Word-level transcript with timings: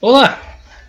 Olá, 0.00 0.40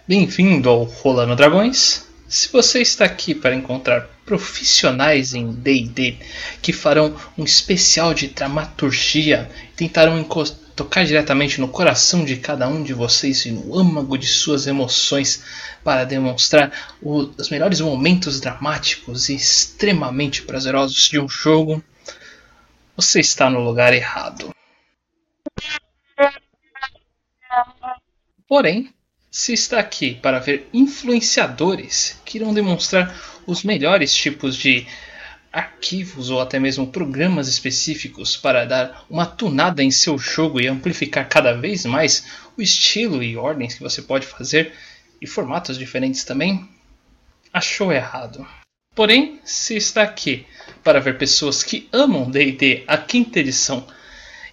bem-vindo 0.08 0.70
ao 0.70 0.84
Rolando 0.84 1.36
Dragões. 1.36 2.08
Se 2.28 2.48
você 2.52 2.80
está 2.80 3.06
aqui 3.06 3.34
para 3.34 3.56
encontrar 3.56 4.02
profissionais 4.24 5.34
em 5.34 5.52
D&D 5.52 6.20
que 6.62 6.72
farão 6.72 7.20
um 7.36 7.44
especial 7.44 8.14
de 8.14 8.28
dramaturgia, 8.28 9.50
tentarão 9.76 10.24
tocar 10.76 11.06
diretamente 11.06 11.60
no 11.60 11.68
coração 11.68 12.24
de 12.24 12.38
cada 12.38 12.68
um 12.68 12.84
de 12.84 12.94
vocês 12.94 13.48
e 13.48 13.52
no 13.52 13.76
âmago 13.76 14.16
de 14.16 14.28
suas 14.28 14.68
emoções 14.68 15.44
para 15.84 16.04
demonstrar 16.04 16.72
os 17.02 17.50
melhores 17.50 17.82
momentos 17.82 18.40
dramáticos 18.40 19.28
e 19.28 19.34
extremamente 19.34 20.44
prazerosos 20.44 21.10
de 21.10 21.20
um 21.20 21.28
jogo, 21.28 21.84
você 22.96 23.20
está 23.20 23.50
no 23.50 23.60
lugar 23.60 23.92
errado. 23.92 24.54
Porém, 28.48 28.94
se 29.40 29.54
está 29.54 29.80
aqui 29.80 30.16
para 30.16 30.38
ver 30.38 30.68
influenciadores 30.74 32.20
que 32.26 32.38
irão 32.38 32.54
demonstrar 32.54 33.18
os 33.48 33.64
melhores 33.64 34.14
tipos 34.14 34.54
de 34.54 34.86
arquivos 35.50 36.30
ou 36.30 36.42
até 36.42 36.60
mesmo 36.60 36.86
programas 36.88 37.48
específicos 37.48 38.36
para 38.36 38.66
dar 38.66 39.06
uma 39.10 39.26
tunada 39.26 39.82
em 39.82 39.92
seu 39.92 40.18
jogo 40.18 40.60
e 40.60 40.68
amplificar 40.68 41.30
cada 41.30 41.54
vez 41.54 41.86
mais 41.86 42.26
o 42.58 42.62
estilo 42.62 43.24
e 43.24 43.38
ordens 43.38 43.76
que 43.76 43.82
você 43.82 44.02
pode 44.02 44.28
fazer 44.28 44.74
e 45.22 45.26
formatos 45.26 45.78
diferentes 45.78 46.26
também, 46.26 46.68
achou 47.54 47.94
errado. 47.94 48.46
Porém, 48.94 49.40
se 49.46 49.78
está 49.78 50.02
aqui 50.02 50.46
para 50.84 51.00
ver 51.00 51.18
pessoas 51.18 51.64
que 51.64 51.88
amam 51.94 52.30
D&D 52.30 52.84
a 52.86 52.98
quinta 52.98 53.40
edição 53.40 53.88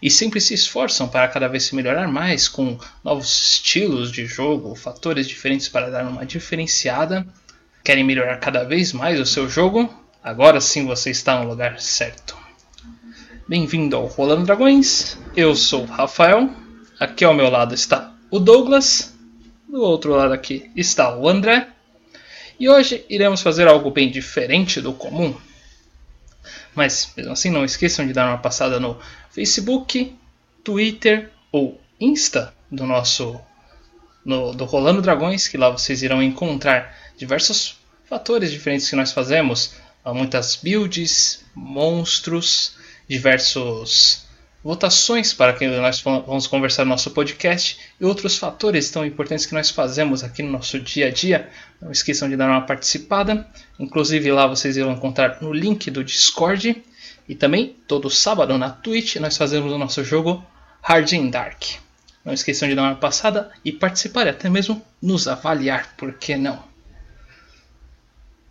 e 0.00 0.10
sempre 0.10 0.40
se 0.40 0.54
esforçam 0.54 1.08
para 1.08 1.28
cada 1.28 1.48
vez 1.48 1.64
se 1.64 1.74
melhorar 1.74 2.08
mais 2.08 2.48
com 2.48 2.78
novos 3.02 3.52
estilos 3.52 4.12
de 4.12 4.26
jogo, 4.26 4.74
fatores 4.74 5.26
diferentes 5.26 5.68
para 5.68 5.90
dar 5.90 6.04
uma 6.06 6.26
diferenciada, 6.26 7.26
querem 7.84 8.04
melhorar 8.04 8.38
cada 8.38 8.64
vez 8.64 8.92
mais 8.92 9.18
o 9.20 9.26
seu 9.26 9.48
jogo, 9.48 9.92
agora 10.22 10.60
sim 10.60 10.86
você 10.86 11.10
está 11.10 11.40
no 11.40 11.48
lugar 11.48 11.80
certo. 11.80 12.36
Bem-vindo 13.48 13.96
ao 13.96 14.06
Rolando 14.06 14.44
Dragões, 14.44 15.16
eu 15.36 15.54
sou 15.54 15.82
o 15.82 15.86
Rafael, 15.86 16.50
aqui 16.98 17.24
ao 17.24 17.34
meu 17.34 17.48
lado 17.48 17.74
está 17.74 18.12
o 18.30 18.38
Douglas, 18.40 19.14
do 19.68 19.80
outro 19.80 20.12
lado 20.12 20.32
aqui 20.32 20.70
está 20.74 21.16
o 21.16 21.28
André, 21.28 21.68
e 22.58 22.68
hoje 22.68 23.04
iremos 23.08 23.42
fazer 23.42 23.68
algo 23.68 23.90
bem 23.90 24.10
diferente 24.10 24.80
do 24.80 24.92
comum. 24.92 25.34
Mas 26.76 27.10
mesmo 27.16 27.32
assim, 27.32 27.50
não 27.50 27.64
esqueçam 27.64 28.06
de 28.06 28.12
dar 28.12 28.28
uma 28.28 28.38
passada 28.38 28.78
no 28.78 29.00
Facebook, 29.30 30.14
Twitter 30.62 31.32
ou 31.50 31.80
Insta 31.98 32.54
do 32.70 32.86
nosso 32.86 33.40
no, 34.22 34.52
do 34.52 34.66
Rolando 34.66 35.00
Dragões, 35.00 35.48
que 35.48 35.56
lá 35.56 35.70
vocês 35.70 36.02
irão 36.02 36.22
encontrar 36.22 36.94
diversos 37.16 37.78
fatores 38.04 38.50
diferentes 38.52 38.90
que 38.90 38.94
nós 38.94 39.10
fazemos, 39.10 39.74
muitas 40.04 40.56
builds, 40.56 41.44
monstros, 41.54 42.76
diversos 43.08 44.25
votações 44.66 45.32
para 45.32 45.52
que 45.52 45.64
nós 45.68 46.00
vamos 46.00 46.48
conversar 46.48 46.84
no 46.84 46.90
nosso 46.90 47.12
podcast 47.12 47.78
e 48.00 48.04
outros 48.04 48.36
fatores 48.36 48.90
tão 48.90 49.06
importantes 49.06 49.46
que 49.46 49.54
nós 49.54 49.70
fazemos 49.70 50.24
aqui 50.24 50.42
no 50.42 50.50
nosso 50.50 50.80
dia 50.80 51.06
a 51.06 51.10
dia. 51.12 51.48
Não 51.80 51.92
esqueçam 51.92 52.28
de 52.28 52.36
dar 52.36 52.50
uma 52.50 52.62
participada. 52.62 53.46
Inclusive 53.78 54.32
lá 54.32 54.44
vocês 54.44 54.76
irão 54.76 54.90
encontrar 54.90 55.38
no 55.40 55.52
link 55.52 55.88
do 55.88 56.02
Discord 56.02 56.82
e 57.28 57.34
também 57.36 57.76
todo 57.86 58.10
sábado 58.10 58.58
na 58.58 58.68
Twitch 58.68 59.14
nós 59.16 59.36
fazemos 59.36 59.72
o 59.72 59.78
nosso 59.78 60.02
jogo 60.02 60.44
Hard 60.82 61.12
and 61.12 61.30
Dark. 61.30 61.62
Não 62.24 62.32
esqueçam 62.32 62.68
de 62.68 62.74
dar 62.74 62.82
uma 62.82 62.96
passada 62.96 63.52
e 63.64 63.70
participar 63.70 64.26
e 64.26 64.30
até 64.30 64.50
mesmo 64.50 64.82
nos 65.00 65.28
avaliar, 65.28 65.94
por 65.96 66.14
que 66.14 66.36
não? 66.36 66.60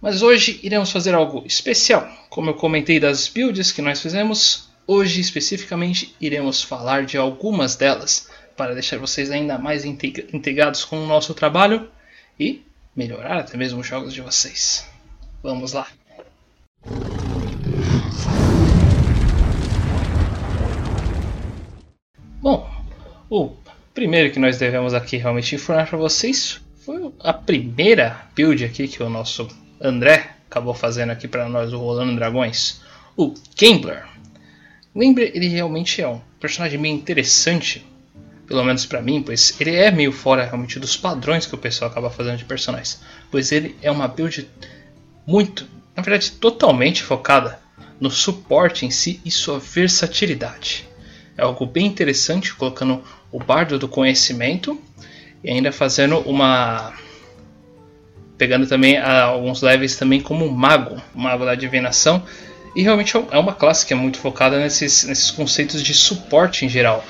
Mas 0.02 0.22
hoje 0.22 0.62
iremos 0.64 0.94
fazer 0.94 1.14
algo 1.14 1.44
especial. 1.46 2.08
Como 2.30 2.52
eu 2.52 2.54
comentei 2.54 3.02
das 3.02 3.28
builds 3.28 3.74
que 3.74 3.82
nós 3.82 4.00
fizemos, 4.00 4.70
Hoje, 4.88 5.20
especificamente, 5.20 6.16
iremos 6.22 6.62
falar 6.62 7.06
de 7.06 7.18
algumas 7.18 7.76
delas 7.76 8.30
para 8.56 8.76
deixar 8.76 9.00
vocês 9.00 9.32
ainda 9.32 9.58
mais 9.58 9.84
integrados 9.84 10.86
com 10.86 11.04
o 11.04 11.08
nosso 11.08 11.34
trabalho 11.34 11.90
e 12.40 12.62
melhorar 12.96 13.40
até 13.40 13.58
mesmo 13.58 13.82
os 13.82 13.88
jogos 13.88 14.14
de 14.14 14.22
vocês. 14.22 14.88
Vamos 15.42 15.74
lá! 15.74 15.88
Bom, 22.40 22.70
o 23.28 23.56
primeiro 23.92 24.32
que 24.32 24.38
nós 24.38 24.60
devemos 24.60 24.94
aqui 24.94 25.18
realmente 25.18 25.56
informar 25.56 25.90
para 25.90 25.98
vocês 25.98 26.62
foi 26.86 27.12
a 27.22 27.34
primeira 27.34 28.28
build 28.36 28.64
aqui 28.64 28.88
que 28.88 29.02
o 29.02 29.10
nosso 29.10 29.48
André 29.82 30.36
acabou 30.48 30.76
fazendo 30.76 31.10
aqui 31.10 31.28
para 31.28 31.50
nós, 31.50 31.74
o 31.74 31.80
Rolando 31.80 32.16
Dragões, 32.16 32.82
o 33.18 33.34
Gambler. 33.60 34.15
Lembre, 34.96 35.30
ele 35.36 35.50
realmente 35.50 36.02
é 36.02 36.08
um 36.08 36.22
personagem 36.40 36.80
meio 36.80 36.96
interessante, 36.96 37.86
pelo 38.48 38.64
menos 38.64 38.86
para 38.86 39.02
mim, 39.02 39.22
pois 39.22 39.60
ele 39.60 39.76
é 39.76 39.92
meio 39.92 40.14
fora 40.14 40.46
realmente 40.46 40.80
dos 40.80 40.96
padrões 40.96 41.46
que 41.46 41.54
o 41.54 41.58
pessoal 41.58 41.92
acaba 41.92 42.10
fazendo 42.10 42.38
de 42.38 42.46
personagens, 42.46 43.02
pois 43.30 43.52
ele 43.52 43.76
é 43.82 43.92
uma 43.92 44.08
build 44.08 44.48
muito, 45.28 45.68
na 45.96 46.02
verdade, 46.02 46.32
totalmente 46.32 47.04
focada 47.04 47.60
no 48.00 48.10
suporte 48.10 48.86
em 48.86 48.92
si 48.92 49.20
e 49.26 49.32
sua 49.32 49.60
versatilidade. 49.60 50.88
É 51.38 51.44
algo 51.44 51.66
bem 51.66 51.86
interessante, 51.86 52.56
colocando 52.56 53.04
o 53.32 53.40
bardo 53.40 53.78
do 53.78 53.90
conhecimento 53.90 54.80
e 55.44 55.50
ainda 55.50 55.72
fazendo 55.74 56.20
uma 56.20 56.94
pegando 58.38 58.68
também 58.68 58.98
alguns 58.98 59.62
levels 59.62 59.96
também 59.96 60.22
como 60.22 60.50
mago, 60.50 61.02
mago 61.14 61.46
da 61.46 61.56
divinação, 61.56 62.24
e 62.76 62.84
realmente 62.84 63.16
é 63.16 63.40
uma 63.40 63.54
classe 63.54 63.86
que 63.86 63.94
é 63.94 63.96
muito 63.96 64.18
focada 64.20 64.60
nesses, 64.60 65.06
nesses 65.06 65.32
conceitos 65.32 65.82
de 65.82 65.94
suporte 65.94 66.66
em 66.66 66.70
geral. 66.70 67.06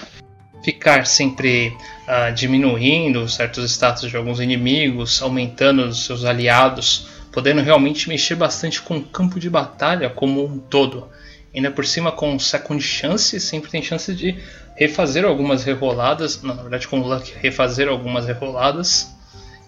Ficar 0.63 1.07
sempre 1.07 1.75
uh, 2.07 2.33
diminuindo 2.33 3.27
certos 3.27 3.71
status 3.71 4.09
de 4.09 4.15
alguns 4.15 4.39
inimigos, 4.39 5.21
aumentando 5.23 5.83
os 5.85 6.05
seus 6.05 6.23
aliados, 6.23 7.07
podendo 7.31 7.61
realmente 7.61 8.07
mexer 8.07 8.35
bastante 8.35 8.79
com 8.79 8.97
o 8.97 9.03
campo 9.03 9.39
de 9.39 9.49
batalha 9.49 10.09
como 10.09 10.45
um 10.45 10.59
todo. 10.59 11.09
Ainda 11.53 11.71
por 11.71 11.85
cima 11.85 12.11
com 12.11 12.37
second 12.37 12.81
chance, 12.81 13.39
sempre 13.39 13.71
tem 13.71 13.81
chance 13.81 14.13
de 14.13 14.37
refazer 14.75 15.25
algumas 15.25 15.63
reroladas, 15.63 16.43
na 16.43 16.53
verdade 16.53 16.87
com 16.87 16.99
luck 16.99 17.33
refazer 17.41 17.87
algumas 17.87 18.25
reroladas 18.27 19.15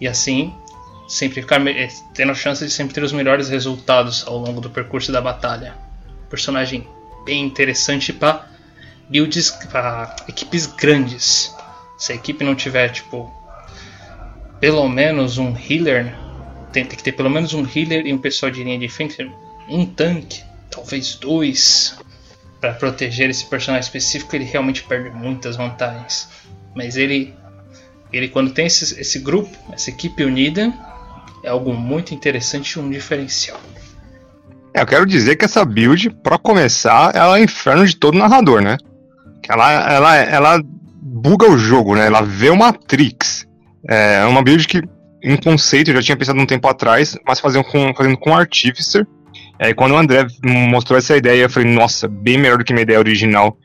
e 0.00 0.06
assim 0.06 0.54
sempre 1.08 1.40
ficar 1.40 1.60
tendo 2.14 2.32
a 2.32 2.34
chance 2.34 2.64
de 2.64 2.70
sempre 2.70 2.94
ter 2.94 3.02
os 3.02 3.12
melhores 3.12 3.48
resultados 3.48 4.24
ao 4.26 4.36
longo 4.36 4.60
do 4.60 4.68
percurso 4.68 5.10
da 5.10 5.20
batalha 5.20 5.87
personagem 6.28 6.86
bem 7.24 7.44
interessante 7.44 8.12
para 8.12 8.48
builds 9.08 9.50
para 9.70 10.16
equipes 10.28 10.66
grandes. 10.66 11.54
Se 11.98 12.12
a 12.12 12.14
equipe 12.14 12.44
não 12.44 12.54
tiver 12.54 12.90
tipo 12.90 13.32
pelo 14.60 14.88
menos 14.88 15.38
um 15.38 15.54
healer, 15.56 16.14
tem, 16.72 16.84
tem 16.84 16.96
que 16.96 17.02
ter 17.02 17.12
pelo 17.12 17.30
menos 17.30 17.54
um 17.54 17.64
healer 17.64 18.06
e 18.06 18.12
um 18.12 18.18
pessoal 18.18 18.50
de 18.50 18.62
linha 18.62 18.78
de 18.78 18.88
frente, 18.88 19.30
um 19.68 19.86
tanque, 19.86 20.42
talvez 20.70 21.14
dois, 21.14 21.96
para 22.60 22.72
proteger 22.72 23.30
esse 23.30 23.46
personagem 23.46 23.86
específico, 23.86 24.34
ele 24.34 24.44
realmente 24.44 24.82
perde 24.82 25.10
muitas 25.10 25.56
vantagens. 25.56 26.28
Mas 26.74 26.96
ele, 26.96 27.34
ele 28.12 28.28
quando 28.28 28.52
tem 28.52 28.66
esse, 28.66 29.00
esse 29.00 29.18
grupo, 29.20 29.56
essa 29.72 29.90
equipe 29.90 30.24
unida, 30.24 30.72
é 31.42 31.48
algo 31.48 31.72
muito 31.72 32.14
interessante 32.14 32.72
e 32.72 32.78
um 32.80 32.90
diferencial. 32.90 33.60
É, 34.78 34.82
eu 34.82 34.86
quero 34.86 35.04
dizer 35.04 35.34
que 35.34 35.44
essa 35.44 35.64
build, 35.64 36.08
para 36.22 36.38
começar, 36.38 37.10
ela 37.12 37.36
é 37.36 37.42
inferno 37.42 37.84
de 37.84 37.96
todo 37.96 38.16
narrador, 38.16 38.60
né? 38.60 38.76
Ela, 39.48 39.92
ela, 39.92 40.16
ela 40.16 40.62
buga 41.02 41.50
o 41.50 41.58
jogo, 41.58 41.96
né? 41.96 42.06
Ela 42.06 42.22
vê 42.22 42.48
o 42.48 42.56
Matrix. 42.56 43.44
É 43.88 44.24
uma 44.24 44.40
build 44.40 44.68
que, 44.68 44.80
em 45.20 45.36
conceito, 45.36 45.90
eu 45.90 45.96
já 45.96 46.02
tinha 46.02 46.16
pensado 46.16 46.38
um 46.38 46.46
tempo 46.46 46.68
atrás, 46.68 47.16
mas 47.26 47.40
fazendo 47.40 47.64
com, 47.64 47.92
fazendo 47.92 48.16
com 48.16 48.32
Artificer. 48.32 49.04
É, 49.58 49.74
quando 49.74 49.92
o 49.92 49.98
André 49.98 50.28
mostrou 50.44 50.96
essa 50.96 51.16
ideia, 51.16 51.42
eu 51.42 51.50
falei, 51.50 51.68
nossa, 51.68 52.06
bem 52.06 52.38
melhor 52.38 52.58
do 52.58 52.64
que 52.64 52.72
minha 52.72 52.84
ideia 52.84 53.00
original 53.00 53.58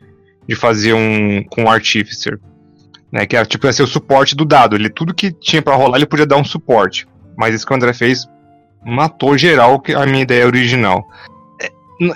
de 0.50 0.56
fazer 0.56 0.94
um 0.94 1.44
com 1.44 1.70
Artificer. 1.70 2.40
Né, 3.12 3.28
que 3.28 3.36
era, 3.36 3.46
tipo, 3.46 3.68
ia 3.68 3.74
ser 3.74 3.84
o 3.84 3.88
suporte 3.88 4.36
do 4.36 4.46
dado. 4.46 4.76
Ele, 4.76 4.90
tudo 4.90 5.14
que 5.14 5.32
tinha 5.32 5.62
para 5.62 5.76
rolar, 5.76 5.98
ele 5.98 6.08
podia 6.08 6.26
dar 6.26 6.38
um 6.38 6.44
suporte. 6.44 7.06
Mas 7.38 7.54
isso 7.54 7.68
que 7.68 7.72
o 7.72 7.76
André 7.76 7.94
fez 7.94 8.28
matou 8.86 9.38
geral 9.38 9.82
a 9.96 10.06
minha 10.06 10.24
ideia 10.24 10.46
original. 10.46 11.08
É, 11.62 11.72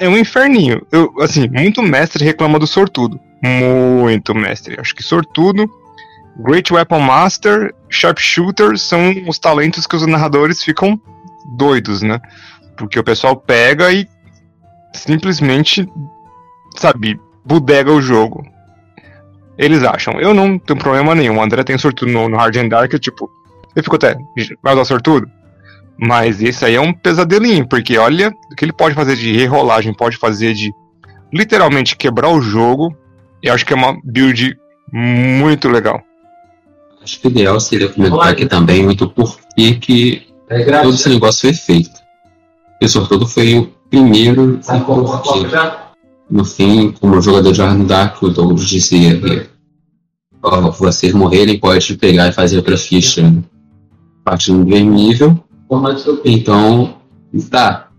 é 0.05 0.09
um 0.09 0.17
inferninho. 0.17 0.85
Eu, 0.91 1.13
assim, 1.19 1.47
muito 1.49 1.81
mestre 1.81 2.23
reclama 2.23 2.59
do 2.59 2.67
sortudo. 2.67 3.19
Muito 3.41 4.33
mestre. 4.33 4.79
Acho 4.79 4.95
que 4.95 5.03
sortudo, 5.03 5.69
Great 6.39 6.71
Weapon 6.71 6.99
Master, 6.99 7.73
Sharpshooter 7.89 8.77
são 8.77 9.13
os 9.27 9.39
talentos 9.39 9.87
que 9.87 9.95
os 9.95 10.05
narradores 10.05 10.63
ficam 10.63 10.99
doidos, 11.55 12.01
né? 12.01 12.19
Porque 12.75 12.99
o 12.99 13.03
pessoal 13.03 13.35
pega 13.35 13.91
e 13.91 14.07
simplesmente, 14.93 15.87
sabe, 16.75 17.19
bodega 17.43 17.91
o 17.91 18.01
jogo. 18.01 18.45
Eles 19.57 19.83
acham. 19.83 20.19
Eu 20.19 20.33
não 20.33 20.59
tenho 20.59 20.77
problema 20.77 21.15
nenhum. 21.15 21.37
O 21.37 21.41
André 21.41 21.63
tem 21.63 21.77
sortudo 21.77 22.11
no, 22.11 22.29
no 22.29 22.37
Hard 22.37 22.55
and 22.57 22.69
Dark, 22.69 22.93
tipo, 22.99 23.29
eu 23.75 23.83
fico 23.83 23.95
até, 23.95 24.15
vai 24.61 24.73
usar 24.73 24.85
sortudo? 24.85 25.29
Mas 25.99 26.41
esse 26.41 26.63
aí 26.63 26.75
é 26.75 26.81
um 26.81 26.93
pesadelinho, 26.93 27.67
porque 27.67 27.97
olha 27.97 28.31
o 28.51 28.55
que 28.55 28.65
ele 28.65 28.73
pode 28.73 28.93
fazer 28.93 29.15
de 29.15 29.35
rerolagem, 29.35 29.93
pode 29.93 30.17
fazer 30.17 30.53
de 30.53 30.71
literalmente 31.33 31.95
quebrar 31.95 32.29
o 32.29 32.41
jogo. 32.41 32.95
E 33.41 33.49
acho 33.49 33.65
que 33.65 33.73
é 33.73 33.75
uma 33.75 33.97
build 34.03 34.57
muito 34.91 35.69
legal. 35.69 36.01
Acho 37.01 37.19
que 37.19 37.27
o 37.27 37.31
ideal 37.31 37.59
seria 37.59 37.89
comentar 37.89 38.29
aqui 38.29 38.45
também 38.45 38.83
muito 38.83 39.09
por 39.09 39.37
que 39.81 40.27
todo 40.81 40.93
esse 40.93 41.09
negócio 41.09 41.41
foi 41.41 41.53
feito. 41.53 41.99
O 42.81 42.87
sortudo 42.87 43.25
foi 43.25 43.57
o 43.57 43.67
primeiro 43.89 44.59
e 44.59 44.79
porque, 44.79 45.47
no 46.29 46.45
fim, 46.45 46.91
como 46.91 47.15
o 47.15 47.21
jogador 47.21 47.51
de 47.51 47.61
Arno 47.61 47.85
Dark, 47.85 48.21
o 48.21 48.29
Douglas 48.29 48.67
dizia 48.67 49.19
que 49.19 49.49
ao 50.41 50.71
vocês 50.71 51.13
morrerem 51.13 51.59
pode 51.59 51.95
pegar 51.95 52.27
e 52.27 52.33
fazer 52.33 52.57
outra 52.57 52.77
ficha 52.77 53.33
partindo 54.23 54.59
do 54.59 54.69
mesmo 54.69 54.93
nível. 54.93 55.43
Então, 56.25 56.97
tá. 57.49 57.89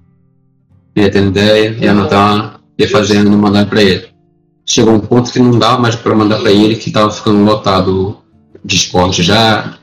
Ia 0.97 1.11
tendo 1.11 1.29
ideia, 1.29 1.77
ia 1.81 1.91
anotar, 1.91 2.61
ia 2.79 2.89
fazendo 2.89 3.33
e 3.33 3.37
mandar 3.37 3.67
pra 3.67 3.83
ele. 3.83 4.09
Chegou 4.67 4.95
um 4.95 5.01
ponto 5.01 5.33
que 5.33 5.39
não 5.39 5.59
dava 5.59 5.81
mais 5.81 5.97
pra 5.97 6.15
mandar 6.15 6.41
pra 6.41 6.51
ele, 6.51 6.77
que 6.77 6.91
tava 6.91 7.11
ficando 7.11 7.45
lotado 7.45 8.11
o 8.11 8.17
Discord 8.65 9.23
já. 9.23 9.79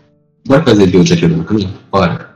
Bora 0.48 0.64
fazer 0.64 0.88
build 0.88 1.12
aqui 1.12 1.28
no 1.28 1.44
caminho? 1.44 1.74
Bora. 1.92 2.36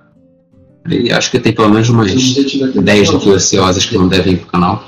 E 0.89 1.11
acho 1.11 1.29
que 1.29 1.39
tem 1.39 1.53
pelo 1.53 1.69
menos 1.69 1.89
umas 1.89 2.11
10 2.11 3.09
aqui 3.09 3.29
ociosas 3.29 3.85
que 3.85 3.97
não 3.97 4.07
devem 4.07 4.33
ir 4.33 4.37
pro 4.37 4.47
canal. 4.47 4.83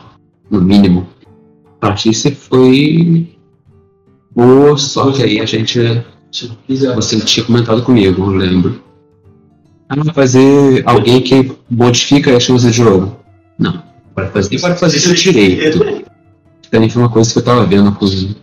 No 0.49 0.61
mínimo. 0.61 1.07
A 1.77 1.87
partir 1.87 2.09
disso 2.09 2.31
foi. 2.31 3.35
Boa, 4.35 4.77
só 4.77 5.11
que 5.11 5.21
aí 5.21 5.39
a 5.39 5.45
gente. 5.45 6.03
Você 6.95 7.19
tinha 7.19 7.45
comentado 7.45 7.83
comigo, 7.83 8.23
eu 8.23 8.31
lembro. 8.31 8.81
Ah, 9.91 10.13
fazer 10.13 10.83
alguém 10.85 11.21
que 11.21 11.51
modifica 11.69 12.37
as 12.37 12.47
coisas 12.47 12.73
de 12.73 12.81
jogo. 12.81 13.17
Não. 13.59 13.83
Para 14.15 14.27
fazer, 14.27 14.61
para 14.61 14.75
fazer 14.75 14.97
isso 14.97 15.13
direito. 15.13 16.05
Também 16.69 16.89
foi 16.89 17.01
uma 17.01 17.09
coisa 17.09 17.31
que 17.33 17.39
eu 17.39 17.43
tava 17.43 17.65
vendo 17.65 17.91
com 17.91 18.05
os 18.05 18.33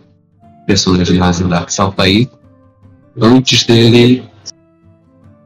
personagens 0.67 1.07
de 1.07 1.19
Rising 1.19 1.49
Dark 1.49 1.71
Salta 1.71 2.03
aí. 2.03 2.29
Antes 3.19 3.63
dele 3.63 4.23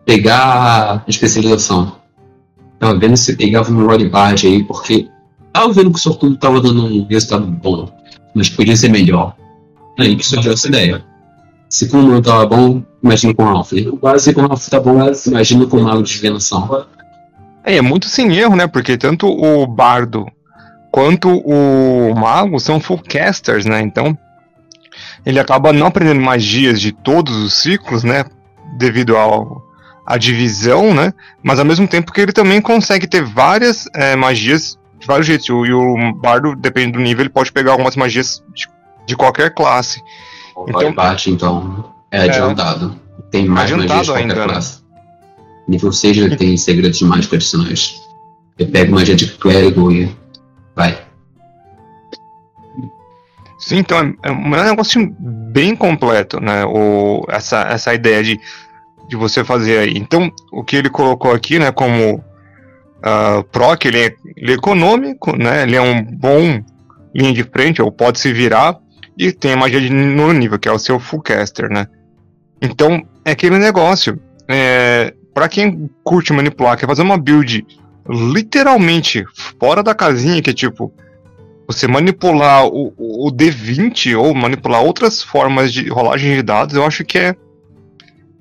pegar 0.05 1.03
a 1.05 1.09
especialização. 1.09 1.95
Tava 2.79 2.99
vendo 2.99 3.15
se 3.15 3.37
pegava 3.37 3.69
no 3.69 3.87
Rory 3.87 4.09
Bard 4.09 4.45
aí, 4.45 4.61
porque 4.61 5.07
tava 5.53 5.71
vendo 5.71 5.91
que 5.91 5.97
o 5.97 6.01
Sortudo 6.01 6.35
tava 6.35 6.59
dando 6.59 6.85
um 6.85 7.07
resultado 7.07 7.45
bom, 7.45 7.89
mas 8.35 8.49
podia 8.49 8.75
ser 8.75 8.89
melhor. 8.89 9.37
Aí 9.97 10.17
que 10.17 10.25
surgiu 10.25 10.51
essa 10.51 10.67
ideia. 10.67 11.01
Se 11.69 11.87
com 11.87 11.99
o 11.99 12.01
não 12.01 12.21
tava 12.21 12.45
bom, 12.45 12.83
imagina 13.03 13.33
com 13.33 13.43
o 13.43 13.45
Ralph. 13.45 13.69
Se 14.19 14.33
com 14.33 14.41
o 14.41 14.47
Ralph 14.47 14.67
tá 14.67 14.79
bom, 14.79 14.97
imagina 15.27 15.65
com 15.65 15.77
o 15.77 15.83
Mago 15.83 16.01
de 16.01 16.13
Divinação. 16.13 16.85
É, 17.63 17.75
é 17.75 17.81
muito 17.81 18.07
sem 18.07 18.35
erro, 18.35 18.55
né? 18.55 18.67
Porque 18.67 18.97
tanto 18.97 19.27
o 19.27 19.67
Bardo 19.67 20.25
quanto 20.91 21.29
o 21.29 22.13
Mago 22.15 22.59
são 22.59 22.79
full 22.79 22.99
casters, 22.99 23.65
né? 23.65 23.81
Então 23.81 24.17
ele 25.25 25.39
acaba 25.39 25.73
não 25.73 25.87
aprendendo 25.87 26.21
magias 26.21 26.79
de 26.79 26.91
todos 26.91 27.35
os 27.35 27.53
ciclos, 27.53 28.03
né? 28.03 28.25
Devido 28.77 29.17
ao, 29.17 29.61
à 30.05 30.17
divisão, 30.17 30.93
né? 30.93 31.13
Mas 31.41 31.59
ao 31.59 31.65
mesmo 31.65 31.87
tempo 31.87 32.11
que 32.11 32.21
ele 32.21 32.31
também 32.31 32.61
consegue 32.61 33.07
ter 33.07 33.23
várias 33.23 33.85
é, 33.95 34.15
magias 34.15 34.77
de 34.99 35.07
vários 35.07 35.27
jeitos. 35.27 35.47
E 35.47 35.73
o 35.73 36.13
Bardo, 36.13 36.55
dependendo 36.55 36.97
do 36.97 37.03
nível, 37.03 37.23
ele 37.23 37.29
pode 37.29 37.51
pegar 37.51 37.71
algumas 37.71 37.95
magias 37.95 38.43
de, 38.53 38.67
de 39.05 39.15
qualquer 39.15 39.53
classe. 39.53 40.01
O 40.55 40.69
então, 40.69 40.93
bate, 40.93 41.31
então, 41.31 41.92
é 42.13 42.29
adiantado. 42.29 42.95
É, 43.17 43.21
tem 43.31 43.47
mais 43.47 43.71
adiantado 43.71 43.89
magias 43.89 44.05
de 44.05 44.11
qualquer 44.11 44.39
ainda, 44.39 44.53
classe. 44.53 44.83
Nível 45.67 45.91
6 45.91 46.17
ele 46.17 46.35
tem 46.35 46.55
segredos 46.55 46.97
de 46.97 47.05
mágica 47.05 47.35
adicionais. 47.35 48.01
Ele 48.57 48.69
pega 48.69 48.91
magia 48.91 49.15
de 49.15 49.27
clérigo 49.27 49.91
e 49.91 50.15
vai. 50.75 51.01
Sim, 53.57 53.77
então 53.77 53.97
é, 53.97 54.13
é 54.23 54.31
um 54.31 54.49
negócio 54.49 55.15
bem 55.19 55.75
completo, 55.75 56.39
né? 56.39 56.65
O, 56.65 57.25
essa, 57.29 57.61
essa 57.61 57.93
ideia 57.93 58.23
de, 58.23 58.39
de 59.09 59.15
você 59.15 59.43
fazer 59.43 59.79
aí. 59.79 59.93
Então, 59.95 60.31
o 60.51 60.63
que 60.63 60.75
ele 60.75 60.89
colocou 60.89 61.31
aqui, 61.31 61.57
né, 61.57 61.71
como 61.71 62.15
uh, 62.15 63.43
proc, 63.51 63.85
ele 63.85 63.99
é, 63.99 64.15
ele 64.35 64.51
é 64.51 64.55
econômico, 64.55 65.35
né? 65.35 65.63
Ele 65.63 65.75
é 65.75 65.81
um 65.81 66.03
bom 66.03 66.61
linha 67.15 67.33
de 67.33 67.43
frente, 67.43 67.81
ou 67.81 67.91
pode 67.91 68.19
se 68.19 68.33
virar, 68.33 68.77
e 69.17 69.31
tem 69.31 69.53
a 69.53 69.57
magia 69.57 69.79
de 69.79 69.89
no 69.89 70.31
nível, 70.33 70.59
que 70.59 70.67
é 70.67 70.71
o 70.71 70.79
seu 70.79 70.99
full 70.99 71.21
caster, 71.21 71.69
né? 71.69 71.87
Então, 72.63 73.05
é 73.25 73.31
aquele 73.31 73.59
negócio. 73.59 74.17
É, 74.47 75.13
para 75.33 75.49
quem 75.49 75.89
curte 76.01 76.31
manipular, 76.31 76.77
quer 76.77 76.87
fazer 76.87 77.01
uma 77.01 77.17
build 77.17 77.65
literalmente 78.09 79.25
fora 79.59 79.83
da 79.83 79.93
casinha, 79.93 80.41
que 80.41 80.49
é 80.49 80.53
tipo 80.53 80.93
você 81.67 81.87
manipular 81.87 82.65
o, 82.65 82.93
o 82.97 83.31
D20 83.31 84.17
ou 84.17 84.33
manipular 84.33 84.81
outras 84.81 85.21
formas 85.21 85.71
de 85.71 85.89
rolagem 85.89 86.35
de 86.35 86.41
dados, 86.41 86.75
eu 86.75 86.85
acho 86.85 87.03
que 87.03 87.17
é, 87.17 87.35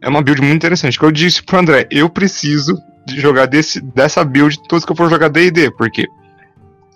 é 0.00 0.08
uma 0.08 0.22
build 0.22 0.40
muito 0.40 0.54
interessante. 0.54 0.98
Que 0.98 1.04
eu 1.04 1.12
disse 1.12 1.42
pro 1.42 1.58
André, 1.58 1.86
eu 1.90 2.08
preciso 2.08 2.76
de 3.06 3.20
jogar 3.20 3.46
desse, 3.46 3.80
dessa 3.80 4.24
build 4.24 4.58
todos 4.68 4.84
que 4.84 4.92
eu 4.92 4.96
for 4.96 5.10
jogar 5.10 5.28
D&D, 5.28 5.70
porque 5.72 6.06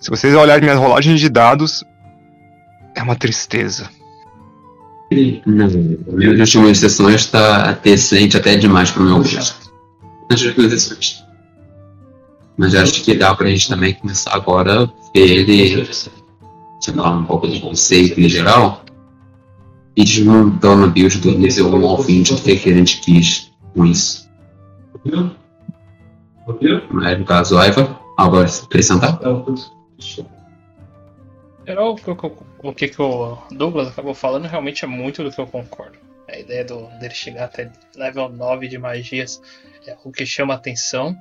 se 0.00 0.10
vocês 0.10 0.34
olharem 0.34 0.62
minhas 0.62 0.78
rolagens 0.78 1.20
de 1.20 1.28
dados, 1.28 1.84
é 2.94 3.02
uma 3.02 3.16
tristeza. 3.16 3.88
Não, 5.46 5.68
minhas 6.14 6.40
últimas 6.40 6.78
sessões 6.78 7.22
está 7.22 7.72
decente 7.72 8.36
até 8.36 8.56
demais 8.56 8.90
pro 8.90 9.04
meu 9.04 9.18
gosto. 9.18 9.70
Nas 10.28 10.42
últimas 10.42 10.72
sessões. 10.72 11.24
Mas 12.56 12.74
acho 12.74 13.02
que 13.02 13.14
dá 13.14 13.34
pra 13.34 13.48
gente 13.48 13.68
também 13.68 13.94
começar 13.94 14.34
agora 14.34 14.84
a 14.84 14.86
ver 15.14 15.30
ele 15.30 15.88
falar 16.84 17.10
um 17.10 17.24
pouco 17.24 17.46
do 17.46 17.60
conceito 17.60 18.20
em 18.20 18.28
geral 18.28 18.84
e 19.96 20.04
desmontando 20.04 20.84
a 20.84 20.88
build 20.88 21.18
do 21.18 21.38
nível 21.38 21.74
1 21.74 21.86
ao 21.86 22.02
20 22.02 22.34
o 22.34 22.36
que 22.36 22.52
a 22.52 22.74
gente 22.74 23.00
quis 23.00 23.50
com 23.74 23.84
isso. 23.84 24.28
Mas 26.90 27.18
no 27.18 27.24
caso, 27.24 27.58
Aiva, 27.58 27.98
agora 28.16 28.48
acrescentar? 28.48 29.20
Geral, 31.66 31.96
o 32.62 32.72
que, 32.72 32.88
que 32.88 33.02
o 33.02 33.38
Douglas 33.50 33.88
acabou 33.88 34.14
falando 34.14 34.46
realmente 34.46 34.84
é 34.84 34.88
muito 34.88 35.24
do 35.24 35.32
que 35.32 35.40
eu 35.40 35.48
concordo. 35.48 35.98
A 36.28 36.38
ideia 36.38 36.64
do, 36.64 36.86
dele 37.00 37.14
chegar 37.14 37.46
até 37.46 37.72
level 37.96 38.28
9 38.28 38.68
de 38.68 38.78
magias 38.78 39.42
é 39.84 39.96
o 40.04 40.12
que 40.12 40.24
chama 40.24 40.54
atenção. 40.54 41.18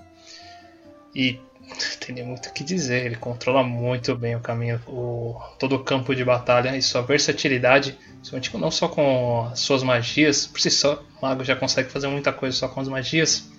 E 1.16 1.40
tem 2.00 2.24
muito 2.24 2.50
o 2.50 2.54
que 2.54 2.64
dizer, 2.64 3.08
ele 3.08 3.16
controla 3.16 3.64
muito 3.64 4.16
bem 4.16 4.36
o 4.36 4.40
caminho, 4.40 4.80
o, 4.88 5.36
todo 5.58 5.78
o 5.78 5.84
campo 5.84 6.14
de 6.14 6.24
batalha 6.24 6.78
e 6.78 6.82
sua 6.82 7.02
versatilidade, 7.02 7.98
principalmente 8.14 8.58
não 8.58 8.70
só 8.70 8.88
com 8.88 9.48
as 9.52 9.60
suas 9.60 9.82
magias, 9.82 10.46
por 10.46 10.62
si 10.62 10.70
só, 10.70 11.04
o 11.20 11.25
mago 11.25 11.44
já 11.44 11.56
consegue 11.56 11.90
fazer 11.90 12.08
muita 12.08 12.32
coisa 12.32 12.56
só 12.56 12.68
com 12.68 12.80
as 12.80 12.88
magias, 12.88 13.50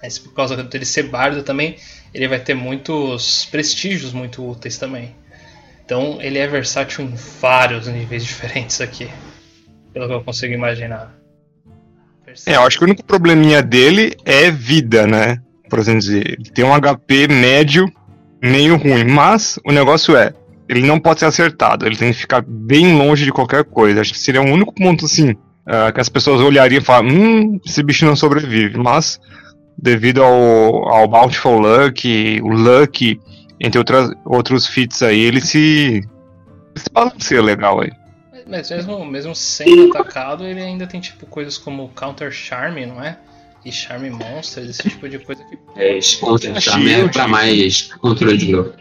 mas 0.00 0.20
por 0.20 0.32
causa 0.34 0.62
dele 0.62 0.84
ser 0.84 1.04
bardo 1.04 1.42
também, 1.42 1.76
ele 2.14 2.28
vai 2.28 2.38
ter 2.38 2.54
muitos 2.54 3.46
prestígios 3.46 4.12
muito 4.12 4.48
úteis 4.48 4.78
também. 4.78 5.12
Então 5.86 6.18
ele 6.20 6.38
é 6.38 6.46
versátil 6.46 7.04
em 7.04 7.14
vários 7.40 7.86
níveis 7.86 8.22
diferentes 8.22 8.82
aqui, 8.82 9.08
pelo 9.94 10.06
que 10.06 10.12
eu 10.12 10.22
consigo 10.22 10.52
imaginar. 10.52 11.14
É, 12.44 12.56
eu 12.56 12.62
acho 12.62 12.76
que 12.76 12.84
o 12.84 12.86
único 12.86 13.02
probleminha 13.02 13.62
dele 13.62 14.14
é 14.26 14.50
vida, 14.50 15.06
né? 15.06 15.40
por 15.68 15.80
assim 15.80 15.98
dizer. 15.98 16.38
Ele 16.38 16.50
tem 16.50 16.64
um 16.64 16.74
HP 16.74 17.28
médio, 17.28 17.90
meio 18.42 18.76
ruim. 18.76 19.04
Mas 19.04 19.58
o 19.64 19.72
negócio 19.72 20.16
é, 20.16 20.32
ele 20.68 20.86
não 20.86 20.98
pode 20.98 21.20
ser 21.20 21.26
acertado, 21.26 21.86
ele 21.86 21.96
tem 21.96 22.12
que 22.12 22.18
ficar 22.18 22.42
bem 22.46 22.96
longe 22.96 23.24
de 23.24 23.32
qualquer 23.32 23.64
coisa. 23.64 24.00
Acho 24.00 24.12
que 24.12 24.18
seria 24.18 24.42
o 24.42 24.46
único 24.46 24.74
ponto 24.74 25.04
assim. 25.04 25.30
Uh, 25.66 25.92
que 25.92 26.00
as 26.00 26.08
pessoas 26.08 26.40
olhariam 26.40 26.80
e 26.80 26.84
falam, 26.84 27.10
hum, 27.10 27.60
esse 27.66 27.82
bicho 27.82 28.06
não 28.06 28.14
sobrevive. 28.14 28.78
Mas, 28.78 29.18
devido 29.76 30.22
ao, 30.22 30.88
ao 30.88 31.08
Bountiful 31.08 31.58
Luck, 31.58 32.40
o 32.40 32.48
Luck, 32.48 33.20
entre 33.60 33.78
outras, 33.78 34.10
outros 34.24 34.66
feats 34.66 35.02
aí, 35.02 35.20
ele 35.20 35.40
se, 35.40 36.06
se 36.74 36.90
balanceia 36.92 37.42
legal 37.42 37.80
aí. 37.80 37.92
Mas 38.46 38.70
mesmo, 38.70 39.04
mesmo 39.04 39.34
sendo 39.34 39.90
atacado, 39.90 40.44
ele 40.44 40.60
ainda 40.60 40.86
tem 40.86 41.00
tipo 41.00 41.26
coisas 41.26 41.58
como 41.58 41.88
Counter 41.88 42.30
Charm, 42.30 42.76
não 42.86 43.02
é? 43.02 43.18
e 43.66 43.72
Charme 43.72 44.10
Monsters, 44.10 44.70
esse 44.70 44.88
tipo 44.88 45.08
de 45.08 45.18
coisa 45.18 45.42
que. 45.44 45.58
É, 45.74 45.98
Counter 46.20 46.60
Charme 46.60 46.92
é 46.92 47.08
pra 47.08 47.26
mais 47.26 47.92
controle 47.98 48.38
de 48.38 48.46
grupo. 48.46 48.72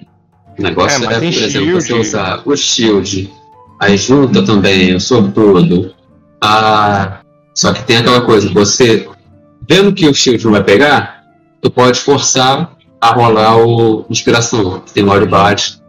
O 0.58 0.62
negócio 0.62 1.03
é, 1.03 1.13
é 1.13 1.20
por 1.20 1.24
exemplo, 1.24 1.50
shield. 1.50 1.72
você 1.74 1.94
usar 1.94 2.41
o 2.46 2.55
Shield, 2.55 3.34
aí 3.82 3.98
junta 3.98 4.46
também 4.46 4.94
o 4.96 5.00
Sobretudo. 5.00 5.94
Ah, 6.39 7.20
só 7.55 7.74
que 7.74 7.84
tem 7.84 7.98
aquela 7.98 8.22
coisa, 8.22 8.48
você 8.53 9.10
vendo 9.67 9.91
que 9.91 10.08
o 10.08 10.13
Shield 10.13 10.46
não 10.46 10.51
vai 10.51 10.63
pegar, 10.63 11.25
tu 11.60 11.72
pode 11.72 12.00
forçar 12.00 12.75
a 13.05 13.13
rolar 13.13 13.57
o 13.57 14.05
Inspiração, 14.09 14.79
que 14.79 14.93
tem 14.93 15.03
Lord 15.03 15.27
Bat, 15.27 15.79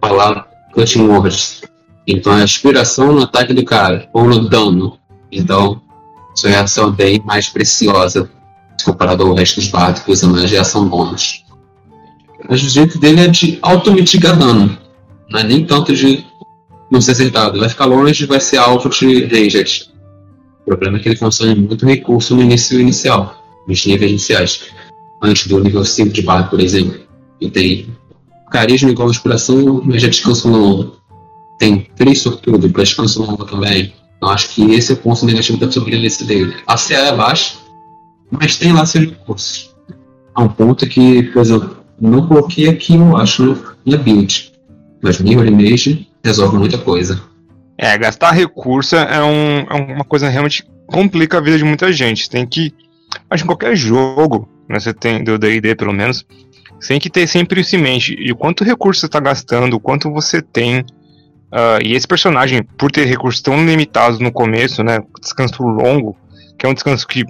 falar 0.00 0.48
Cutting 0.72 1.06
Words. 1.06 1.62
Então 2.06 2.32
é 2.32 2.40
a 2.40 2.44
inspiração 2.44 3.12
no 3.12 3.22
ataque 3.22 3.52
do 3.52 3.64
cara, 3.64 4.08
ou 4.14 4.24
no 4.24 4.48
dano. 4.48 4.98
Então, 5.30 5.80
sua 6.34 6.50
reação 6.50 6.88
é 6.88 6.92
bem 6.92 7.22
mais 7.24 7.48
preciosa 7.48 8.30
comparado 8.84 9.24
ao 9.24 9.34
resto 9.34 9.56
dos 9.56 9.68
bardos 9.68 10.02
que 10.02 10.10
usam 10.10 10.30
magia 10.30 10.64
são 10.64 10.88
bons. 10.88 11.44
Mas 12.48 12.62
o 12.62 12.68
jeito 12.68 12.98
dele 12.98 13.22
é 13.22 13.26
de 13.26 13.58
auto-mitigar 13.60 14.38
dano. 14.38 14.78
Não 15.28 15.40
é 15.40 15.44
nem 15.44 15.66
tanto 15.66 15.94
de 15.94 16.24
não 16.90 17.00
ser 17.00 17.10
acertado. 17.10 17.58
Vai 17.58 17.68
ficar 17.68 17.84
longe 17.84 18.24
vai 18.24 18.40
ser 18.40 18.56
alvo 18.56 18.88
de 18.88 19.24
ranged. 19.24 19.90
O 20.62 20.64
problema 20.64 20.96
é 20.96 21.00
que 21.00 21.08
ele 21.08 21.16
consome 21.16 21.54
muito 21.54 21.84
recurso 21.84 22.34
no 22.34 22.42
início 22.42 22.80
inicial, 22.80 23.34
nos 23.66 23.84
níveis 23.84 24.10
iniciais. 24.10 24.70
Antes 25.22 25.46
do 25.46 25.58
nível 25.58 25.84
5 25.84 26.12
de 26.12 26.22
bardo, 26.22 26.50
por 26.50 26.60
exemplo. 26.60 27.00
E 27.40 27.50
tem 27.50 27.88
carisma 28.50 28.90
igual 28.90 29.10
inspiração, 29.10 29.82
mas 29.84 30.02
já 30.02 30.08
descanso 30.08 30.48
longo. 30.48 30.96
Tem 31.58 31.88
três 31.96 32.20
sortudo 32.20 32.68
para 32.70 32.84
descanso 32.84 33.22
longo 33.22 33.44
também. 33.44 33.92
Então 34.16 34.30
acho 34.30 34.50
que 34.50 34.72
esse 34.72 34.92
é 34.92 34.94
o 34.94 34.98
ponto 34.98 35.24
negativo 35.24 35.58
da 35.58 35.70
sobrevivência 35.70 36.26
dele. 36.26 36.54
A 36.66 36.76
CA 36.76 37.08
é 37.08 37.16
baixa, 37.16 37.56
mas 38.30 38.56
tem 38.56 38.72
lá 38.72 38.84
seus 38.86 39.06
recursos. 39.06 39.74
Há 40.34 40.42
um 40.42 40.48
ponto 40.48 40.86
que, 40.86 41.24
por 41.24 41.40
exemplo, 41.40 41.76
não 42.00 42.26
coloquei 42.26 42.68
aqui, 42.68 42.94
eu 42.94 43.16
acho, 43.16 43.56
na 43.84 43.96
build. 43.96 44.52
Mas 45.02 45.20
Mirror 45.20 45.46
Image 45.46 46.08
resolve 46.24 46.56
muita 46.58 46.78
coisa. 46.78 47.20
É, 47.76 47.96
gastar 47.96 48.32
recurso 48.32 48.96
é, 48.96 49.22
um, 49.22 49.60
é 49.70 49.74
uma 49.94 50.04
coisa 50.04 50.28
realmente 50.28 50.64
complica 50.86 51.38
a 51.38 51.40
vida 51.40 51.58
de 51.58 51.64
muita 51.64 51.92
gente. 51.92 52.28
Tem 52.28 52.46
que. 52.46 52.74
Acho 53.30 53.42
que 53.42 53.46
em 53.46 53.46
qualquer 53.46 53.76
jogo, 53.76 54.48
né, 54.68 54.78
você 54.78 54.92
tem, 54.92 55.22
do 55.24 55.38
DD 55.38 55.74
pelo 55.74 55.92
menos, 55.92 56.26
você 56.80 56.88
tem 56.88 57.00
que 57.00 57.10
ter 57.10 57.26
sempre 57.26 57.60
isso 57.60 57.74
em 57.76 57.82
mente. 57.82 58.14
E 58.14 58.32
quanto 58.34 58.64
recurso 58.64 59.00
você 59.00 59.06
está 59.06 59.18
gastando, 59.18 59.74
o 59.74 59.80
quanto 59.80 60.10
você 60.10 60.40
tem. 60.40 60.80
Uh, 60.80 61.82
e 61.82 61.94
esse 61.94 62.06
personagem, 62.06 62.62
por 62.62 62.90
ter 62.90 63.06
recursos 63.06 63.40
tão 63.40 63.64
limitados 63.64 64.20
no 64.20 64.30
começo, 64.30 64.82
né? 64.84 64.98
Descanso 65.20 65.62
longo, 65.62 66.16
que 66.58 66.66
é 66.66 66.68
um 66.68 66.74
descanso 66.74 67.06
que 67.06 67.24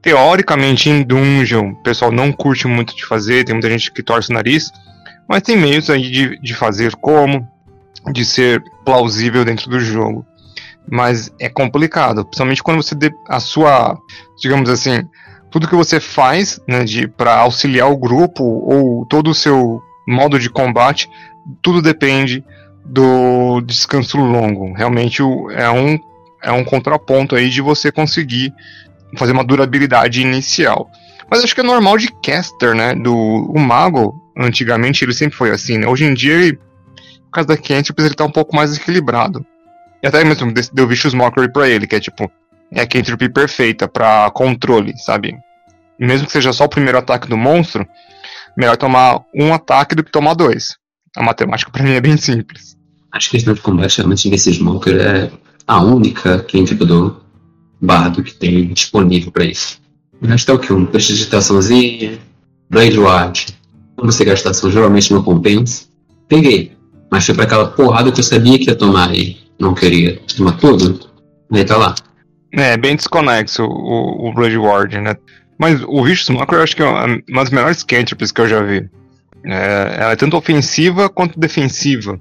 teoricamente 0.00 0.88
em 0.88 1.02
dungeon 1.02 1.72
o 1.72 1.82
pessoal 1.82 2.12
não 2.12 2.30
curte 2.30 2.68
muito 2.68 2.94
de 2.94 3.04
fazer, 3.04 3.44
tem 3.44 3.54
muita 3.54 3.68
gente 3.68 3.90
que 3.90 4.04
torce 4.04 4.30
o 4.30 4.34
nariz, 4.34 4.70
mas 5.28 5.42
tem 5.42 5.56
meios 5.56 5.90
aí 5.90 6.08
de, 6.08 6.40
de 6.40 6.54
fazer 6.54 6.94
como, 6.94 7.46
de 8.12 8.24
ser 8.24 8.62
plausível 8.84 9.44
dentro 9.44 9.68
do 9.68 9.80
jogo. 9.80 10.24
Mas 10.88 11.32
é 11.40 11.48
complicado, 11.48 12.24
principalmente 12.24 12.62
quando 12.62 12.80
você 12.80 12.94
a 13.28 13.40
sua, 13.40 13.98
digamos 14.40 14.70
assim, 14.70 15.02
tudo 15.50 15.68
que 15.68 15.74
você 15.74 16.00
faz, 16.00 16.60
né, 16.68 16.84
para 17.16 17.38
auxiliar 17.38 17.90
o 17.90 17.96
grupo 17.96 18.42
ou 18.42 19.06
todo 19.06 19.30
o 19.30 19.34
seu 19.34 19.80
modo 20.06 20.38
de 20.38 20.50
combate, 20.50 21.08
tudo 21.62 21.80
depende 21.80 22.44
do 22.84 23.60
descanso 23.62 24.18
longo. 24.18 24.72
Realmente 24.74 25.22
é 25.52 25.70
um 25.70 25.98
é 26.42 26.52
um 26.52 26.64
contraponto 26.64 27.34
aí 27.34 27.48
de 27.50 27.60
você 27.60 27.90
conseguir 27.90 28.52
fazer 29.16 29.32
uma 29.32 29.44
durabilidade 29.44 30.20
inicial. 30.20 30.88
Mas 31.28 31.42
acho 31.42 31.54
que 31.54 31.60
é 31.60 31.64
normal 31.64 31.98
de 31.98 32.08
caster, 32.22 32.74
né? 32.74 32.94
Do 32.94 33.14
o 33.14 33.58
mago, 33.58 34.14
antigamente 34.36 35.04
ele 35.04 35.12
sempre 35.12 35.36
foi 35.36 35.50
assim, 35.50 35.78
né? 35.78 35.88
Hoje 35.88 36.04
em 36.04 36.14
dia, 36.14 36.34
ele, 36.34 36.52
por 36.54 37.32
causa 37.32 37.48
da 37.48 37.56
cantrips, 37.56 38.04
ele 38.04 38.14
tá 38.14 38.24
um 38.24 38.30
pouco 38.30 38.54
mais 38.54 38.76
equilibrado. 38.76 39.44
E 40.02 40.06
até 40.06 40.22
mesmo 40.22 40.52
deu 40.72 40.86
Vicious 40.86 41.14
Mockery 41.14 41.52
pra 41.52 41.68
ele, 41.68 41.86
que 41.86 41.96
é 41.96 42.00
tipo, 42.00 42.30
é 42.70 42.80
a 42.80 42.86
cantrip 42.86 43.28
perfeita 43.28 43.88
para 43.88 44.30
controle, 44.30 44.96
sabe? 44.98 45.34
Mesmo 45.98 46.26
que 46.26 46.32
seja 46.32 46.52
só 46.52 46.64
o 46.64 46.68
primeiro 46.68 46.98
ataque 46.98 47.28
do 47.28 47.36
monstro, 47.36 47.86
melhor 48.56 48.76
tomar 48.76 49.20
um 49.34 49.52
ataque 49.52 49.94
do 49.94 50.04
que 50.04 50.10
tomar 50.10 50.34
dois. 50.34 50.76
A 51.16 51.22
matemática 51.22 51.70
pra 51.70 51.82
mim 51.82 51.92
é 51.92 52.00
bem 52.00 52.16
simples. 52.16 52.76
Acho 53.12 53.30
que 53.30 53.36
questão 53.36 53.54
de 53.54 53.60
combate 53.60 53.96
realmente 53.98 54.28
Vicious 54.28 54.58
Mockery 54.58 54.98
é 54.98 55.30
a 55.66 55.80
única 55.80 56.40
cantrip 56.40 56.84
do 56.84 57.16
bardo 57.80 58.22
que 58.22 58.34
tem 58.34 58.68
disponível 58.68 59.32
para 59.32 59.44
isso. 59.44 59.80
Resto 60.22 60.52
é 60.52 60.54
o 60.54 60.58
que? 60.58 60.72
Um 60.72 60.86
prestidigitaçãozinha, 60.86 62.18
Blade 62.70 62.98
Ward. 62.98 63.46
Quando 63.96 64.12
você 64.12 64.24
gastação 64.24 64.70
geralmente 64.70 65.12
não 65.12 65.22
compensa. 65.22 65.84
Peguei. 66.28 66.72
Mas 67.10 67.24
foi 67.24 67.34
para 67.34 67.44
aquela 67.44 67.66
porrada 67.68 68.10
que 68.12 68.20
eu 68.20 68.24
sabia 68.24 68.58
que 68.58 68.66
ia 68.66 68.74
tomar 68.74 69.14
e 69.14 69.38
não 69.58 69.74
queria 69.74 70.20
tomar 70.36 70.52
tudo. 70.58 71.00
Aí 71.52 71.64
tá 71.64 71.76
lá. 71.76 71.94
É, 72.52 72.76
bem 72.76 72.96
desconexo 72.96 73.64
o, 73.64 74.28
o 74.28 74.34
Blade 74.34 74.56
Ward, 74.56 74.98
né? 74.98 75.16
Mas 75.58 75.82
o 75.82 76.02
Vicious 76.02 76.26
Smoker 76.26 76.58
eu 76.58 76.62
acho 76.62 76.76
que 76.76 76.82
é 76.82 76.86
uma 76.86 77.42
das 77.42 77.50
melhores 77.50 77.82
cantrips 77.82 78.30
que 78.30 78.40
eu 78.40 78.48
já 78.48 78.62
vi. 78.62 78.88
É, 79.44 79.96
ela 79.98 80.12
é 80.12 80.16
tanto 80.16 80.36
ofensiva 80.36 81.08
quanto 81.08 81.38
defensiva. 81.38 82.20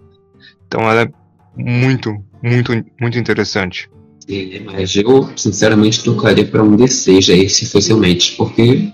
Então 0.68 0.82
ela 0.82 1.04
é 1.04 1.10
muito, 1.58 2.16
muito, 2.42 2.72
muito 3.00 3.18
interessante. 3.18 3.90
Sim, 4.28 4.62
mas 4.66 4.96
eu 4.96 5.30
sinceramente 5.36 6.04
trocaria 6.04 6.46
para 6.46 6.64
um 6.64 6.76
D6 6.76 7.32
aí 7.32 7.50
se 7.50 7.66
fosse 7.68 7.94
o 7.94 7.98
Match, 7.98 8.36
porque 8.36 8.90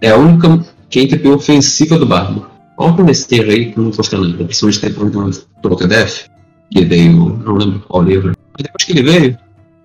é 0.00 0.10
a 0.10 0.16
única 0.16 0.64
cantrip 0.90 1.26
ofensiva 1.28 1.98
do 1.98 2.06
Bardo. 2.06 2.46
Coloca 2.76 3.02
um 3.02 3.06
D6 3.06 3.48
aí 3.48 3.72
que 3.72 3.80
não 3.80 3.90
custa 3.90 4.16
nada, 4.16 4.44
principalmente 4.44 4.80
depois 4.80 5.38
do 5.38 5.46
Troca 5.62 5.88
Death, 5.88 6.30
que 6.70 6.84
veio, 6.84 7.12
não 7.12 7.56
lembro 7.56 7.80
qual 7.80 8.02
livro. 8.02 8.32
Depois 8.56 8.84
que 8.84 8.92
ele 8.92 9.02
veio, 9.02 9.38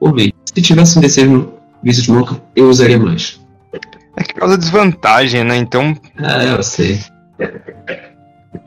por 0.06 0.14
mim, 0.14 0.32
se 0.46 0.62
tivesse 0.62 1.00
um 1.00 1.02
D6 1.02 1.26
no 1.26 1.54
Visit 1.82 2.12
Monk, 2.12 2.40
eu 2.56 2.70
usaria 2.70 3.00
mais. 3.00 3.42
É 4.16 4.24
que 4.24 4.36
causa 4.36 4.56
desvantagem, 4.56 5.44
né? 5.44 5.58
Então. 5.58 5.98
Ah, 6.20 6.44
eu 6.44 6.62
sei. 6.62 7.00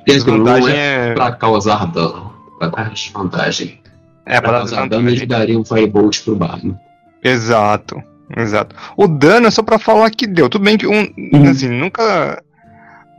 Desvantagem 0.04 0.74
é, 0.74 1.10
é 1.10 1.14
pra 1.14 1.30
causar 1.30 1.86
dano, 1.86 2.34
pra 2.58 2.68
dar 2.68 2.90
desvantagem. 2.90 3.80
É, 4.26 4.40
pra, 4.40 4.50
pra 4.50 4.58
causar 4.58 4.88
dano, 4.88 5.08
ele 5.08 5.24
daria 5.26 5.56
um 5.56 5.64
Firebolt 5.64 6.24
pro 6.24 6.34
Bardo. 6.34 6.76
Exato, 7.22 8.02
exato. 8.36 8.74
O 8.96 9.06
dano 9.06 9.46
é 9.46 9.50
só 9.52 9.62
pra 9.62 9.78
falar 9.78 10.10
que 10.10 10.26
deu. 10.26 10.48
Tudo 10.48 10.64
bem 10.64 10.76
que 10.76 10.88
um. 10.88 11.08
Uhum. 11.32 11.50
Assim, 11.50 11.68
nunca. 11.68 12.42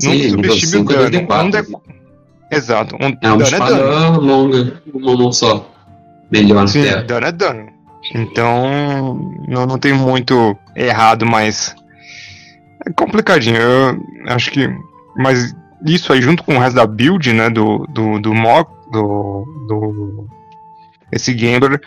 Sim, 0.01 0.31
nunca 0.31 0.49
subestime 0.49 0.81
o 0.81 0.83
dano. 0.83 1.45
Um 1.45 1.49
de... 1.49 1.57
Exato. 2.51 2.97
Um 2.97 3.17
é 3.21 3.31
uma 3.31 3.43
espada 3.43 3.75
é 3.75 3.77
dano. 3.77 4.19
longa, 4.19 4.81
uma 4.93 5.15
mão 5.15 5.31
só. 5.31 5.71
Melhor 6.29 6.67
Sim, 6.67 6.83
terra. 6.83 7.01
dano 7.03 7.25
é 7.25 7.31
dano. 7.31 7.78
Então, 8.13 9.31
não, 9.47 9.65
não 9.65 9.77
tem 9.77 9.93
muito 9.93 10.57
errado, 10.75 11.25
mas. 11.25 11.75
É 12.85 12.91
complicadinho. 12.93 13.57
Eu 13.57 13.99
acho 14.27 14.51
que. 14.51 14.69
Mas 15.15 15.55
isso 15.85 16.11
aí, 16.13 16.21
junto 16.21 16.43
com 16.43 16.55
o 16.55 16.59
resto 16.59 16.75
da 16.75 16.85
build, 16.85 17.31
né? 17.33 17.49
Do, 17.49 17.85
do, 17.89 18.19
do 18.19 18.33
mock. 18.33 18.71
Do, 18.91 19.45
do 19.67 20.27
esse 21.11 21.33
Gambler. 21.33 21.81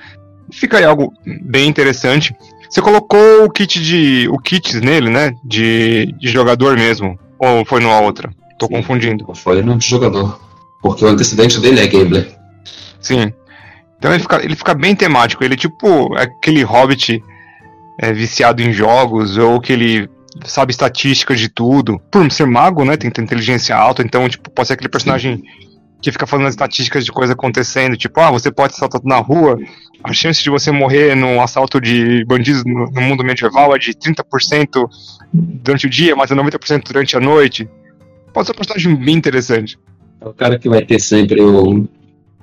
Fica 0.52 0.78
aí 0.78 0.85
algo 0.85 1.12
bem 1.42 1.66
interessante. 1.69 2.35
Você 2.69 2.81
colocou 2.81 3.45
o 3.45 3.50
kit 3.50 3.83
de. 3.83 4.28
o 4.31 4.38
kits 4.38 4.81
nele, 4.81 5.11
né? 5.11 5.35
De, 5.45 6.14
de 6.19 6.28
jogador 6.28 6.76
mesmo. 6.76 7.19
Ou 7.38 7.64
foi 7.64 7.81
numa 7.81 8.00
outra? 8.00 8.31
Tô 8.59 8.66
Sim, 8.66 8.75
confundindo. 8.75 9.26
Foi 9.35 9.62
no 9.62 9.76
de 9.76 9.87
jogador. 9.87 10.40
Porque 10.81 11.04
o 11.04 11.09
antecedente 11.09 11.61
dele 11.61 11.81
é 11.81 11.87
Gambler. 11.87 12.38
Sim. 13.00 13.33
Então 14.02 14.12
ele 14.12 14.21
fica, 14.21 14.44
ele 14.44 14.56
fica 14.56 14.75
bem 14.75 14.97
temático. 14.97 15.44
Ele 15.44 15.54
é 15.54 15.56
tipo 15.56 16.12
aquele 16.16 16.64
hobbit 16.64 17.23
é, 18.00 18.12
viciado 18.12 18.61
em 18.61 18.73
jogos, 18.73 19.38
ou 19.38 19.61
que 19.61 19.73
ele 19.73 20.11
sabe 20.44 20.73
estatísticas 20.73 21.38
de 21.38 21.49
tudo. 21.49 22.00
Por 22.11 22.28
ser 22.32 22.44
mago, 22.44 22.85
né? 22.85 22.97
Tem, 22.97 23.09
tem 23.09 23.23
inteligência 23.23 23.76
alta, 23.76 24.02
então, 24.02 24.28
tipo, 24.28 24.50
pode 24.50 24.66
ser 24.66 24.75
aquele 24.75 24.88
personagem. 24.88 25.37
Sim 25.37 25.73
que 26.02 26.11
fica 26.11 26.26
fazendo 26.26 26.49
as 26.49 26.54
estatísticas 26.54 27.04
de 27.04 27.12
coisa 27.12 27.32
acontecendo, 27.32 27.97
tipo, 27.97 28.21
ah, 28.21 28.28
você 28.28 28.50
pode 28.50 28.73
ser 28.73 28.78
assaltado 28.78 29.06
na 29.06 29.18
rua, 29.18 29.56
a 30.02 30.12
chance 30.12 30.42
de 30.42 30.50
você 30.50 30.73
morrer 30.73 31.14
num 31.14 31.40
assalto 31.40 31.80
de 31.80 32.25
bandidos 32.25 32.64
no, 32.64 32.90
no 32.90 33.00
mundo 33.00 33.23
medieval 33.23 33.73
é 33.73 33.78
de 33.78 33.92
30% 33.92 34.85
durante 35.32 35.87
o 35.87 35.88
dia, 35.88 36.16
mas 36.16 36.28
é 36.32 36.35
90% 36.35 36.82
durante 36.88 37.16
a 37.16 37.21
noite. 37.21 37.68
Pode 38.35 38.47
ser 38.47 38.52
um 38.52 38.56
personagem 38.56 38.97
bem 38.97 39.14
interessante. 39.14 39.78
É 40.21 40.26
o 40.26 40.35
cara 40.35 40.59
que 40.59 40.68
vai 40.68 40.85
ter 40.85 40.99
sempre 40.99 41.40
o, 41.40 41.87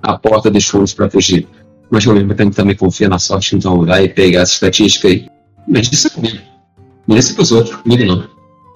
a 0.01 0.17
porta 0.17 0.49
dos 0.49 0.67
fundos 0.67 0.93
para 0.93 1.09
fugir. 1.09 1.47
Mas 1.89 2.07
ao 2.07 2.13
mesmo 2.13 2.33
tempo 2.35 2.55
também 2.55 2.75
confia 2.75 3.09
na 3.09 3.19
sorte, 3.19 3.55
então 3.55 3.85
vai 3.85 4.07
pegar 4.07 4.41
essa 4.41 4.53
estatística 4.53 5.07
aí. 5.07 5.27
Mas 5.67 5.91
isso 5.91 6.07
é 6.07 6.09
comigo. 6.09 6.37
É 6.37 7.33
com 7.33 7.41
os 7.41 7.51
outros, 7.51 7.75
comigo 7.77 8.05
não. 8.05 8.27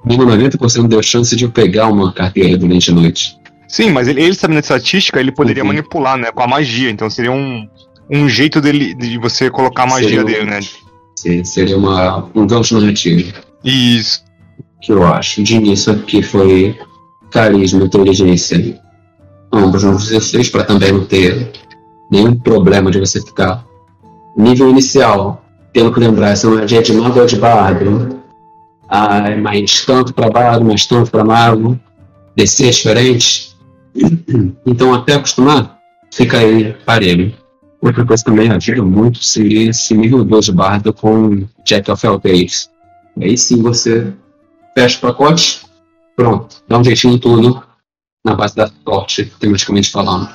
Comigo 0.02 0.26
90% 0.26 0.88
deu 0.88 1.02
chance 1.04 1.36
de 1.36 1.46
eu 1.46 1.52
pegar 1.52 1.88
uma 1.88 2.12
carteira 2.12 2.58
durante 2.58 2.90
a 2.90 2.94
noite. 2.94 3.38
Sim, 3.68 3.92
mas 3.92 4.08
ele, 4.08 4.22
ele 4.22 4.36
sabendo 4.36 4.60
estatística, 4.60 5.20
ele 5.20 5.32
poderia 5.32 5.64
uhum. 5.64 5.70
manipular, 5.70 6.18
né? 6.18 6.32
Com 6.32 6.44
a 6.44 6.48
magia. 6.48 6.90
Então 6.90 7.10
seria 7.10 7.32
um, 7.32 7.68
um 8.10 8.28
jeito 8.28 8.60
dele 8.60 8.94
de 8.94 9.18
você 9.18 9.50
colocar 9.50 9.84
a 9.84 9.88
magia 9.88 10.22
seria, 10.22 10.24
dele, 10.24 10.46
né? 10.46 10.60
Sim, 11.16 11.44
seria 11.44 11.78
uma, 11.78 12.30
um 12.36 12.46
gancho 12.46 12.80
narrativo. 12.80 13.34
Isso. 13.64 14.24
Que 14.82 14.92
eu 14.92 15.04
acho. 15.06 15.42
De 15.42 15.56
início 15.56 15.94
aqui 15.94 16.22
foi 16.22 16.78
carisma, 17.32 17.84
inteligência. 17.84 18.80
Ambos 19.54 19.84
no 19.84 19.96
16 19.96 20.50
para 20.50 20.64
também 20.64 20.92
não 20.92 21.06
ter 21.06 21.52
nenhum 22.10 22.36
problema 22.36 22.90
de 22.90 23.00
você 23.00 23.22
ficar. 23.22 23.64
Nível 24.36 24.70
inicial, 24.70 25.46
pelo 25.72 25.94
que 25.94 26.00
lembrar, 26.00 26.32
essa 26.32 26.50
magia 26.50 26.82
de 26.82 26.92
mago 26.94 27.20
ou 27.20 27.26
de 27.28 27.36
bardo. 27.36 28.20
Ah, 28.90 29.36
mais 29.38 29.86
tanto 29.86 30.12
para 30.12 30.30
bardo, 30.30 30.66
mais 30.66 30.88
tanto 30.88 31.12
para 31.12 31.24
mago. 31.24 31.80
DC 32.36 32.68
é 32.68 32.70
diferente 32.72 33.54
então, 34.66 34.94
até 34.94 35.14
acostumar, 35.14 35.78
fica 36.12 36.40
aí 36.40 36.74
parelho. 36.86 37.34
Outra 37.82 38.06
coisa 38.06 38.24
também 38.24 38.50
ajuda 38.50 38.82
muito 38.82 39.24
seria 39.24 39.70
esse 39.70 39.94
nível 39.94 40.24
2 40.24 40.50
bardo 40.50 40.94
com 40.94 41.46
Jack 41.66 41.92
of 41.92 42.08
All 42.08 42.18
Days. 42.18 42.70
Aí 43.22 43.38
sim 43.38 43.62
você 43.62 44.12
fecha 44.76 44.98
o 44.98 45.02
pacote, 45.02 45.62
pronto. 46.16 46.64
Dá 46.68 46.80
um 46.80 46.84
jeitinho 46.84 47.20
tudo 47.20 47.62
na 48.24 48.36
base 48.36 48.56
da 48.56 48.70
sorte, 48.86 49.32
tematicamente 49.40 49.90
falando. 49.90 50.30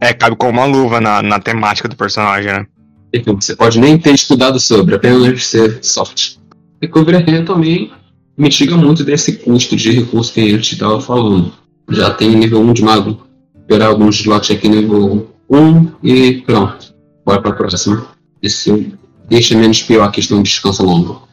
É, 0.00 0.12
cabe 0.12 0.36
como 0.36 0.58
uma 0.58 0.66
luva 0.66 1.00
na, 1.00 1.22
na 1.22 1.38
temática 1.38 1.88
do 1.88 1.96
personagem, 1.96 2.52
né? 2.52 2.66
Então, 3.12 3.38
você 3.40 3.54
pode 3.54 3.78
nem 3.78 3.98
ter 3.98 4.14
estudado 4.14 4.58
sobre, 4.58 4.94
apenas 4.94 5.46
ser 5.46 5.78
sorte. 5.82 6.40
Recovery 6.80 7.18
Hand 7.18 7.44
também 7.44 7.92
mitiga 8.36 8.76
muito 8.76 9.04
desse 9.04 9.34
custo 9.34 9.76
de 9.76 9.92
recurso 9.92 10.32
que 10.32 10.40
a 10.40 10.48
gente 10.48 10.72
estava 10.72 11.00
falando. 11.00 11.52
Já 11.90 12.10
tem 12.10 12.34
nível 12.34 12.60
1 12.60 12.72
de 12.72 12.82
mago, 12.82 13.26
esperar 13.60 13.88
alguns 13.88 14.16
slots 14.16 14.50
aqui 14.50 14.68
nível 14.68 15.30
1 15.48 15.92
e 16.02 16.42
pronto. 16.46 16.94
Bora 17.24 17.40
para 17.40 17.50
a 17.50 17.54
próxima. 17.54 18.06
Isso 18.42 18.86
deixa 19.28 19.56
menos 19.56 19.82
pior 19.82 20.04
a 20.04 20.10
questão 20.10 20.42
de 20.42 20.48
descanso 20.48 20.82
longo. 20.82 21.28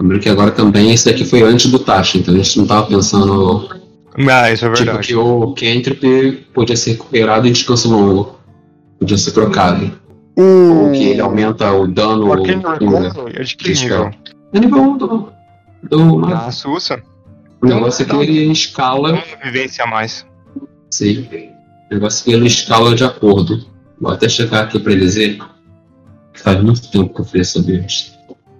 Lembrando 0.00 0.20
que 0.20 0.28
agora 0.28 0.50
também 0.50 0.92
esse 0.92 1.06
daqui 1.06 1.24
foi 1.24 1.42
antes 1.42 1.70
do 1.70 1.78
taxa, 1.78 2.18
então 2.18 2.34
a 2.34 2.36
gente 2.36 2.56
não 2.56 2.64
estava 2.64 2.86
pensando. 2.86 3.81
Ah, 4.30 4.50
isso 4.52 4.66
é 4.66 4.70
Tipo 4.72 4.84
verdade. 4.84 5.06
que 5.08 5.14
o 5.14 5.54
Cantrip 5.54 6.46
podia 6.52 6.76
ser 6.76 6.92
recuperado 6.92 7.48
em 7.48 7.52
descanso 7.52 7.90
longo. 7.90 8.38
Podia 8.98 9.16
ser 9.18 9.32
trocado. 9.32 9.90
Ou 10.36 10.90
que 10.92 11.04
ele 11.04 11.20
aumenta 11.20 11.70
o 11.72 11.86
dano. 11.86 12.26
O 12.28 12.32
Arcane 12.32 12.62
cura. 12.62 13.00
Recovery 13.08 13.36
é 13.38 13.42
de 13.42 13.56
que 13.56 13.68
nível? 13.72 14.10
É 14.52 14.60
nível 14.60 14.82
1 14.82 14.96
do. 14.98 15.32
do 15.82 16.26
Ah, 16.26 16.50
Sussa. 16.50 17.02
o 17.62 17.66
negócio 17.66 18.02
é 18.02 18.06
que 18.06 18.16
ele 18.16 18.52
escala. 18.52 19.12
Uma 19.12 19.22
vivência 19.44 19.84
a 19.84 19.86
mais. 19.86 20.26
Sim. 20.90 21.26
O 21.90 21.94
negócio 21.94 22.22
é 22.22 22.24
que 22.24 22.32
ele 22.36 22.46
escala 22.46 22.94
de 22.94 23.04
acordo. 23.04 23.64
Vou 24.00 24.12
até 24.12 24.28
chegar 24.28 24.64
aqui 24.64 24.78
pra 24.78 24.94
dizer. 24.94 25.38
Faz 26.34 26.62
muito 26.62 26.90
tempo 26.90 27.14
que 27.14 27.20
eu 27.20 27.24
fiz 27.24 27.48
essa 27.48 27.62
build. 27.62 28.12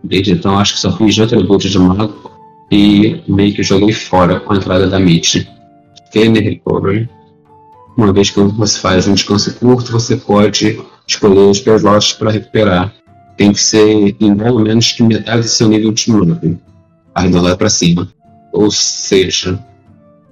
Desde 0.04 0.32
então 0.32 0.58
acho 0.58 0.74
que 0.74 0.80
só 0.80 0.96
fiz 0.96 1.14
de 1.14 1.22
outra 1.22 1.38
build 1.42 1.68
de 1.70 1.78
mago. 1.78 2.31
E 2.74 3.22
meio 3.28 3.54
que 3.54 3.62
joguei 3.62 3.92
fora 3.92 4.40
com 4.40 4.54
a 4.54 4.56
entrada 4.56 4.88
da 4.88 4.98
Mitch. 4.98 5.46
Game 6.12 6.40
Recovery. 6.40 7.08
Uma 7.96 8.12
vez 8.12 8.30
que 8.30 8.40
você 8.40 8.78
faz 8.80 9.06
um 9.06 9.12
descanso 9.12 9.54
curto, 9.56 9.92
você 9.92 10.16
pode 10.16 10.80
escolher 11.06 11.38
os 11.40 11.58
slots 11.64 12.14
para 12.14 12.30
recuperar. 12.30 12.90
Tem 13.36 13.52
que 13.52 13.60
ser 13.60 14.16
em 14.18 14.34
pelo 14.34 14.60
menos 14.60 14.92
que 14.92 15.02
metade 15.02 15.42
do 15.42 15.48
seu 15.48 15.68
nível 15.68 15.92
de 15.92 16.10
mago. 16.10 16.58
Arredondado 17.14 17.58
para 17.58 17.68
cima. 17.68 18.08
Ou 18.52 18.70
seja, 18.70 19.62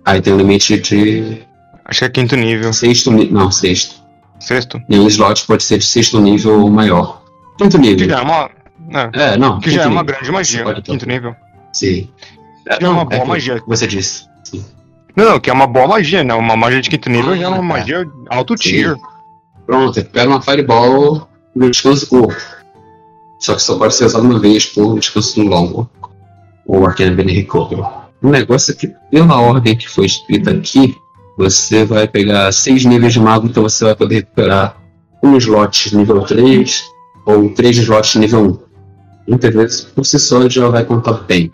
aí 0.05 0.23
tem 0.23 0.33
um 0.33 0.39
limite 0.39 0.79
de 0.79 1.43
Acho 1.85 1.99
que 2.01 2.05
é 2.07 2.09
quinto 2.09 2.37
nível. 2.37 2.73
Sexto 2.73 3.11
nível. 3.11 3.33
Não, 3.35 3.51
sexto. 3.51 3.97
Sexto. 4.39 4.81
Nenhum 4.89 5.07
slot 5.09 5.45
pode 5.47 5.63
ser 5.63 5.77
de 5.79 5.85
sexto 5.85 6.19
nível 6.21 6.63
ou 6.63 6.71
maior. 6.71 7.23
Quinto 7.59 7.79
Que 7.79 7.87
nível. 7.87 8.09
já 8.09 8.19
é 8.21 8.23
uma. 8.23 8.51
né, 8.89 9.11
É, 9.13 9.37
não. 9.37 9.59
que 9.61 9.71
já 9.71 9.83
é 9.83 9.87
uma 9.87 10.01
nível. 10.03 10.05
grande 10.17 10.33
magia. 10.33 10.65
Ter. 10.65 10.83
Quinto 10.83 11.07
nível. 11.07 11.35
Sim. 11.73 12.09
É 12.67 12.89
uma 12.89 13.05
boa 13.05 13.23
que 13.23 13.29
magia. 13.29 13.63
Você 13.67 13.87
disse. 13.87 14.25
Sim. 14.45 14.65
Não, 15.17 15.25
não, 15.33 15.41
que 15.41 15.51
é 15.51 15.53
uma 15.53 15.67
boa 15.67 15.87
magia, 15.89 16.23
né? 16.23 16.35
Uma 16.35 16.57
magia 16.57 16.81
de 16.81 16.89
quinto 16.91 17.11
nível 17.11 17.37
já 17.37 17.45
é 17.45 17.49
uma 17.49 17.57
Ah, 17.57 17.61
tá. 17.61 17.63
magia 17.65 18.11
alto 18.29 18.57
Sim. 18.57 18.63
tier. 18.71 18.97
Pronto, 19.67 19.95
você 19.95 20.05
pega 20.05 20.29
uma 20.31 20.43
Fireball 20.43 21.29
no 21.55 21.71
descanso 21.71 22.09
curto. 22.09 22.37
Só 23.39 23.55
que 23.55 23.63
só 23.63 23.79
pode 23.79 23.95
ser 23.95 24.05
usado 24.07 24.25
uma 24.25 24.39
vez 24.39 24.67
por 24.67 24.99
descanso 24.99 25.43
longo. 25.43 25.89
Ou 26.67 26.87
Bene 26.95 27.33
Recovery. 27.33 27.83
O 28.23 28.29
negócio 28.29 28.73
é 28.73 28.75
que, 28.75 28.89
pela 29.11 29.41
ordem 29.41 29.75
que 29.77 29.89
foi 29.89 30.07
escrita 30.07 30.51
aqui, 30.51 30.95
você 31.39 31.85
vai 31.85 32.07
pegar 32.07 32.53
seis 32.53 32.85
níveis 32.85 33.15
de 33.15 33.21
mago, 33.21 33.47
então 33.47 33.63
você 33.63 33.85
vai 33.85 33.97
poder 33.97 34.17
recuperar 34.17 34.77
um 35.23 35.37
slot 35.37 35.97
nível 35.97 36.21
3 36.23 36.85
ou 37.27 37.51
três 37.51 37.77
slots 37.79 38.17
nível 38.17 38.43
1. 38.45 38.59
Muitas 39.29 39.55
vezes, 39.55 39.81
por 39.83 40.05
si 40.05 40.19
só, 40.19 40.49
já 40.49 40.69
vai 40.69 40.85
contar 40.85 41.13
bem. 41.25 41.51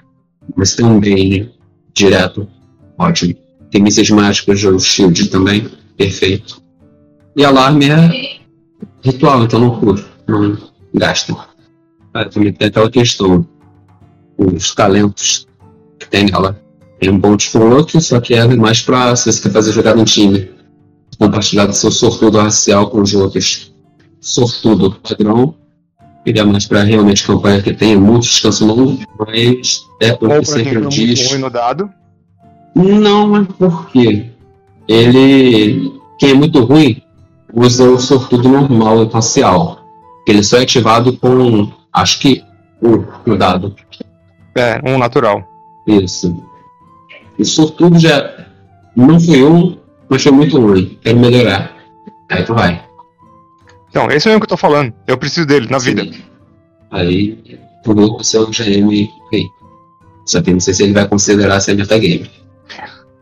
Mas 0.54 0.74
tem 0.74 1.00
bem 1.00 1.50
direto, 1.92 2.46
ótimo. 2.98 3.34
Tem 3.70 3.82
mísseis 3.82 4.10
mágicos 4.10 4.62
ou 4.64 4.78
shield 4.78 5.28
também, 5.28 5.68
perfeito. 5.97 6.62
E 7.34 7.44
alarme 7.44 7.90
é 7.90 8.38
ritual, 9.02 9.44
então 9.44 9.60
não 9.60 9.78
cura, 9.78 10.04
não 10.26 10.56
gasta. 10.94 11.36
Ah, 12.14 12.25
também 12.25 12.52
tem 12.52 12.68
aquela 12.68 12.90
questão, 12.90 13.47
os 14.38 14.75
talentos 14.75 15.47
que 15.99 16.08
tem 16.08 16.26
nela. 16.26 16.60
Tem 16.99 17.10
um 17.10 17.18
bom 17.18 17.36
desfloque, 17.36 18.00
só 18.00 18.21
que 18.21 18.34
é 18.34 18.47
mais 18.56 18.80
pra 18.80 19.14
se 19.14 19.30
você 19.30 19.42
quer 19.42 19.52
fazer 19.52 19.73
jogada 19.73 20.00
em 20.00 20.04
time. 20.04 20.50
Compartilhar 21.18 21.66
do 21.66 21.75
seu 21.75 21.90
sortudo 21.90 22.38
racial 22.38 22.88
com 22.88 23.02
os 23.02 23.14
outros. 23.14 23.75
Sortudo 24.21 24.92
padrão. 24.92 25.54
É 26.26 26.43
mais 26.43 26.67
pra 26.67 26.82
realmente 26.82 27.25
campanha 27.25 27.62
que 27.62 27.73
tenha 27.73 27.99
muito 27.99 28.25
descanso 28.25 28.67
longo, 28.67 28.99
mas 29.19 29.86
é 30.00 30.12
pra 30.12 30.28
quem 30.28 30.45
sempre 30.45 30.86
diz. 30.86 31.30
ruim 31.30 31.39
no 31.39 31.49
dado. 31.49 31.89
Não, 32.75 33.36
é 33.36 33.47
porque 33.56 34.26
ele, 34.89 35.93
quem 36.19 36.30
é 36.30 36.34
muito 36.34 36.65
ruim, 36.65 37.00
usa 37.54 37.89
o 37.89 37.99
sortudo 37.99 38.49
normal 38.49 39.04
e 39.04 39.08
parcial. 39.08 39.80
Ele 40.26 40.43
só 40.43 40.58
é 40.58 40.62
ativado 40.62 41.17
com, 41.17 41.71
acho 41.93 42.19
que, 42.19 42.43
um 42.82 43.04
no 43.25 43.39
dado. 43.39 43.75
É, 44.56 44.80
um 44.84 44.99
natural. 44.99 45.45
Isso. 45.86 46.43
E 47.39 47.45
sortudo 47.45 47.99
já 47.99 48.47
não 48.97 49.21
foi 49.21 49.45
um, 49.45 49.76
mas 50.08 50.23
foi 50.23 50.32
muito 50.32 50.60
ruim. 50.60 50.99
Quero 51.02 51.19
melhorar. 51.19 51.73
Aí 52.28 52.43
tu 52.43 52.54
vai. 52.54 52.85
Então, 53.97 54.11
esse 54.11 54.28
é 54.28 54.30
o 54.30 54.32
mesmo 54.32 54.41
que 54.41 54.45
eu 54.45 54.49
tô 54.49 54.56
falando. 54.59 54.93
Eu 55.06 55.17
preciso 55.17 55.47
dele 55.47 55.69
na 55.71 55.78
vida. 55.78 56.04
Sim. 56.04 56.23
Aí 56.91 57.59
tu 57.82 57.95
vê 57.95 58.02
o 58.02 58.23
seu 58.23 58.47
GM 58.50 59.09
rei. 59.32 59.47
Só 60.26 60.43
que 60.43 60.52
não 60.52 60.61
sei 60.61 60.75
se 60.75 60.82
ele 60.82 60.93
vai 60.93 61.09
considerar 61.09 61.59
ser 61.61 61.75
metagame. 61.75 62.30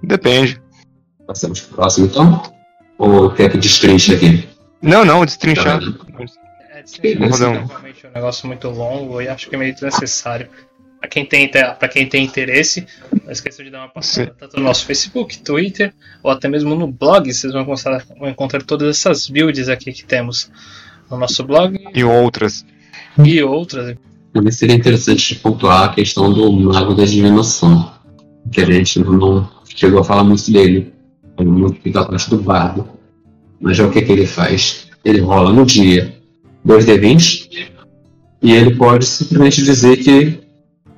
Depende. 0.03 0.61
Passamos 1.29 1.61
pro 1.61 1.77
próximo 1.77 2.07
então? 2.07 2.43
Ou 2.99 3.31
quer 3.31 3.53
que 3.53 3.59
destrinche 3.59 4.17
aqui? 4.17 4.49
Não, 4.83 5.05
não, 5.05 5.25
destrinchar. 5.25 5.81
É, 6.73 6.83
desnecessário, 6.83 7.31
Rodão. 7.31 7.67
realmente 7.67 8.07
é 8.07 8.09
um 8.09 8.13
negócio 8.13 8.49
muito 8.49 8.69
longo 8.69 9.23
e 9.23 9.29
acho 9.29 9.49
que 9.49 9.55
é 9.55 9.59
meio 9.59 9.75
desnecessário. 9.75 10.49
Pra 11.05 11.09
quem 11.11 11.27
tem, 11.27 11.51
pra 11.51 11.87
quem 11.87 12.09
tem 12.09 12.25
interesse, 12.25 12.87
não 13.27 13.31
esqueça 13.31 13.63
de 13.63 13.69
dar 13.69 13.81
uma 13.81 13.89
passada 13.91 14.29
Sim. 14.29 14.37
tanto 14.41 14.57
no 14.57 14.63
nosso 14.63 14.87
Facebook, 14.87 15.39
Twitter, 15.41 15.93
ou 16.23 16.31
até 16.31 16.49
mesmo 16.49 16.75
no 16.75 16.87
blog. 16.91 17.31
Vocês 17.31 17.53
vão 17.53 17.61
encontrar, 17.61 18.03
vão 18.19 18.31
encontrar 18.31 18.63
todas 18.63 18.89
essas 18.97 19.29
builds 19.29 19.69
aqui 19.69 19.93
que 19.93 20.03
temos 20.03 20.51
no 21.11 21.19
nosso 21.19 21.45
blog 21.45 21.79
E 21.95 22.03
outras. 22.03 22.65
e 23.23 23.43
outras. 23.43 23.99
Também 24.33 24.51
seria 24.51 24.75
interessante 24.75 25.35
pontuar 25.35 25.91
a 25.91 25.95
questão 25.95 26.33
do 26.33 26.51
Mago 26.51 26.95
da 26.95 27.05
Divinação, 27.05 27.93
que 28.51 28.63
a 28.63 28.65
gente 28.65 28.99
não, 29.01 29.47
chegou 29.77 30.01
a 30.01 30.05
falar 30.05 30.25
muito 30.25 30.51
dele. 30.51 30.91
Ele 31.39 31.51
muito 31.51 31.83
fica 31.83 32.01
atrás 32.01 32.27
do 32.29 32.39
bardo. 32.39 32.89
Mas 33.61 33.77
já 33.77 33.87
o 33.87 33.91
que, 33.91 34.01
que 34.01 34.11
ele 34.11 34.27
faz? 34.27 34.87
Ele 35.05 35.21
rola 35.21 35.53
no 35.53 35.67
dia 35.67 36.17
2D20 36.67 37.69
e 38.41 38.53
ele 38.53 38.75
pode 38.75 39.05
simplesmente 39.05 39.63
dizer 39.63 39.99
que 39.99 40.44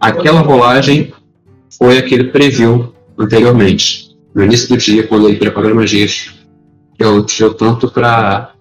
aquela 0.01 0.41
rolagem 0.41 1.13
foi 1.79 1.99
a 1.99 2.03
que 2.03 2.15
ele 2.15 2.31
previu 2.31 2.93
anteriormente. 3.19 4.17
No 4.35 4.45
início 4.45 4.69
do 4.69 4.77
dia, 4.77 5.07
quando 5.07 5.29
ele 5.29 5.39
preparou 5.39 5.71
as 5.71 5.77
magias, 5.77 6.35
eu 6.99 7.25
tirou 7.25 7.55
tanto 7.55 7.91
para 7.91 8.53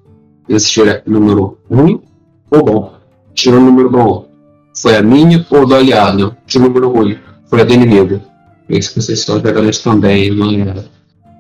existir 0.48 1.04
número 1.06 1.58
ruim 1.70 2.02
ou 2.50 2.64
bom. 2.64 2.96
Tirou 3.34 3.60
um 3.60 3.66
número 3.66 3.90
bom, 3.90 4.30
foi 4.78 4.96
a 4.96 5.02
minha 5.02 5.46
ou 5.50 5.66
do 5.66 5.76
aliado? 5.76 6.36
De 6.46 6.60
número 6.60 6.90
ruim, 6.90 7.18
foi 7.50 7.62
a 7.62 7.64
do 7.64 7.74
inimigo. 7.74 8.22
Isso 8.70 8.94
que 8.94 9.02
vocês 9.02 9.20
estão 9.20 9.40
garante 9.40 9.84
também 9.84 10.32
uma 10.32 10.86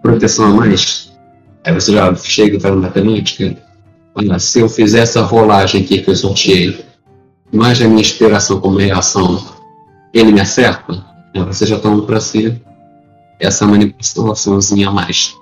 proteção 0.01 0.45
a 0.45 0.49
mais. 0.49 1.11
Aí 1.63 1.73
você 1.73 1.93
já 1.93 2.13
chega 2.15 2.57
e 2.57 2.59
faz 2.59 2.73
uma 2.73 2.83
matemática. 2.83 3.57
Olha, 4.13 4.39
se 4.39 4.59
eu 4.59 4.69
fizer 4.69 4.99
essa 4.99 5.21
rolagem 5.21 5.81
aqui 5.81 6.01
que 6.01 6.09
eu 6.09 6.15
sorteei, 6.15 6.85
mais 7.51 7.81
a 7.81 7.87
minha 7.87 8.01
inspiração 8.01 8.59
como 8.59 8.77
reação, 8.77 9.43
ele 10.15 10.31
me 10.31 10.39
acerta? 10.39 11.05
Você 11.33 11.65
já 11.65 11.77
toma 11.77 12.05
para 12.05 12.21
si 12.21 12.61
essa 13.37 13.67
manipulaçãozinha 13.67 14.87
a 14.87 14.91
mais. 14.91 15.35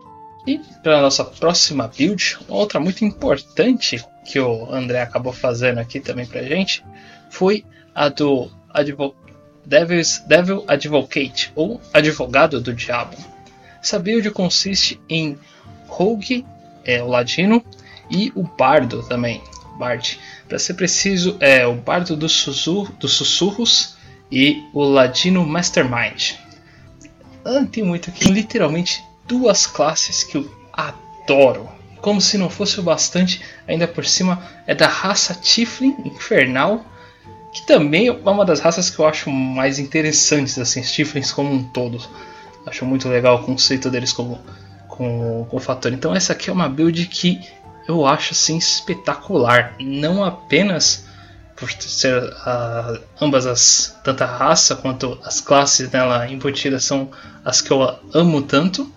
E 0.47 0.59
para 0.81 1.01
nossa 1.01 1.23
próxima 1.23 1.87
build, 1.87 2.39
outra 2.47 2.79
muito 2.79 3.05
importante 3.05 4.03
que 4.25 4.39
o 4.39 4.73
André 4.73 5.01
acabou 5.01 5.31
fazendo 5.31 5.77
aqui 5.77 5.99
também 5.99 6.25
pra 6.25 6.41
gente 6.41 6.83
foi 7.29 7.63
a 7.93 8.09
do 8.09 8.49
Advo 8.69 9.15
Devil's, 9.63 10.23
Devil 10.27 10.63
Advocate, 10.67 11.51
ou 11.55 11.79
Advogado 11.93 12.59
do 12.59 12.73
Diabo. 12.73 13.15
Essa 13.81 13.99
build 13.99 14.29
consiste 14.31 14.99
em 15.07 15.37
Rogue, 15.87 16.45
é, 16.83 17.01
o 17.01 17.07
Ladino, 17.07 17.63
e 18.09 18.31
o 18.35 18.43
Bardo 18.43 19.03
também, 19.03 19.41
Bard. 19.77 20.19
Para 20.49 20.59
ser 20.59 20.73
preciso, 20.73 21.37
é 21.39 21.65
o 21.65 21.75
Bardo 21.75 22.15
dos 22.15 22.33
Sussurros 22.33 23.92
e 24.33 24.65
o 24.73 24.83
Ladino 24.83 25.45
Mastermind. 25.45 26.33
Ah, 27.45 27.65
tem 27.71 27.83
muito 27.83 28.09
aqui, 28.09 28.25
literalmente 28.29 29.03
duas 29.27 29.67
classes 29.67 30.23
que 30.23 30.37
eu 30.37 30.51
adoro. 30.73 31.69
Como 32.01 32.19
se 32.19 32.37
não 32.37 32.49
fosse 32.49 32.79
o 32.79 32.83
bastante, 32.83 33.41
ainda 33.67 33.87
por 33.87 34.05
cima 34.05 34.43
é 34.65 34.73
da 34.73 34.87
raça 34.87 35.35
Tiflin 35.35 35.95
Infernal 36.03 36.83
que 37.53 37.61
também 37.61 38.07
é 38.07 38.11
uma 38.11 38.43
das 38.43 38.59
raças 38.59 38.89
que 38.89 38.97
eu 38.97 39.05
acho 39.05 39.29
mais 39.29 39.77
interessantes, 39.77 40.57
assim, 40.57 40.81
os 40.81 40.91
Tieflings 40.91 41.31
como 41.31 41.53
um 41.53 41.63
todo. 41.63 42.01
Acho 42.65 42.83
muito 42.83 43.07
legal 43.07 43.35
o 43.35 43.43
conceito 43.43 43.91
deles 43.91 44.11
como 44.11 44.39
com, 44.87 45.45
com 45.47 45.57
o 45.57 45.59
fator. 45.59 45.93
Então 45.93 46.15
essa 46.15 46.33
aqui 46.33 46.49
é 46.49 46.53
uma 46.53 46.67
build 46.67 47.05
que 47.05 47.39
eu 47.87 48.07
acho 48.07 48.33
assim 48.33 48.57
espetacular, 48.57 49.75
não 49.79 50.23
apenas 50.23 51.05
por 51.55 51.71
ser 51.71 52.23
uh, 52.23 52.99
ambas 53.21 53.45
as 53.45 53.99
tanto 54.03 54.23
a 54.23 54.27
raça 54.27 54.75
quanto 54.75 55.19
as 55.23 55.39
classes 55.39 55.87
dela 55.89 56.27
embutidas 56.27 56.83
são 56.83 57.09
as 57.45 57.61
que 57.61 57.71
eu 57.71 57.99
amo 58.13 58.41
tanto, 58.41 58.91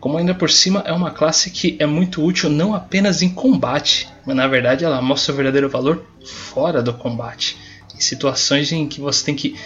como 0.00 0.18
ainda 0.18 0.34
por 0.34 0.50
cima 0.50 0.82
é 0.86 0.92
uma 0.92 1.10
classe 1.10 1.50
que 1.50 1.76
é 1.78 1.86
muito 1.86 2.24
útil 2.24 2.50
não 2.50 2.74
apenas 2.74 3.22
em 3.22 3.28
combate, 3.28 4.08
mas 4.26 4.36
na 4.36 4.46
verdade 4.48 4.84
ela 4.84 5.00
mostra 5.00 5.32
o 5.32 5.36
verdadeiro 5.36 5.68
valor 5.68 6.04
fora 6.24 6.82
do 6.82 6.92
combate, 6.92 7.56
em 7.94 8.00
situações 8.00 8.72
em 8.72 8.88
que 8.88 9.00
você 9.00 9.24
tem 9.24 9.34
que 9.34 9.56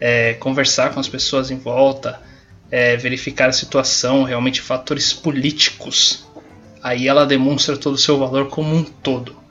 é, 0.00 0.34
conversar 0.34 0.92
com 0.92 1.00
as 1.00 1.08
pessoas 1.08 1.50
em 1.50 1.58
volta, 1.58 2.20
é, 2.70 2.96
verificar 2.96 3.50
a 3.50 3.52
situação, 3.52 4.24
realmente 4.24 4.60
fatores 4.60 5.12
políticos. 5.12 6.26
Aí 6.82 7.06
ela 7.06 7.26
demonstra 7.26 7.76
todo 7.76 7.94
o 7.94 7.98
seu 7.98 8.18
valor 8.18 8.48
como 8.48 8.74
um 8.74 8.82
todo. 8.82 9.41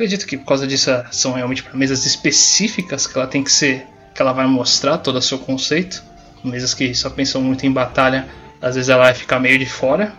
Acredito 0.00 0.26
que 0.26 0.38
por 0.38 0.46
causa 0.46 0.66
disso 0.66 0.90
são 1.10 1.34
realmente 1.34 1.62
para 1.62 1.76
mesas 1.76 2.06
específicas 2.06 3.06
que 3.06 3.18
ela 3.18 3.26
tem 3.26 3.44
que 3.44 3.52
ser, 3.52 3.86
que 4.14 4.22
ela 4.22 4.32
vai 4.32 4.46
mostrar 4.46 4.96
todo 4.96 5.16
o 5.16 5.20
seu 5.20 5.38
conceito. 5.38 6.02
Mesas 6.42 6.72
que 6.72 6.94
só 6.94 7.10
pensam 7.10 7.42
muito 7.42 7.66
em 7.66 7.70
batalha, 7.70 8.26
às 8.62 8.76
vezes 8.76 8.88
ela 8.88 9.04
vai 9.04 9.12
ficar 9.12 9.38
meio 9.38 9.58
de 9.58 9.66
fora. 9.66 10.14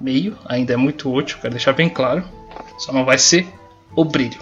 Meio, 0.00 0.38
ainda 0.46 0.74
é 0.74 0.76
muito 0.76 1.12
útil, 1.12 1.36
quero 1.42 1.50
deixar 1.50 1.72
bem 1.72 1.88
claro. 1.88 2.22
Só 2.78 2.92
não 2.92 3.04
vai 3.04 3.18
ser 3.18 3.44
o 3.96 4.04
brilho. 4.04 4.38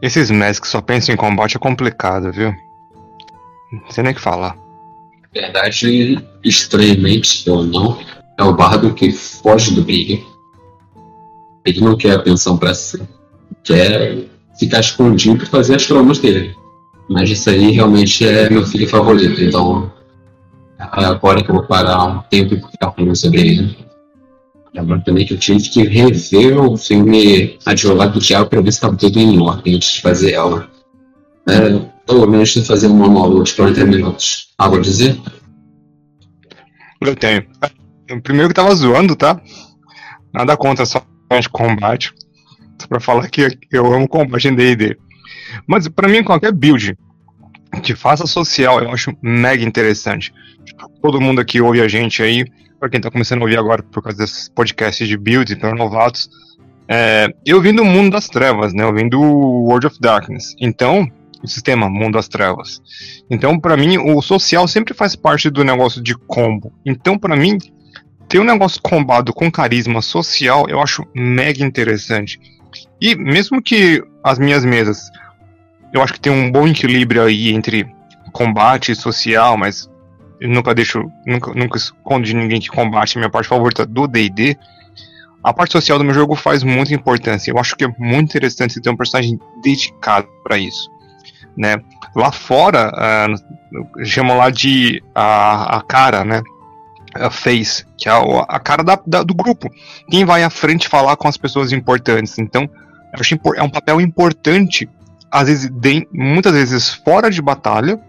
Esses 0.00 0.30
mestres 0.30 0.60
que 0.60 0.68
só 0.68 0.80
pensam 0.80 1.12
em 1.12 1.18
combate 1.18 1.56
é 1.56 1.58
complicado, 1.58 2.30
viu? 2.30 2.54
Não 3.72 3.90
sei 3.90 4.04
nem 4.04 4.12
o 4.12 4.14
que 4.14 4.20
falar. 4.20 4.56
Verdade, 5.34 6.24
estranhamente 6.44 7.50
ou 7.50 7.64
não, 7.64 7.98
é 8.38 8.44
o 8.44 8.54
bardo 8.54 8.94
que 8.94 9.10
foge 9.10 9.74
do 9.74 9.82
brilho. 9.82 10.24
Ele 11.64 11.80
não 11.80 11.96
quer 11.96 12.12
atenção 12.12 12.56
para 12.56 12.72
si 12.72 13.02
quer 13.62 14.18
ficar 14.58 14.80
escondido 14.80 15.44
e 15.44 15.46
fazer 15.46 15.74
as 15.74 15.86
tromas 15.86 16.18
dele. 16.18 16.54
Mas 17.08 17.30
isso 17.30 17.50
aí 17.50 17.70
realmente 17.70 18.26
é 18.26 18.48
meu 18.48 18.66
filho 18.66 18.88
favorito, 18.88 19.42
então 19.42 19.92
é 20.78 21.04
agora 21.04 21.42
que 21.42 21.50
eu 21.50 21.54
vou 21.54 21.64
parar 21.64 22.04
um 22.04 22.20
tempo 22.22 22.54
e 22.54 22.60
ficar 22.60 22.92
falando 22.92 23.16
sobre 23.16 23.40
ele. 23.40 23.76
Lembrando 24.74 25.04
também 25.04 25.26
que 25.26 25.34
eu 25.34 25.38
tive 25.38 25.68
que 25.68 25.82
rever 25.82 26.58
o 26.58 26.76
filme 26.76 27.58
Advogado 27.66 28.14
do 28.14 28.20
Diabo 28.20 28.48
para 28.48 28.60
ver 28.62 28.72
se 28.72 28.78
estava 28.78 28.96
tudo 28.96 29.18
em 29.18 29.38
ordem 29.40 29.74
antes 29.74 29.92
de 29.92 30.00
fazer 30.00 30.32
ela. 30.32 30.70
É, 31.46 31.78
pelo 32.06 32.26
menos 32.26 32.50
de 32.50 32.64
fazer 32.64 32.86
um 32.86 32.96
monólogo 32.96 33.42
de 33.42 33.54
40 33.54 33.84
minutos. 33.84 34.48
Algo 34.56 34.76
a 34.76 34.80
dizer? 34.80 35.20
Eu 37.00 37.14
tenho. 37.16 37.44
Primeiro 38.22 38.48
que 38.48 38.54
tava 38.54 38.74
zoando, 38.74 39.14
tá? 39.14 39.40
Nada 40.32 40.56
contra 40.56 40.86
só 40.86 41.04
de 41.40 41.48
combate 41.48 42.14
para 42.88 43.00
falar 43.00 43.28
que 43.28 43.58
eu 43.70 43.92
amo 43.92 44.08
combate 44.08 44.48
em 44.48 44.54
D&D. 44.54 44.96
Mas 45.66 45.88
para 45.88 46.08
mim 46.08 46.22
qualquer 46.22 46.52
build 46.52 46.96
que 47.82 47.94
faça 47.94 48.26
social 48.26 48.80
eu 48.80 48.90
acho 48.90 49.16
mega 49.22 49.64
interessante. 49.64 50.32
Tipo, 50.64 50.88
todo 51.00 51.20
mundo 51.20 51.40
aqui 51.40 51.60
ouve 51.60 51.80
a 51.80 51.88
gente 51.88 52.22
aí, 52.22 52.44
para 52.78 52.88
quem 52.88 53.00
tá 53.00 53.10
começando 53.10 53.40
a 53.40 53.44
ouvir 53.44 53.58
agora 53.58 53.82
por 53.82 54.02
causa 54.02 54.18
desses 54.18 54.48
podcasts 54.48 55.06
de 55.06 55.16
builds 55.16 55.56
para 55.56 55.74
novatos, 55.74 56.28
é, 56.88 57.28
eu 57.46 57.60
vim 57.60 57.74
do 57.74 57.84
mundo 57.84 58.12
das 58.12 58.28
trevas, 58.28 58.74
né? 58.74 58.84
Eu 58.84 58.94
vim 58.94 59.08
do 59.08 59.20
World 59.20 59.86
of 59.86 59.96
Darkness. 60.00 60.54
Então, 60.60 61.08
o 61.42 61.48
sistema 61.48 61.90
Mundo 61.90 62.14
das 62.14 62.28
Trevas. 62.28 62.80
Então, 63.28 63.58
para 63.58 63.76
mim, 63.76 63.98
o 63.98 64.22
social 64.22 64.68
sempre 64.68 64.94
faz 64.94 65.16
parte 65.16 65.50
do 65.50 65.64
negócio 65.64 66.00
de 66.00 66.14
combo. 66.14 66.72
Então, 66.86 67.18
para 67.18 67.36
mim, 67.36 67.58
ter 68.28 68.38
um 68.38 68.44
negócio 68.44 68.80
combado 68.80 69.32
com 69.32 69.50
carisma 69.50 70.00
social, 70.00 70.66
eu 70.68 70.80
acho 70.80 71.04
mega 71.14 71.64
interessante. 71.64 72.38
E 73.00 73.14
mesmo 73.14 73.62
que 73.62 74.02
as 74.24 74.38
minhas 74.38 74.64
mesas, 74.64 75.10
eu 75.92 76.02
acho 76.02 76.14
que 76.14 76.20
tem 76.20 76.32
um 76.32 76.50
bom 76.50 76.66
equilíbrio 76.66 77.22
aí 77.22 77.50
entre 77.50 77.86
combate 78.32 78.94
social, 78.94 79.56
mas 79.56 79.90
eu 80.40 80.48
nunca 80.48 80.74
deixo, 80.74 81.04
nunca, 81.26 81.52
nunca 81.54 81.76
escondo 81.76 82.24
de 82.24 82.34
ninguém 82.34 82.60
que 82.60 82.68
combate 82.68 83.18
minha 83.18 83.30
parte 83.30 83.48
favorita 83.48 83.86
do 83.86 84.08
D&D. 84.08 84.56
A 85.44 85.52
parte 85.52 85.72
social 85.72 85.98
do 85.98 86.04
meu 86.04 86.14
jogo 86.14 86.34
faz 86.34 86.62
muita 86.62 86.94
importância. 86.94 87.50
Eu 87.50 87.58
acho 87.58 87.76
que 87.76 87.84
é 87.84 87.88
muito 87.98 88.30
interessante 88.30 88.80
ter 88.80 88.90
um 88.90 88.96
personagem 88.96 89.38
dedicado 89.62 90.28
para 90.42 90.56
isso, 90.56 90.88
né? 91.56 91.76
Lá 92.14 92.30
fora, 92.30 92.92
uh, 92.92 94.04
chamam 94.04 94.36
lá 94.36 94.50
de 94.50 95.02
a, 95.14 95.78
a 95.78 95.82
cara, 95.82 96.24
né? 96.24 96.42
Face, 97.30 97.84
que 97.96 98.08
é 98.08 98.12
a, 98.12 98.20
a 98.48 98.58
cara 98.58 98.82
da, 98.82 98.98
da, 99.06 99.22
do 99.22 99.34
grupo. 99.34 99.68
Quem 100.10 100.24
vai 100.24 100.42
à 100.42 100.50
frente 100.50 100.88
falar 100.88 101.16
com 101.16 101.28
as 101.28 101.36
pessoas 101.36 101.72
importantes. 101.72 102.38
Então, 102.38 102.68
acho 103.12 103.38
é 103.54 103.62
um 103.62 103.70
papel 103.70 104.00
importante, 104.00 104.88
às 105.30 105.48
vezes, 105.48 105.70
de, 105.70 106.06
muitas 106.12 106.52
vezes 106.52 106.94
fora 106.94 107.30
de 107.30 107.42
batalha, 107.42 108.00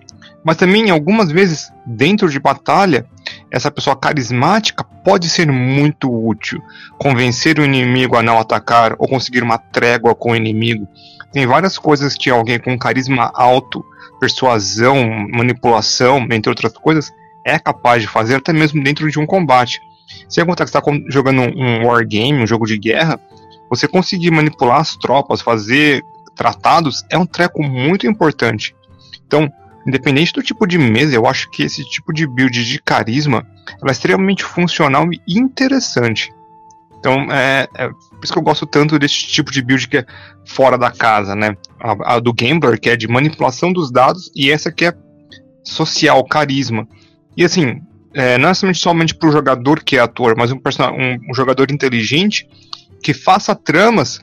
mas 0.43 0.57
também 0.57 0.89
algumas 0.89 1.31
vezes 1.31 1.71
dentro 1.85 2.29
de 2.29 2.39
batalha, 2.39 3.05
essa 3.49 3.71
pessoa 3.71 3.95
carismática 3.95 4.83
pode 4.83 5.29
ser 5.29 5.49
muito 5.51 6.11
útil. 6.11 6.61
Convencer 6.97 7.59
o 7.59 7.65
inimigo 7.65 8.17
a 8.17 8.23
não 8.23 8.37
atacar 8.37 8.93
ou 8.99 9.07
conseguir 9.07 9.41
uma 9.41 9.57
trégua 9.57 10.13
com 10.13 10.31
o 10.31 10.35
inimigo. 10.35 10.87
Tem 11.31 11.47
várias 11.47 11.77
coisas 11.77 12.15
que 12.15 12.29
alguém 12.29 12.59
com 12.59 12.77
carisma 12.77 13.31
alto, 13.33 13.83
persuasão, 14.19 15.27
manipulação, 15.33 16.27
entre 16.29 16.49
outras 16.49 16.73
coisas, 16.73 17.11
é 17.45 17.59
capaz 17.59 18.01
de 18.01 18.07
fazer 18.07 18.35
até 18.35 18.53
mesmo 18.53 18.83
dentro 18.83 19.09
de 19.09 19.19
um 19.19 19.25
combate. 19.25 19.81
Se 20.29 20.41
acontecer 20.41 20.71
que 20.71 20.77
está 20.77 21.09
jogando 21.09 21.41
um 21.41 21.85
wargame, 21.85 22.43
um 22.43 22.47
jogo 22.47 22.65
de 22.65 22.77
guerra, 22.77 23.19
você 23.69 23.87
conseguir 23.87 24.31
manipular 24.31 24.79
as 24.79 24.95
tropas, 24.95 25.41
fazer 25.41 26.03
tratados, 26.35 27.03
é 27.09 27.17
um 27.17 27.25
treco 27.25 27.63
muito 27.63 28.07
importante. 28.07 28.75
Então, 29.25 29.51
independente 29.85 30.33
do 30.33 30.43
tipo 30.43 30.67
de 30.67 30.77
mesa, 30.77 31.15
eu 31.15 31.25
acho 31.25 31.49
que 31.49 31.63
esse 31.63 31.83
tipo 31.89 32.13
de 32.13 32.27
build 32.27 32.63
de 32.63 32.81
carisma 32.81 33.45
é 33.85 33.91
extremamente 33.91 34.43
funcional 34.43 35.07
e 35.11 35.39
interessante. 35.39 36.33
Então, 36.99 37.27
é, 37.31 37.67
é, 37.75 37.89
por 37.89 38.23
isso 38.23 38.31
que 38.31 38.39
eu 38.39 38.43
gosto 38.43 38.65
tanto 38.65 38.97
desse 38.97 39.27
tipo 39.27 39.51
de 39.51 39.61
build 39.61 39.89
que 39.89 39.97
é 39.97 40.05
fora 40.45 40.77
da 40.77 40.89
casa, 40.89 41.35
né? 41.35 41.57
A, 41.77 42.15
a 42.15 42.19
do 42.19 42.33
Gambler, 42.33 42.79
que 42.79 42.89
é 42.89 42.95
de 42.95 43.09
manipulação 43.09 43.73
dos 43.73 43.91
dados, 43.91 44.31
e 44.33 44.49
essa 44.49 44.71
que 44.71 44.85
é 44.85 44.93
social, 45.63 46.23
carisma. 46.23 46.87
E 47.35 47.43
assim, 47.43 47.81
é, 48.13 48.37
não 48.37 48.49
é 48.49 48.53
somente, 48.53 48.79
somente 48.79 49.15
para 49.15 49.29
o 49.29 49.31
jogador 49.31 49.83
que 49.83 49.97
é 49.97 49.99
ator, 49.99 50.35
mas 50.37 50.51
um, 50.51 50.55
um, 50.57 51.31
um 51.31 51.33
jogador 51.33 51.71
inteligente 51.71 52.47
que 53.01 53.13
faça 53.13 53.55
tramas 53.55 54.21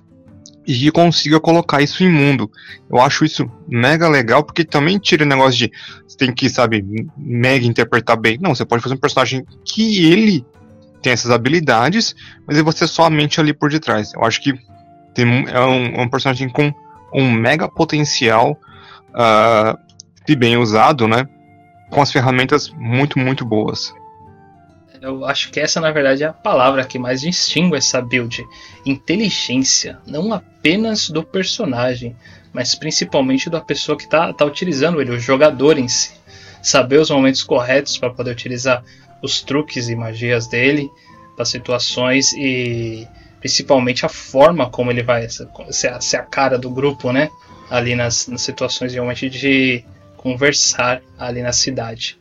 e 0.67 0.75
que 0.75 0.91
consiga 0.91 1.41
colocar 1.41 1.83
isso 1.83 2.05
em 2.05 2.09
mundo. 2.09 2.51
Eu 2.89 3.01
acho 3.01 3.25
isso 3.25 3.51
mega 3.69 4.09
legal, 4.09 4.45
porque 4.45 4.65
também 4.65 4.99
tira 4.99 5.25
o 5.25 5.29
negócio 5.29 5.59
de 5.59 5.73
você 6.07 6.17
tem 6.17 6.33
que, 6.33 6.49
sabe, 6.49 6.85
mega 7.17 7.67
interpretar 7.67 8.17
bem. 8.17 8.39
Não, 8.41 8.55
você 8.55 8.65
pode 8.65 8.83
fazer 8.83 8.95
um 8.95 8.99
personagem 8.99 9.45
que 9.65 10.05
ele 10.07 10.45
tem 11.03 11.13
essas 11.13 11.31
habilidades, 11.31 12.15
mas 12.47 12.59
é 12.59 12.63
você 12.63 12.87
só 12.87 13.05
a 13.05 13.11
mente 13.11 13.41
ali 13.41 13.53
por 13.53 13.71
detrás. 13.71 14.13
Eu 14.15 14.25
acho 14.25 14.41
que 14.41 14.55
tem, 15.15 15.49
é, 15.49 15.61
um, 15.61 15.87
é 15.97 16.03
um 16.03 16.09
personagem 16.09 16.49
com 16.49 16.73
um 17.13 17.31
mega 17.33 17.69
potencial, 17.69 18.53
uh, 19.11 19.77
se 20.27 20.37
bem 20.37 20.57
usado, 20.57 21.09
né? 21.09 21.27
Com 21.91 22.01
as 22.01 22.13
ferramentas 22.13 22.69
muito, 22.71 23.19
muito 23.19 23.45
boas. 23.45 23.93
Eu 25.01 25.25
acho 25.25 25.51
que 25.51 25.59
essa, 25.59 25.81
na 25.81 25.91
verdade, 25.91 26.23
é 26.23 26.27
a 26.27 26.33
palavra 26.33 26.85
que 26.85 26.99
mais 26.99 27.23
distingue 27.23 27.77
essa 27.77 28.03
build. 28.03 28.47
Inteligência. 28.85 29.99
Não 30.07 30.33
apenas 30.33 31.09
do 31.09 31.25
personagem, 31.25 32.15
mas 32.53 32.75
principalmente 32.75 33.49
da 33.49 33.61
pessoa 33.61 33.97
que 33.97 34.05
está 34.05 34.33
tá 34.33 34.45
utilizando 34.45 35.01
ele, 35.01 35.13
o 35.13 35.19
jogador 35.19 35.79
em 35.79 35.89
si. 35.89 36.13
Saber 36.63 37.01
os 37.01 37.11
momentos 37.11 37.43
corretos 37.43 37.97
para 37.97 38.11
poder 38.11 38.31
utilizar 38.31 38.85
os 39.23 39.41
truques 39.41 39.89
e 39.89 39.97
magias 39.97 40.47
dele 40.47 40.91
para 41.35 41.45
situações 41.47 42.33
e 42.35 43.09
principalmente 43.39 44.05
a 44.05 44.09
forma 44.09 44.69
como 44.69 44.91
ele 44.91 45.03
vai 45.03 45.27
ser 45.31 45.49
a, 45.89 46.01
ser 46.01 46.17
a 46.19 46.23
cara 46.23 46.59
do 46.59 46.69
grupo, 46.69 47.11
né? 47.11 47.31
Ali 47.71 47.95
nas, 47.95 48.27
nas 48.27 48.43
situações 48.43 48.93
realmente 48.93 49.31
de 49.31 49.83
conversar 50.21 51.03
ali 51.19 51.41
na 51.41 51.51
cidade. 51.51 52.19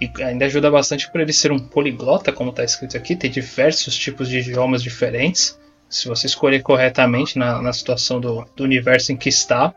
E 0.00 0.10
ainda 0.22 0.46
ajuda 0.46 0.70
bastante 0.70 1.10
por 1.12 1.20
ele 1.20 1.34
ser 1.34 1.52
um 1.52 1.58
poliglota, 1.58 2.32
como 2.32 2.48
está 2.48 2.64
escrito 2.64 2.96
aqui, 2.96 3.14
tem 3.14 3.30
diversos 3.30 3.94
tipos 3.94 4.26
de 4.26 4.38
idiomas 4.38 4.82
diferentes. 4.82 5.60
Se 5.86 6.08
você 6.08 6.26
escolher 6.26 6.62
corretamente 6.62 7.38
na, 7.38 7.60
na 7.60 7.74
situação 7.74 8.18
do, 8.18 8.46
do 8.56 8.64
universo 8.64 9.12
em 9.12 9.18
que 9.18 9.28
está, 9.28 9.74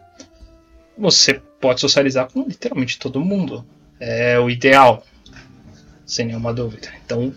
você 0.98 1.34
pode 1.60 1.82
socializar 1.82 2.32
com 2.32 2.48
literalmente 2.48 2.98
todo 2.98 3.20
mundo. 3.20 3.66
É 4.00 4.40
o 4.40 4.50
ideal, 4.50 5.06
sem 6.06 6.28
nenhuma 6.28 6.54
dúvida. 6.54 6.88
Então, 7.06 7.36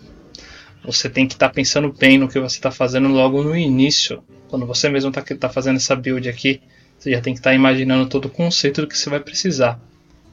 você 0.85 1.09
tem 1.09 1.27
que 1.27 1.33
estar 1.33 1.49
tá 1.49 1.53
pensando 1.53 1.91
bem 1.91 2.17
no 2.17 2.29
que 2.29 2.39
você 2.39 2.55
está 2.55 2.71
fazendo 2.71 3.09
logo 3.09 3.43
no 3.43 3.57
início. 3.57 4.23
Quando 4.47 4.65
você 4.65 4.87
mesmo 4.87 5.09
está 5.09 5.21
tá 5.21 5.49
fazendo 5.49 5.75
essa 5.75 5.97
build 5.97 6.29
aqui, 6.29 6.61
Você 6.97 7.11
já 7.11 7.21
tem 7.21 7.33
que 7.33 7.39
estar 7.39 7.51
tá 7.51 7.55
imaginando 7.55 8.07
todo 8.07 8.25
o 8.25 8.29
conceito 8.29 8.81
do 8.81 8.87
que 8.87 8.97
você 8.97 9.09
vai 9.09 9.19
precisar 9.19 9.79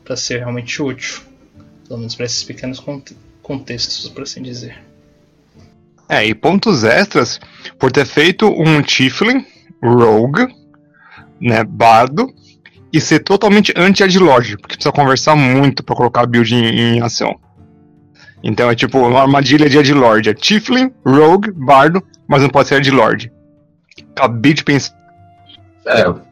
para 0.04 0.16
ser 0.16 0.38
realmente 0.38 0.80
útil. 0.82 1.20
Pelo 1.86 1.98
menos 1.98 2.14
para 2.14 2.26
esses 2.26 2.42
pequenos 2.44 2.82
contextos, 3.42 4.08
por 4.08 4.22
assim 4.22 4.42
dizer. 4.42 4.82
É, 6.08 6.24
e 6.26 6.34
pontos 6.34 6.84
extras 6.84 7.40
por 7.78 7.90
ter 7.90 8.06
feito 8.06 8.46
um 8.46 8.82
Tiflin, 8.82 9.44
Rogue, 9.82 10.46
né, 11.40 11.64
Bardo, 11.64 12.32
e 12.92 13.00
ser 13.00 13.20
totalmente 13.20 13.72
anti-Edgelord, 13.74 14.58
porque 14.58 14.76
precisa 14.76 14.92
conversar 14.92 15.34
muito 15.34 15.82
para 15.82 15.96
colocar 15.96 16.20
a 16.20 16.26
build 16.26 16.54
em, 16.54 16.96
em, 16.96 17.00
ação. 17.00 17.40
Então 18.42 18.70
é 18.70 18.74
tipo 18.74 18.98
uma 18.98 19.22
armadilha 19.22 19.68
de 19.68 19.78
Edgelord, 19.78 20.28
é 20.28 20.34
Tiflin, 20.34 20.92
Rogue, 21.04 21.50
Bardo, 21.52 22.02
mas 22.28 22.42
não 22.42 22.50
pode 22.50 22.68
ser 22.68 22.76
Edgelord. 22.76 23.32
Acabei 24.14 24.52
de 24.52 24.62
pensar. 24.62 24.94
É. 25.86 26.31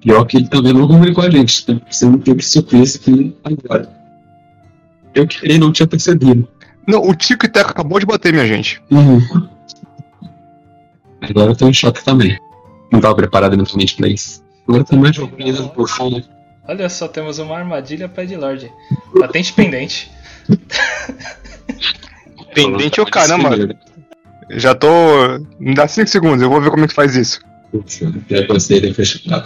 Pior 0.00 0.24
que 0.24 0.38
ele 0.38 0.48
também 0.48 0.72
não 0.72 0.88
comunicou 0.88 1.24
a 1.24 1.30
gente, 1.30 1.70
né? 1.70 1.80
Você 1.90 2.06
não 2.06 2.18
teve 2.18 2.42
surpresa 2.42 2.98
que 2.98 3.36
agora. 3.44 3.88
Eu 5.14 5.26
que 5.26 5.44
ele 5.44 5.58
não 5.58 5.72
tinha 5.72 5.86
percebido. 5.86 6.48
Não, 6.86 7.06
o 7.06 7.14
Tico 7.14 7.44
e 7.44 7.48
Teco 7.48 7.70
acabou 7.70 8.00
de 8.00 8.06
bater, 8.06 8.32
minha 8.32 8.46
gente. 8.46 8.82
Uhum. 8.90 9.20
Agora 11.20 11.50
eu 11.50 11.56
tô 11.56 11.68
em 11.68 11.72
choque 11.72 12.02
também. 12.02 12.38
Não 12.90 13.00
tava 13.00 13.14
preparado 13.14 13.56
mentalmente 13.56 13.94
pra 13.94 14.08
isso. 14.08 14.42
Agora 14.66 14.84
tá 14.84 14.96
mais 14.96 15.18
organizado 15.18 15.68
por 15.70 15.88
fundo. 15.88 16.24
Olha 16.66 16.88
só, 16.88 17.08
temos 17.08 17.38
uma 17.38 17.58
armadilha 17.58 18.08
pra 18.08 18.24
Lord. 18.24 18.72
Patente 19.18 19.52
pendente. 19.52 20.10
pendente 22.54 23.00
o 23.00 23.06
caramba. 23.06 23.50
Já 24.50 24.74
tô. 24.74 24.88
Me 25.58 25.74
dá 25.74 25.86
5 25.86 26.08
segundos, 26.08 26.42
eu 26.42 26.50
vou 26.50 26.60
ver 26.60 26.70
como 26.70 26.84
é 26.84 26.88
que 26.88 26.94
faz 26.94 27.14
isso. 27.14 27.40
Já 28.28 28.46
gostei 28.46 28.80
de 28.80 28.94
fechar 28.94 29.44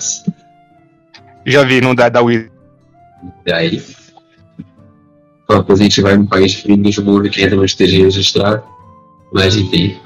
Já 1.46 1.62
vi, 1.62 1.80
não 1.80 1.94
dá 1.94 2.08
da 2.08 2.22
Wii. 2.22 2.50
Daí. 3.46 3.82
Gente 5.76 6.00
vai 6.00 6.16
num 6.16 6.26
país 6.26 6.54
frio 6.54 6.76
de 6.76 6.82
Lisboa 6.82 7.28
que 7.28 7.42
entra 7.42 7.56
no 7.56 7.64
esteja 7.64 8.02
registrado. 8.02 8.62
Mas 9.32 9.56
enfim. 9.56 9.96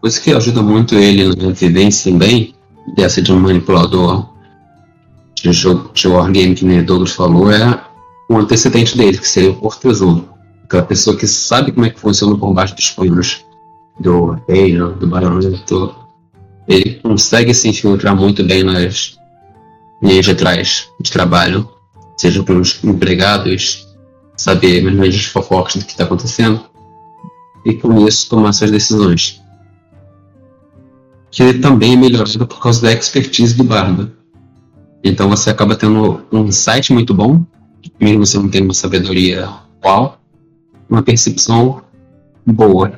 Coisa 0.00 0.20
que 0.20 0.32
ajuda 0.32 0.62
muito 0.62 0.94
ele 0.94 1.34
na 1.36 1.52
vivência 1.52 2.10
também, 2.10 2.54
dessa 2.96 3.20
de 3.20 3.32
um 3.32 3.38
manipulador 3.38 4.28
de 5.34 5.52
jogo 5.52 5.90
de 5.92 6.08
wargame 6.08 6.54
que 6.54 6.64
o 6.64 6.84
Douglas 6.84 7.12
falou, 7.12 7.50
é 7.50 7.82
o 8.28 8.36
antecedente 8.36 8.96
dele, 8.96 9.18
que 9.18 9.28
seria 9.28 9.50
o 9.50 9.56
Portezulo. 9.56 10.28
Aquela 10.64 10.82
pessoa 10.84 11.16
que 11.16 11.26
sabe 11.26 11.72
como 11.72 11.86
é 11.86 11.90
que 11.90 12.00
funciona 12.00 12.36
por 12.36 12.52
baixo 12.54 12.74
dos 12.76 12.90
panos 12.90 13.44
do 13.98 14.38
reino, 14.48 14.92
do 14.94 15.06
baronito. 15.06 15.94
Ele 16.68 17.00
consegue 17.02 17.52
se 17.52 17.68
infiltrar 17.68 18.14
muito 18.14 18.44
bem 18.44 18.62
nas 18.62 19.19
linhas 20.02 20.24
de 20.24 20.34
trás 20.34 20.88
de 21.00 21.10
trabalho 21.10 21.68
seja 22.16 22.42
pelos 22.42 22.82
empregados, 22.84 23.88
saber 24.36 24.82
mais 24.82 24.94
ou 24.94 25.00
menos 25.00 25.16
os 25.16 25.24
fofocas 25.24 25.76
do 25.76 25.84
que 25.84 25.92
está 25.92 26.04
acontecendo, 26.04 26.60
e 27.64 27.74
com 27.74 28.06
isso 28.06 28.28
tomar 28.28 28.52
suas 28.52 28.70
decisões. 28.70 29.40
Que 31.30 31.54
também 31.54 31.94
é 31.94 31.96
melhorado 31.96 32.46
por 32.46 32.60
causa 32.60 32.82
da 32.82 32.92
expertise 32.92 33.54
do 33.54 33.64
bardo. 33.64 34.12
Então 35.02 35.30
você 35.30 35.48
acaba 35.48 35.76
tendo 35.76 36.20
um 36.30 36.46
insight 36.46 36.92
muito 36.92 37.14
bom, 37.14 37.42
mesmo 37.98 38.26
você 38.26 38.38
não 38.38 38.48
tendo 38.48 38.64
uma 38.64 38.74
sabedoria 38.74 39.48
qual, 39.80 40.20
uma 40.88 41.02
percepção 41.02 41.82
boa. 42.44 42.92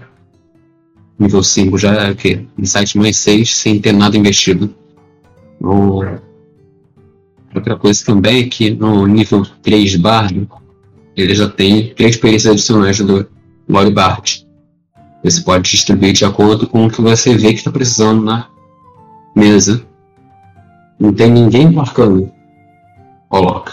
Nível 1.16 1.42
5 1.44 1.78
já 1.78 1.92
é 1.94 2.10
o 2.10 2.16
quê? 2.16 2.44
Insight 2.58 2.98
mais 2.98 3.16
6 3.18 3.54
sem 3.54 3.78
ter 3.80 3.92
nada 3.92 4.16
investido. 4.16 4.74
Outra 7.54 7.76
coisa 7.76 8.04
também 8.04 8.44
é 8.44 8.48
que 8.48 8.70
no 8.70 9.06
nível 9.06 9.44
3 9.62 9.96
Bardo, 9.96 10.48
ele 11.14 11.34
já 11.34 11.48
tem 11.48 11.92
três 11.94 12.14
experiências 12.14 12.52
adicionais 12.52 12.98
do 12.98 13.28
Lore 13.68 13.90
Bard. 13.90 14.46
Você 15.22 15.40
pode 15.42 15.70
distribuir 15.70 16.14
de 16.14 16.24
acordo 16.24 16.66
com 16.66 16.86
o 16.86 16.90
que 16.90 17.00
você 17.00 17.36
vê 17.36 17.48
que 17.48 17.58
está 17.58 17.70
precisando 17.70 18.22
na 18.22 18.48
mesa. 19.36 19.84
Não 20.98 21.12
tem 21.12 21.30
ninguém 21.30 21.70
marcando. 21.70 22.32
Coloca. 23.28 23.72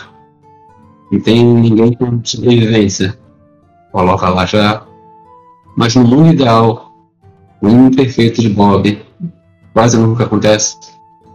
Não 1.11 1.19
tem 1.21 1.43
ninguém 1.43 1.93
com 1.93 2.23
sobrevivência. 2.23 3.17
Coloca 3.91 4.29
lá 4.29 4.45
já. 4.45 4.85
Mas 5.75 5.95
no 5.95 6.03
mundo 6.03 6.33
ideal, 6.33 6.91
o 7.61 7.67
mundo 7.67 7.95
perfeito 7.95 8.41
de 8.41 8.49
Bob, 8.49 9.01
quase 9.73 9.97
nunca 9.97 10.25
acontece 10.25 10.77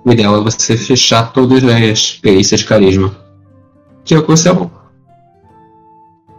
o 0.05 0.12
ideal 0.12 0.37
é 0.37 0.40
você 0.40 0.77
fechar 0.77 1.33
todas 1.33 1.64
as 1.64 2.12
perícias 2.12 2.61
de 2.61 2.67
carisma. 2.67 3.17
Que 4.05 4.14
é 4.14 4.19
o 4.19 4.23
que 4.23 4.29
você 4.29 4.51
é 4.51 4.53
bom. 4.53 4.71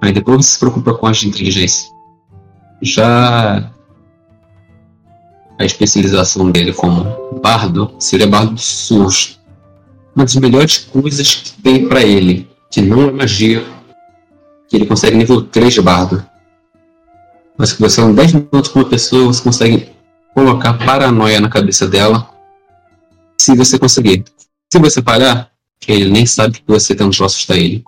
Aí 0.02 0.14
depois 0.14 0.46
você 0.46 0.52
se 0.52 0.60
preocupa 0.60 0.94
com 0.94 1.08
as 1.08 1.18
de 1.18 1.28
inteligência. 1.28 1.90
Já 2.82 3.72
a 5.58 5.66
especialização 5.66 6.52
dele 6.52 6.74
como 6.74 7.40
bardo 7.42 7.96
seria 7.98 8.28
bardo 8.28 8.54
de 8.54 8.62
SUS. 8.62 9.40
Uma 10.16 10.26
das 10.26 10.36
melhores 10.36 10.78
coisas 10.78 11.34
que 11.34 11.62
tem 11.62 11.88
para 11.88 12.04
ele, 12.04 12.48
que 12.70 12.82
não 12.82 13.10
é 13.10 13.12
magia, 13.12 13.66
que 14.70 14.76
ele 14.76 14.86
consegue 14.86 15.18
nível 15.18 15.42
3 15.42 15.74
de 15.74 15.82
bardo. 15.82 16.24
Mas 17.58 17.74
que 17.74 17.82
você, 17.82 18.02
em 18.02 18.14
10 18.14 18.34
minutos 18.34 18.70
com 18.70 18.80
uma 18.80 18.90
pessoa, 18.90 19.26
você 19.26 19.42
consegue 19.42 19.90
colocar 20.36 20.74
paranoia 20.74 21.40
na 21.40 21.50
cabeça 21.50 21.88
dela 21.88 22.35
se 23.40 23.56
você 23.56 23.78
conseguir. 23.78 24.24
Se 24.72 24.80
você 24.80 25.02
parar, 25.02 25.52
ele 25.88 26.10
nem 26.10 26.26
sabe 26.26 26.60
que 26.60 26.64
você 26.68 26.96
tem 26.96 27.06
um 27.06 27.12
troços 27.12 27.46
da 27.46 27.58
ele. 27.58 27.84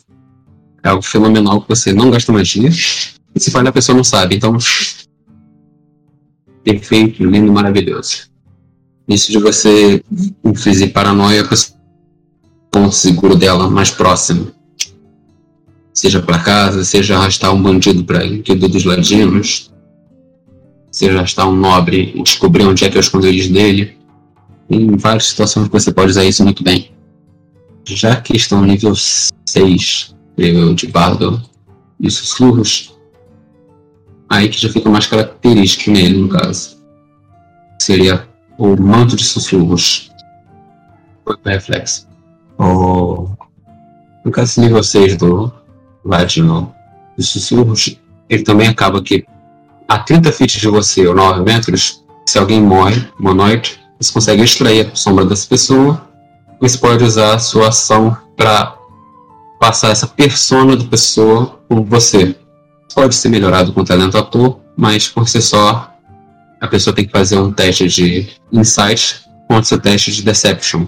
É 0.83 0.89
algo 0.89 1.01
fenomenal 1.01 1.61
que 1.61 1.69
você 1.69 1.93
não 1.93 2.09
gasta 2.09 2.31
magia. 2.31 2.69
E 2.69 3.39
se 3.39 3.51
falhar, 3.51 3.69
a 3.69 3.73
pessoa 3.73 3.95
não 3.95 4.03
sabe. 4.03 4.35
Então, 4.35 4.57
perfeito, 6.63 7.23
lindo, 7.23 7.51
maravilhoso. 7.51 8.29
Isso 9.07 9.31
de 9.31 9.39
você 9.39 10.03
infligir 10.43 10.91
paranoia 10.91 11.43
para 11.45 11.57
ponto 12.69 12.93
seguro 12.93 13.35
dela 13.35 13.69
mais 13.69 13.89
próximo. 13.89 14.51
Seja 15.93 16.21
para 16.21 16.39
casa, 16.39 16.85
seja 16.85 17.15
arrastar 17.15 17.53
um 17.53 17.61
bandido 17.61 18.03
para 18.03 18.25
inquido 18.25 18.67
dos 18.67 18.83
ladinos, 18.83 19.71
seja 20.91 21.17
arrastar 21.17 21.49
um 21.49 21.55
nobre 21.55 22.13
e 22.15 22.21
descobrir 22.21 22.65
onde 22.65 22.85
é 22.85 22.89
que 22.89 22.97
é 22.97 22.99
o 22.99 23.01
esconderijo 23.01 23.51
dele. 23.51 23.96
Em 24.69 24.97
várias 24.97 25.27
situações 25.27 25.67
você 25.67 25.91
pode 25.91 26.11
usar 26.11 26.25
isso 26.25 26.43
muito 26.43 26.63
bem. 26.63 26.91
Já 27.85 28.19
que 28.19 28.35
estão 28.35 28.61
no 28.61 28.67
nível 28.67 28.93
6, 28.95 30.15
nível 30.37 30.73
de 30.73 30.87
bardo 30.87 31.41
e 31.99 32.11
sussurros, 32.11 32.97
aí 34.29 34.49
que 34.49 34.59
já 34.59 34.69
fica 34.69 34.89
mais 34.89 35.07
característico 35.07 35.91
nele, 35.91 36.17
no 36.17 36.29
caso. 36.29 36.77
Seria 37.81 38.27
o 38.57 38.75
manto 38.75 39.15
de 39.15 39.23
sussurros. 39.23 40.11
Foi 41.23 41.35
o 41.35 41.49
reflexo. 41.49 42.07
O... 42.57 43.29
No 44.25 44.31
caso 44.31 44.59
nível 44.59 44.83
6 44.83 45.15
do 45.15 45.51
Ladino 46.03 46.73
de 47.17 47.23
sussurros, 47.23 47.97
ele 48.29 48.43
também 48.43 48.67
acaba 48.67 49.01
que 49.01 49.25
a 49.87 49.99
30 49.99 50.31
feet 50.33 50.59
de 50.59 50.67
você 50.67 51.07
ou 51.07 51.15
9 51.15 51.43
metros, 51.43 52.03
se 52.25 52.37
alguém 52.37 52.61
morre, 52.61 53.07
monoide, 53.17 53.79
você 53.99 54.13
consegue 54.13 54.43
extrair 54.43 54.87
a 54.87 54.95
sombra 54.95 55.25
dessa 55.25 55.47
pessoa. 55.47 56.07
Você 56.59 56.77
pode 56.77 57.03
usar 57.03 57.35
a 57.35 57.39
sua 57.39 57.69
ação 57.69 58.15
para 58.35 58.77
passar 59.59 59.89
essa 59.89 60.07
persona 60.07 60.75
da 60.75 60.85
pessoa 60.85 61.59
por 61.67 61.83
você. 61.83 62.35
Pode 62.93 63.15
ser 63.15 63.29
melhorado 63.29 63.73
com 63.73 63.83
talento 63.83 64.17
ator, 64.17 64.59
mas 64.75 65.07
por 65.07 65.27
si 65.27 65.41
só, 65.41 65.93
a 66.59 66.67
pessoa 66.67 66.95
tem 66.95 67.05
que 67.05 67.11
fazer 67.11 67.37
um 67.37 67.51
teste 67.51 67.87
de 67.87 68.27
insight 68.51 69.21
contra 69.47 69.63
seu 69.63 69.79
teste 69.79 70.11
de 70.11 70.23
deception. 70.23 70.85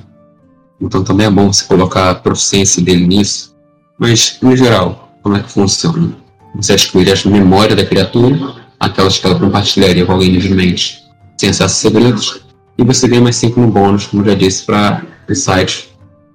Então 0.81 1.03
também 1.03 1.27
é 1.27 1.29
bom 1.29 1.51
você 1.51 1.65
colocar 1.65 2.11
a 2.11 2.15
proficiência 2.15 2.81
dele 2.81 3.05
nisso. 3.05 3.55
Mas, 3.97 4.37
no 4.41 4.55
geral, 4.55 5.13
como 5.21 5.35
é 5.35 5.41
que 5.41 5.51
funciona? 5.51 6.15
Você 6.55 6.73
excluir 6.73 7.11
as 7.11 7.25
memórias 7.25 7.77
da 7.77 7.85
criatura, 7.85 8.55
aquelas 8.79 9.17
que 9.17 9.25
ela 9.25 9.37
compartilharia 9.37 10.05
com 10.05 10.13
alguém 10.13 10.31
livremente, 10.31 11.03
sem 11.37 11.49
acesso 11.49 11.87
a 11.87 11.91
segredos, 11.91 12.41
e 12.79 12.83
você 12.83 13.09
ganha 13.09 13.21
mais 13.21 13.35
5 13.35 13.59
no 13.59 13.67
bônus, 13.67 14.07
como 14.07 14.23
já 14.23 14.33
disse, 14.33 14.63
para 14.63 15.03
insight 15.29 15.89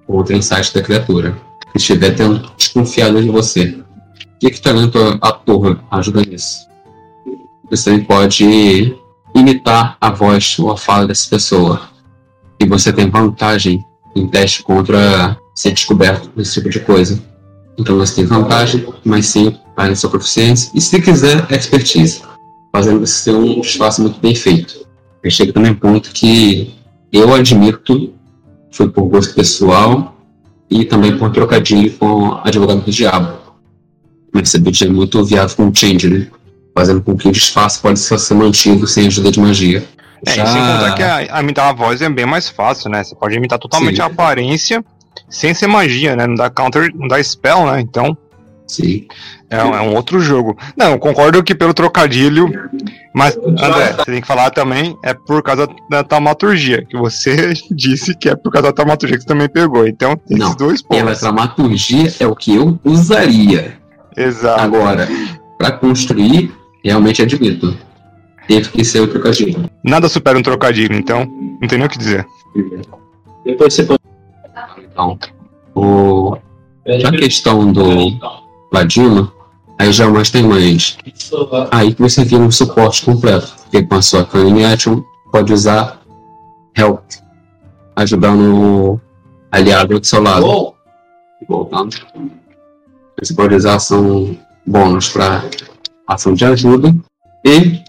ou 0.06 0.18
outro 0.18 0.36
insight 0.36 0.74
da 0.74 0.82
criatura 0.82 1.34
que 1.72 1.78
estiver 1.78 2.10
tendo 2.10 2.50
desconfiado 2.54 3.20
de 3.22 3.30
você. 3.30 3.82
O 4.20 4.38
que, 4.38 4.50
que 4.50 4.60
talento 4.60 4.98
ator 5.22 5.80
ajuda 5.90 6.20
nisso? 6.20 6.68
Você 7.70 7.84
também 7.84 8.04
pode 8.04 8.94
imitar 9.34 9.96
a 9.98 10.10
voz 10.10 10.58
ou 10.58 10.70
a 10.70 10.76
fala 10.76 11.06
dessa 11.06 11.30
pessoa. 11.30 11.80
E 12.60 12.66
você 12.66 12.92
tem 12.92 13.08
vantagem 13.08 13.82
em 14.14 14.28
teste 14.28 14.62
contra 14.62 15.38
ser 15.54 15.72
descoberto 15.72 16.28
desse 16.36 16.52
tipo 16.52 16.68
de 16.68 16.80
coisa. 16.80 17.18
Então 17.78 17.96
você 17.96 18.16
tem 18.16 18.26
vantagem, 18.26 18.86
mais 19.02 19.26
5 19.26 19.58
para 19.74 19.96
sua 19.96 20.10
proficiência. 20.10 20.70
E 20.74 20.80
se 20.80 21.00
quiser, 21.00 21.50
expertise. 21.50 22.20
Fazendo 22.70 23.00
você 23.00 23.32
um 23.32 23.60
espaço 23.60 24.02
muito 24.02 24.20
bem 24.20 24.34
feito 24.34 24.84
chega 25.30 25.52
também 25.52 25.72
um 25.72 25.76
ponto 25.76 26.10
que 26.10 26.74
eu 27.12 27.32
admito 27.32 28.12
foi 28.70 28.88
por 28.88 29.04
gosto 29.04 29.34
pessoal 29.34 30.16
e 30.68 30.84
também 30.84 31.16
por 31.16 31.30
trocadilho 31.30 31.92
com 31.92 32.40
Advogado 32.42 32.80
do 32.80 32.90
Diabo. 32.90 33.38
Mas 34.32 34.52
esse 34.52 34.84
é 34.84 34.88
muito 34.88 35.24
viável 35.24 35.56
com 35.56 35.68
o 35.68 35.74
Change, 35.74 36.08
né? 36.08 36.26
Fazendo 36.76 37.00
com 37.00 37.16
que 37.16 37.28
o 37.28 37.32
disfarce 37.32 37.80
pode 37.80 38.00
só 38.00 38.18
ser 38.18 38.34
mantido 38.34 38.86
sem 38.86 39.06
ajuda 39.06 39.30
de 39.30 39.38
magia. 39.38 39.86
É, 40.26 40.34
Já... 40.34 40.44
e 40.44 40.46
sem 40.48 40.60
contar 40.60 40.94
que 40.94 41.02
a, 41.02 41.38
a 41.38 41.40
imitar 41.40 41.68
a 41.68 41.72
voz 41.72 42.02
é 42.02 42.08
bem 42.08 42.26
mais 42.26 42.48
fácil, 42.48 42.90
né? 42.90 43.04
Você 43.04 43.14
pode 43.14 43.36
imitar 43.36 43.58
totalmente 43.58 43.96
Sim. 43.96 44.02
a 44.02 44.06
aparência 44.06 44.84
sem 45.28 45.54
ser 45.54 45.68
magia, 45.68 46.16
né? 46.16 46.26
Não 46.26 46.34
dá 46.34 46.50
counter, 46.50 46.90
não 46.94 47.06
dá 47.06 47.22
spell, 47.22 47.66
né? 47.66 47.80
Então. 47.80 48.16
Sim. 48.66 49.06
É, 49.50 49.56
é 49.56 49.80
um 49.80 49.94
outro 49.94 50.20
jogo. 50.20 50.56
Não, 50.76 50.98
concordo 50.98 51.42
que 51.42 51.54
pelo 51.54 51.74
trocadilho. 51.74 52.50
Mas, 53.14 53.36
André, 53.36 53.92
você 53.92 54.04
tem 54.04 54.20
que 54.20 54.26
falar 54.26 54.50
também, 54.50 54.96
é 55.04 55.14
por 55.14 55.42
causa 55.42 55.68
da 55.88 56.02
taumaturgia, 56.02 56.84
que 56.84 56.96
você 56.96 57.52
disse 57.70 58.16
que 58.16 58.28
é 58.28 58.34
por 58.34 58.50
causa 58.50 58.68
da 58.68 58.72
taumaturgia 58.72 59.16
que 59.16 59.22
você 59.22 59.28
também 59.28 59.48
pegou. 59.48 59.86
Então, 59.86 60.16
tem 60.16 60.38
Não, 60.38 60.46
esses 60.46 60.56
dois 60.56 60.82
pontos. 60.82 61.04
Pela 61.04 61.16
taumaturgia 61.16 62.12
é 62.18 62.26
o 62.26 62.34
que 62.34 62.56
eu 62.56 62.78
usaria. 62.84 63.78
Exato. 64.16 64.60
Agora, 64.60 65.08
para 65.58 65.72
construir, 65.72 66.52
realmente 66.82 67.22
admito. 67.22 67.76
Teve 68.48 68.68
que 68.68 68.84
ser 68.84 69.00
o 69.00 69.08
trocadilho. 69.08 69.70
Nada 69.82 70.08
supera 70.08 70.38
um 70.38 70.42
trocadilho, 70.42 70.94
então 70.94 71.24
não 71.60 71.68
tem 71.68 71.78
nem 71.78 71.86
o 71.86 71.90
que 71.90 71.98
dizer. 71.98 72.26
Depois 73.44 73.72
você 73.72 73.84
pode. 73.84 74.00
Então, 74.78 75.18
o... 75.74 76.36
a 76.86 77.10
questão 77.12 77.72
do 77.72 78.18
Ladino, 78.74 79.32
aí 79.78 79.92
já 79.92 80.10
mais 80.10 80.30
tem 80.30 80.42
mais. 80.42 80.98
Aí 81.70 81.94
que 81.94 82.02
você 82.02 82.24
vira 82.24 82.42
um 82.42 82.50
suporte 82.50 83.04
completo. 83.04 83.54
Porque 83.62 83.82
com 83.82 83.94
a 83.94 84.02
sua 84.02 84.24
Cunning 84.24 84.64
Action, 84.64 85.00
pode 85.30 85.52
usar 85.52 86.00
Help. 86.76 87.00
Ajudando 87.94 88.54
o 88.54 89.00
aliado 89.50 90.00
do 90.00 90.06
seu 90.06 90.20
lado. 90.20 90.74
Voltando. 91.48 91.96
Você 93.20 93.32
pode 93.32 93.54
usar 93.54 93.76
ação 93.76 94.36
bônus 94.66 95.08
para 95.08 95.44
ação 96.08 96.34
de 96.34 96.44
ajuda. 96.44 96.94
E 97.44 97.80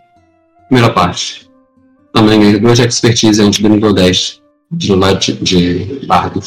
primeira 0.68 0.94
parte. 0.94 1.50
Também 2.14 2.40
ganhei 2.40 2.60
duas 2.60 2.80
expertise 2.80 3.42
antes 3.42 3.60
do 3.60 3.68
nível 3.68 3.92
10 3.92 4.42
de 4.72 4.96
lado 4.96 5.20
de, 5.20 5.34
de 5.34 6.06
bardo. 6.06 6.40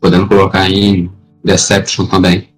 Podendo 0.00 0.26
colocar 0.26 0.70
em 0.70 1.10
Deception 1.44 2.06
também. 2.06 2.55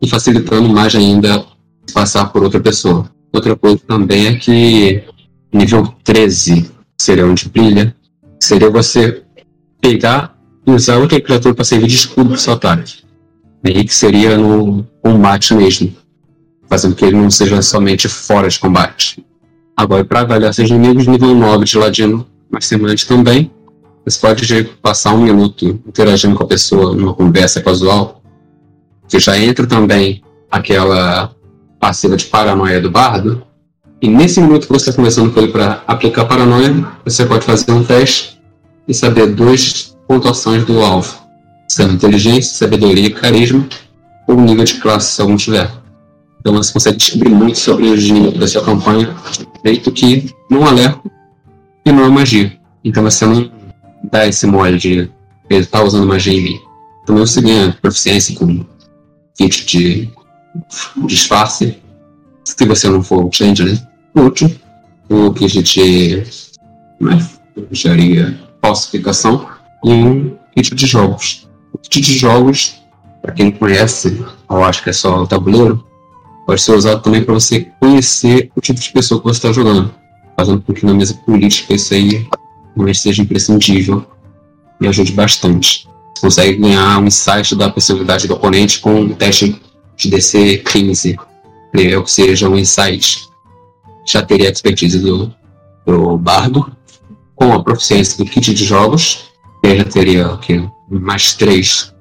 E 0.00 0.08
facilitando 0.08 0.68
mais 0.68 0.94
ainda 0.94 1.44
passar 1.92 2.26
por 2.26 2.42
outra 2.42 2.60
pessoa. 2.60 3.10
Outra 3.32 3.56
coisa 3.56 3.78
também 3.86 4.26
é 4.26 4.36
que 4.36 5.02
nível 5.52 5.94
13 6.04 6.70
seria 6.98 7.26
onde 7.26 7.48
brilha. 7.48 7.94
Seria 8.40 8.70
você 8.70 9.22
pegar 9.80 10.36
e 10.66 10.72
usar 10.72 10.96
outra 10.98 11.20
criatura 11.20 11.54
para 11.54 11.64
servir 11.64 11.86
de 11.86 11.94
escudo 11.94 12.30
para 12.30 12.38
seu 12.38 12.52
ataque. 12.52 13.04
Aí 13.64 13.84
que 13.84 13.94
seria 13.94 14.36
no 14.36 14.86
combate 15.02 15.54
mesmo. 15.54 15.94
Fazendo 16.68 16.94
que 16.94 17.04
ele 17.04 17.16
não 17.16 17.30
seja 17.30 17.62
somente 17.62 18.08
fora 18.08 18.48
de 18.48 18.58
combate. 18.58 19.24
Agora, 19.76 20.04
para 20.04 20.20
avaliar 20.20 20.54
seus 20.54 20.70
inimigos, 20.70 21.06
nível 21.06 21.34
9 21.34 21.64
de 21.64 21.78
ladino, 21.78 22.26
mas 22.50 22.64
semelhante 22.64 23.06
também. 23.06 23.50
Você 24.04 24.20
pode 24.20 24.64
passar 24.80 25.14
um 25.14 25.22
minuto 25.22 25.80
interagindo 25.86 26.36
com 26.36 26.44
a 26.44 26.46
pessoa 26.46 26.94
numa 26.94 27.12
conversa 27.12 27.60
casual. 27.60 28.22
Você 29.06 29.20
já 29.20 29.38
entra 29.38 29.66
também 29.66 30.22
aquela 30.50 31.34
passiva 31.78 32.16
de 32.16 32.26
paranoia 32.26 32.80
do 32.80 32.90
bardo. 32.90 33.42
E 34.00 34.08
nesse 34.08 34.40
minuto 34.40 34.66
que 34.66 34.72
você 34.72 34.90
está 34.90 34.96
conversando 34.96 35.32
com 35.32 35.40
ele 35.40 35.52
para 35.52 35.82
aplicar 35.86 36.24
paranoia, 36.24 36.86
você 37.04 37.24
pode 37.24 37.44
fazer 37.44 37.72
um 37.72 37.84
teste 37.84 38.40
e 38.86 38.94
saber 38.94 39.28
duas 39.28 39.96
pontuações 40.06 40.64
do 40.64 40.80
alvo 40.82 41.26
sendo 41.68 41.94
inteligência, 41.94 42.54
sabedoria, 42.54 43.12
carisma 43.12 43.66
ou 44.26 44.40
nível 44.40 44.64
de 44.64 44.74
classe, 44.74 45.14
se 45.14 45.20
algum 45.20 45.36
tiver. 45.36 45.70
Então 46.40 46.54
você 46.54 46.72
consegue 46.72 46.96
descobrir 46.96 47.30
muito 47.30 47.58
sobre 47.58 47.86
o 47.86 47.96
gênero 47.96 48.38
da 48.38 48.46
sua 48.46 48.62
campanha, 48.62 49.14
feito 49.62 49.90
que 49.90 50.32
não 50.50 50.62
lerco 50.72 51.10
e 51.84 51.92
não 51.92 52.04
é 52.04 52.08
magia. 52.08 52.56
Então 52.84 53.02
você 53.02 53.26
não 53.26 53.50
dá 54.10 54.26
esse 54.26 54.46
mole 54.46 54.78
de 54.78 55.10
ele 55.50 55.66
tá 55.66 55.82
usando 55.82 56.06
magia 56.06 56.32
em 56.32 56.42
mim. 56.42 56.60
Então 57.02 57.16
você 57.16 57.40
ganha 57.40 57.76
proficiência 57.80 58.34
com 58.34 58.64
kit 59.36 59.66
de 59.66 60.10
disfarce, 61.06 61.78
se 62.44 62.64
você 62.64 62.88
não 62.88 63.02
for 63.02 63.28
change, 63.32 63.64
né? 63.64 63.86
Útil. 64.14 64.54
O 65.08 65.32
kit 65.32 65.62
de 65.62 66.24
né? 67.00 67.28
engenharia 67.70 68.38
falsificação 68.60 69.48
e 69.84 69.92
um 69.92 70.36
kit 70.54 70.74
de 70.74 70.86
jogos 70.86 71.46
kit 71.88 72.00
de 72.00 72.18
jogos, 72.18 72.82
para 73.22 73.32
quem 73.32 73.50
conhece, 73.50 74.24
eu 74.48 74.64
acho 74.64 74.82
que 74.82 74.90
é 74.90 74.92
só 74.92 75.22
o 75.22 75.26
tabuleiro, 75.26 75.84
pode 76.46 76.60
ser 76.60 76.72
usado 76.72 77.02
também 77.02 77.22
para 77.22 77.34
você 77.34 77.68
conhecer 77.80 78.50
o 78.54 78.60
tipo 78.60 78.80
de 78.80 78.90
pessoa 78.90 79.20
que 79.20 79.26
você 79.26 79.38
está 79.38 79.52
jogando, 79.52 79.92
fazendo 80.36 80.60
com 80.60 80.72
que 80.72 80.86
na 80.86 80.94
mesa 80.94 81.14
política 81.26 81.74
isso 81.74 81.94
aí 81.94 82.26
realmente 82.74 82.98
seja 82.98 83.22
imprescindível 83.22 84.04
e 84.80 84.86
ajude 84.86 85.12
bastante. 85.12 85.88
Consegue 86.20 86.56
ganhar 86.56 86.98
um 86.98 87.06
insight 87.06 87.54
da 87.54 87.70
personalidade 87.70 88.26
do 88.26 88.34
oponente 88.34 88.80
com 88.80 89.00
um 89.00 89.14
teste 89.14 89.60
de 89.96 90.10
DC 90.10 90.58
15, 90.58 91.18
creio 91.72 92.02
que 92.02 92.10
seja 92.10 92.48
um 92.48 92.56
insight. 92.56 93.26
Já 94.06 94.22
teria 94.22 94.48
a 94.48 94.52
expertise 94.52 94.98
do, 94.98 95.32
do 95.84 96.16
bardo, 96.16 96.70
com 97.34 97.52
a 97.52 97.62
proficiência 97.62 98.16
do 98.16 98.30
kit 98.30 98.54
de 98.54 98.64
jogos, 98.64 99.30
que 99.62 99.76
já 99.76 99.84
teria 99.84 100.32
o 100.32 100.38
que, 100.38 100.68
mais 100.88 101.34
3 101.34 101.94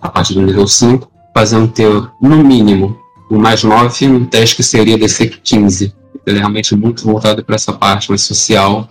a 0.00 0.08
partir 0.08 0.34
do 0.34 0.42
nível 0.42 0.66
5, 0.66 1.10
fazendo 1.34 1.68
ter, 1.68 1.88
no 2.20 2.44
mínimo, 2.44 2.98
o 3.30 3.38
mais 3.38 3.62
9 3.62 4.08
um 4.08 4.24
teste 4.24 4.56
que 4.56 4.62
seria 4.62 4.98
DC 4.98 5.28
15. 5.42 5.94
Ele 6.26 6.36
é 6.36 6.40
realmente 6.40 6.74
muito 6.74 7.04
voltado 7.04 7.44
para 7.44 7.54
essa 7.54 7.72
parte 7.72 8.10
mais 8.10 8.22
social, 8.22 8.88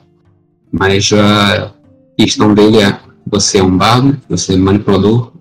mas 0.72 1.12
a 1.13 1.74
questão 2.17 2.54
dele 2.54 2.82
é 2.82 3.00
você 3.30 3.60
é 3.60 3.63
um 3.63 3.76
bardo, 3.78 4.20
você 4.30 4.54
é 4.54 4.58
manipulador, 4.58 5.34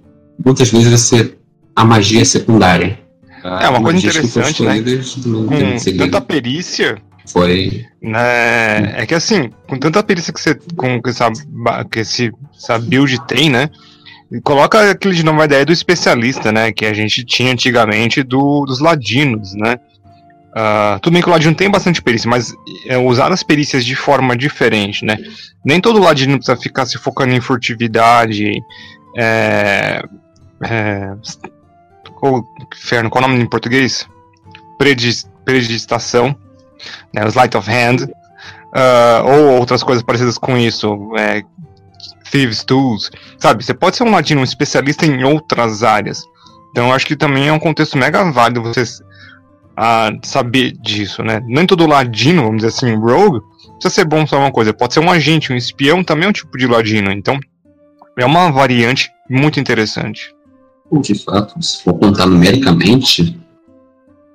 muitas 0.45 0.71
vezes 0.71 0.91
você 0.91 1.37
a 1.75 1.85
magia 1.85 2.23
é 2.23 2.25
secundária. 2.25 2.99
É 3.45 3.69
uma 3.69 3.83
coisa 3.83 3.99
interessante, 3.99 4.63
né? 4.63 4.83
Com 5.47 5.99
tanta 5.99 6.21
perícia, 6.21 7.01
foi. 7.27 7.85
Né, 8.01 9.01
é 9.01 9.07
que 9.07 9.15
assim, 9.15 9.51
com 9.69 9.79
tanta 9.79 10.03
perícia 10.03 10.33
que 10.33 10.41
você. 10.41 10.55
Com 10.77 11.03
que 11.03 11.11
essa, 11.11 11.31
que 11.91 12.01
esse, 12.01 12.33
essa 12.57 12.79
build 12.79 13.25
tem, 13.27 13.51
né? 13.51 13.69
Coloca 14.43 14.91
aquele 14.91 15.15
de 15.15 15.25
nova 15.25 15.45
ideia 15.45 15.65
do 15.65 15.73
especialista, 15.73 16.51
né? 16.51 16.73
Que 16.73 16.87
a 16.87 16.95
gente 16.95 17.25
tinha 17.25 17.53
antigamente 17.53 18.23
do, 18.23 18.65
dos 18.65 18.81
ladinos, 18.81 19.55
né? 19.55 19.77
Uh, 20.57 20.99
tudo 21.01 21.13
bem 21.13 21.23
que 21.23 21.29
o 21.29 21.33
ladino 21.33 21.55
tem 21.55 21.71
bastante 21.71 22.01
perícia, 22.01 22.31
mas 22.31 22.55
é, 22.87 22.97
usar 22.97 23.31
as 23.31 23.43
perícias 23.43 23.85
de 23.85 23.95
forma 23.95 24.35
diferente, 24.35 25.05
né? 25.05 25.19
Nem 25.63 25.81
todo 25.81 26.01
ladino 26.01 26.39
precisa 26.39 26.57
ficar 26.57 26.87
se 26.87 26.97
focando 26.97 27.35
em 27.35 27.41
furtividade. 27.41 28.63
É, 29.15 30.03
é, 30.65 31.13
qual, 32.19 32.43
inferno, 32.75 33.11
qual 33.11 33.23
é 33.23 33.27
o 33.27 33.31
nome 33.31 33.43
em 33.43 33.49
português? 33.49 34.09
Predigitação 35.45 36.35
né, 37.13 37.25
o 37.25 37.29
Sleight 37.29 37.57
of 37.57 37.71
Hand, 37.71 38.05
uh, 38.05 39.25
ou 39.25 39.59
outras 39.59 39.83
coisas 39.83 40.03
parecidas 40.03 40.39
com 40.39 40.57
isso, 40.57 41.13
é, 41.19 41.43
Thieves 42.31 42.65
Tools, 42.65 43.11
sabe? 43.39 43.65
Você 43.65 43.75
pode 43.75 43.97
ser 43.97 44.05
um 44.05 44.11
ladino 44.11 44.43
especialista 44.43 45.07
em 45.07 45.25
outras 45.25 45.83
áreas. 45.83 46.25
Então 46.71 46.89
eu 46.89 46.95
acho 46.95 47.07
que 47.07 47.17
também 47.17 47.49
é 47.49 47.53
um 47.53 47.59
contexto 47.59 47.97
mega 47.97 48.31
válido 48.31 48.63
você 48.63 48.85
uh, 49.79 50.19
saber 50.23 50.73
disso, 50.73 51.23
né? 51.23 51.41
Nem 51.47 51.67
todo 51.67 51.87
ladino, 51.87 52.43
vamos 52.43 52.63
dizer 52.63 52.69
assim, 52.69 52.95
rogue, 52.95 53.41
precisa 53.75 53.95
ser 53.95 54.05
bom 54.05 54.27
só 54.27 54.39
uma 54.39 54.53
coisa. 54.53 54.73
Pode 54.73 54.95
ser 54.95 55.01
um 55.01 55.11
agente, 55.11 55.53
um 55.53 55.57
espião 55.57 56.03
também 56.03 56.27
é 56.27 56.29
um 56.29 56.33
tipo 56.33 56.57
de 56.57 56.67
ladino. 56.67 57.11
Então 57.13 57.39
é 58.19 58.25
uma 58.25 58.51
variante 58.51 59.11
muito 59.29 59.61
interessante. 59.61 60.35
De 61.01 61.15
fato, 61.15 61.61
se 61.63 61.83
for 61.83 61.95
contar 61.95 62.27
numericamente, 62.27 63.39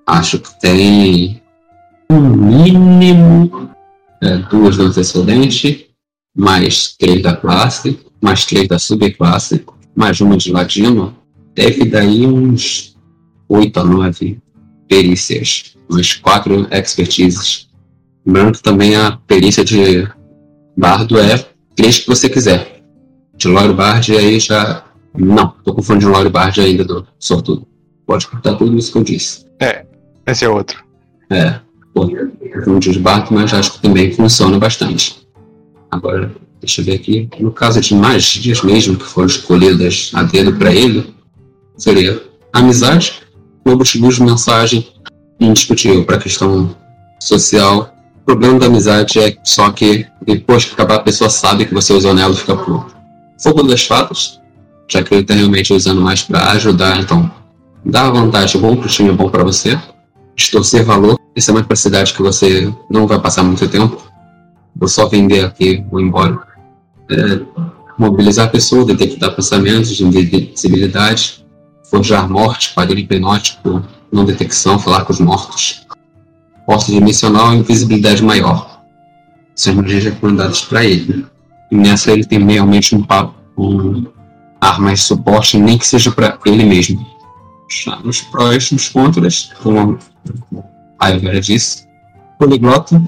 acho 0.05 0.39
que 0.39 0.59
tem 0.59 1.41
no 2.09 2.20
mínimo 2.20 3.70
é, 4.22 4.38
duas 4.38 4.78
do 4.78 4.84
antecedente, 4.84 5.89
mais 6.36 6.93
três 6.97 7.22
da 7.22 7.36
classe, 7.36 7.99
mais 8.22 8.45
três 8.45 8.68
da 8.68 8.78
subclasse, 8.78 9.66
mais 9.95 10.20
uma 10.20 10.38
de 10.38 10.51
ladino, 10.51 11.16
deve 11.55 11.86
daí 11.86 12.26
uns 12.26 12.95
oito 13.47 13.80
a 13.80 13.84
nove 13.84 14.39
perícias, 14.92 15.74
umas 15.89 16.14
quatro 16.16 16.68
expertises. 16.70 17.70
Lembrando 18.26 18.58
que 18.58 18.64
também 18.64 18.94
a 18.98 19.14
perícia 19.26 19.64
de 19.64 20.06
bardo 20.76 21.18
é 21.18 21.48
três 21.78 22.00
que 22.00 22.08
você 22.08 22.28
quiser. 22.28 22.84
De 23.38 23.48
Lore 23.48 23.74
Bard 23.74 24.12
aí 24.14 24.38
já. 24.38 24.84
Não, 25.18 25.56
tô 25.64 25.74
de 25.96 26.06
Lore 26.06 26.28
Bard 26.28 26.60
ainda 26.60 26.84
do 26.84 27.08
sortudo. 27.18 27.66
Pode 28.06 28.28
cortar 28.28 28.56
tudo 28.56 28.78
isso 28.78 28.92
que 28.92 28.98
eu 28.98 29.04
disse. 29.04 29.46
É, 29.62 29.86
esse 30.28 30.44
é 30.44 30.50
outro. 30.50 30.84
É. 31.30 31.62
Pô, 31.94 32.10
de 32.78 33.00
barco, 33.00 33.34
mas 33.34 33.54
acho 33.54 33.74
que 33.74 33.82
também 33.82 34.12
funciona 34.12 34.60
bastante. 34.60 35.26
Agora, 35.89 36.32
Deixa 36.60 36.82
eu 36.82 36.86
ver 36.86 36.94
aqui. 36.94 37.28
No 37.39 37.52
caso 37.52 37.82
de 37.82 37.96
magias 37.96 38.62
mesmo 38.62 38.96
que 38.96 39.04
foram 39.04 39.26
escolhidas 39.26 40.12
a 40.14 40.22
dedo 40.22 40.54
para 40.54 40.72
ele, 40.72 41.12
seria 41.76 42.22
amizade, 42.54 43.20
Lobos 43.66 43.95
Luz, 43.95 44.20
mensagem 44.20 44.88
indiscutível 45.39 46.05
para 46.05 46.18
a 46.18 46.20
questão 46.20 46.76
social. 47.20 47.93
O 48.22 48.26
problema 48.26 48.59
da 48.59 48.68
amizade 48.68 49.20
é 49.20 49.36
só 49.43 49.72
que 49.72 50.05
depois 50.26 50.66
que 50.66 50.74
acabar 50.74 50.95
a 50.95 50.99
pessoa 50.99 51.30
sabe 51.30 51.66
que 51.66 51.74
você 51.74 51.93
usou 51.93 52.14
nela 52.14 52.34
fica 52.34 52.55
puro. 52.55 52.86
Fogo 53.41 53.64
das 53.64 53.84
fadas, 53.84 54.39
já 54.88 55.01
que 55.01 55.14
ele 55.14 55.22
está 55.22 55.34
realmente 55.34 55.74
usando 55.74 56.01
mais 56.01 56.22
para 56.22 56.51
ajudar, 56.51 56.99
então 56.99 57.32
dá 57.84 58.09
vantagem 58.09 58.62
bom 58.62 58.76
para 58.76 58.86
o 58.86 58.89
time, 58.89 59.12
bom 59.12 59.30
para 59.30 59.43
você. 59.43 59.80
Distorcer 60.36 60.86
valor, 60.86 61.20
isso 61.36 61.49
é 61.49 61.53
uma 61.53 61.62
capacidade 61.62 62.14
que 62.14 62.22
você 62.22 62.72
não 62.89 63.07
vai 63.07 63.20
passar 63.20 63.43
muito 63.43 63.68
tempo. 63.68 64.01
Vou 64.76 64.88
só 64.88 65.07
vender 65.07 65.45
aqui, 65.45 65.84
vou 65.89 65.99
embora. 65.99 66.39
É, 67.09 67.41
mobilizar 67.97 68.47
a 68.47 68.49
pessoa, 68.49 68.86
detectar 68.86 69.36
pensamentos, 69.36 69.99
invisibilidade, 69.99 71.41
forjar 71.92 72.28
morte, 72.30 72.74
quadrilho 72.74 73.02
hipnótico, 73.02 73.84
não 74.12 74.24
detecção, 74.24 74.80
falar 74.80 75.04
com 75.04 75.12
os 75.12 75.20
mortos. 75.20 75.86
Força 76.66 76.89
dimensional 76.89 77.54
e 77.54 77.58
invisibilidade 77.58 78.24
maior. 78.24 78.82
São 79.54 79.74
energias 79.74 80.06
recomendadas 80.06 80.62
para 80.62 80.86
ele. 80.86 81.26
E 81.70 81.76
nessa 81.76 82.12
ele 82.12 82.24
tem 82.24 82.39
realmente 82.39 82.96
um 82.96 83.04
papo, 83.04 83.36
um 83.58 84.06
arma 84.62 84.94
de 84.94 85.00
suporte, 85.02 85.58
nem 85.58 85.78
que 85.78 85.86
seja 85.86 86.12
para 86.12 86.39
ele 86.46 86.64
mesmo. 86.64 87.06
Nos 88.04 88.22
prós, 88.22 88.72
nos 88.72 88.88
contras, 88.88 89.52
como 89.62 90.00
a 90.98 91.12
Ivera 91.12 91.42
disse, 91.42 91.86
poliglota, 92.39 93.02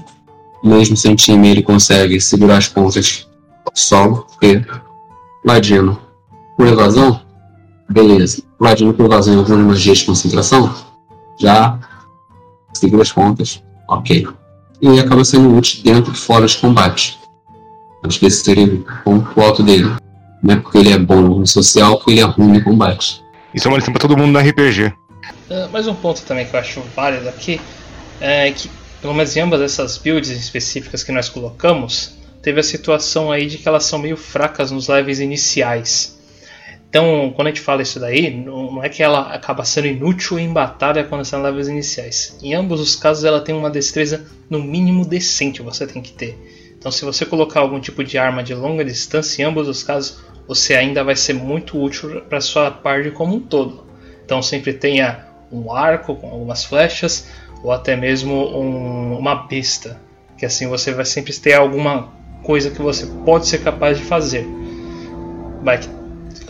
mesmo 0.62 0.96
sem 0.96 1.14
time 1.14 1.48
ele 1.48 1.62
consegue 1.62 2.20
segurar 2.20 2.58
as 2.58 2.68
pontas 2.68 3.26
solo, 3.74 4.26
porque 4.28 4.64
Ladino, 5.44 5.98
por 6.56 6.66
evasão, 6.66 7.20
beleza. 7.88 8.42
Ladino 8.60 8.94
por 8.94 9.06
evasão 9.06 9.34
em 9.34 9.38
alguma 9.38 9.58
magia 9.58 9.94
de 9.94 10.04
concentração, 10.04 10.74
já 11.38 11.78
segura 12.72 13.02
as 13.02 13.12
pontas, 13.12 13.62
ok. 13.88 14.26
E 14.80 15.00
acaba 15.00 15.24
sendo 15.24 15.56
útil 15.56 15.82
dentro 15.82 16.12
e 16.12 16.16
fora 16.16 16.46
de 16.46 16.56
combate. 16.58 17.18
Acho 18.02 18.18
que 18.18 18.26
esse 18.26 18.44
seria 18.44 18.66
o 18.66 18.84
ponto 19.02 19.40
alto 19.40 19.62
dele. 19.62 19.90
Não 20.42 20.54
é 20.54 20.56
porque 20.58 20.78
ele 20.78 20.92
é 20.92 20.98
bom 20.98 21.38
no 21.38 21.46
social, 21.46 21.96
porque 21.96 22.12
ele 22.12 22.20
é 22.20 22.24
ruim 22.24 22.52
no 22.52 22.64
combate. 22.64 23.22
Isso 23.54 23.66
é 23.66 23.70
uma 23.70 23.78
lição 23.78 23.92
pra 23.92 24.00
todo 24.00 24.16
mundo 24.16 24.32
no 24.32 24.38
RPG. 24.38 24.92
Uh, 25.48 25.70
mais 25.72 25.86
um 25.86 25.94
ponto 25.94 26.22
também 26.22 26.46
que 26.46 26.54
eu 26.54 26.60
acho 26.60 26.80
válido 26.94 27.28
aqui 27.28 27.60
é 28.20 28.50
que, 28.50 28.68
pelo 29.00 29.14
menos 29.14 29.34
em 29.36 29.40
ambas 29.40 29.60
essas 29.60 29.96
builds 29.96 30.28
específicas 30.28 31.02
que 31.02 31.12
nós 31.12 31.28
colocamos, 31.28 32.14
teve 32.42 32.60
a 32.60 32.62
situação 32.62 33.32
aí 33.32 33.46
de 33.46 33.56
que 33.56 33.66
elas 33.66 33.84
são 33.84 33.98
meio 33.98 34.16
fracas 34.16 34.70
nos 34.70 34.88
levels 34.88 35.18
iniciais. 35.18 36.18
Então, 36.94 37.32
quando 37.34 37.48
a 37.48 37.50
gente 37.50 37.60
fala 37.60 37.82
isso 37.82 37.98
daí, 37.98 38.30
não 38.30 38.80
é 38.80 38.88
que 38.88 39.02
ela 39.02 39.34
acaba 39.34 39.64
sendo 39.64 39.88
inútil 39.88 40.38
em 40.38 40.52
batalha 40.52 41.02
quando 41.02 41.22
está 41.22 41.36
em 41.36 41.42
levels 41.42 41.66
iniciais. 41.66 42.38
Em 42.40 42.54
ambos 42.54 42.78
os 42.78 42.94
casos, 42.94 43.24
ela 43.24 43.40
tem 43.40 43.52
uma 43.52 43.68
destreza 43.68 44.24
no 44.48 44.62
mínimo 44.62 45.04
decente, 45.04 45.60
você 45.60 45.88
tem 45.88 46.00
que 46.00 46.12
ter. 46.12 46.38
Então, 46.78 46.92
se 46.92 47.04
você 47.04 47.26
colocar 47.26 47.58
algum 47.58 47.80
tipo 47.80 48.04
de 48.04 48.16
arma 48.16 48.44
de 48.44 48.54
longa 48.54 48.84
distância, 48.84 49.42
em 49.42 49.44
ambos 49.44 49.66
os 49.66 49.82
casos, 49.82 50.20
você 50.46 50.76
ainda 50.76 51.02
vai 51.02 51.16
ser 51.16 51.32
muito 51.32 51.82
útil 51.82 52.20
para 52.28 52.40
sua 52.40 52.70
parte 52.70 53.10
como 53.10 53.34
um 53.34 53.40
todo. 53.40 53.84
Então, 54.24 54.40
sempre 54.40 54.72
tenha 54.72 55.26
um 55.50 55.72
arco 55.72 56.14
com 56.14 56.30
algumas 56.30 56.64
flechas, 56.64 57.26
ou 57.64 57.72
até 57.72 57.96
mesmo 57.96 58.34
um, 58.56 59.18
uma 59.18 59.34
besta, 59.34 60.00
que 60.38 60.46
assim 60.46 60.68
você 60.68 60.92
vai 60.92 61.04
sempre 61.04 61.32
ter 61.32 61.54
alguma 61.54 62.12
coisa 62.44 62.70
que 62.70 62.80
você 62.80 63.04
pode 63.24 63.48
ser 63.48 63.64
capaz 63.64 63.98
de 63.98 64.04
fazer. 64.04 64.46
Vai 65.60 65.80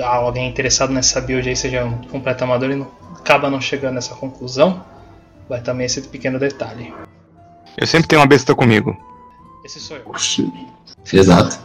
alguém 0.03 0.49
interessado 0.49 0.93
nessa 0.93 1.21
build 1.21 1.49
aí 1.49 1.57
seja 1.57 1.85
um 1.85 1.99
completo 2.03 2.45
amador 2.45 2.71
e 2.71 2.77
não, 2.77 2.91
acaba 3.19 3.51
não 3.51 3.61
chegando 3.61 3.95
nessa 3.95 4.15
conclusão, 4.15 4.85
vai 5.49 5.61
também 5.61 5.87
esse 5.87 6.01
pequeno 6.03 6.39
detalhe. 6.39 6.93
Eu 7.77 7.87
sempre 7.87 8.09
tenho 8.09 8.21
uma 8.21 8.27
besta 8.27 8.55
comigo. 8.55 8.97
Esse 9.65 9.81
sou 9.81 9.97
eu. 9.97 10.13
Exato. 11.13 11.59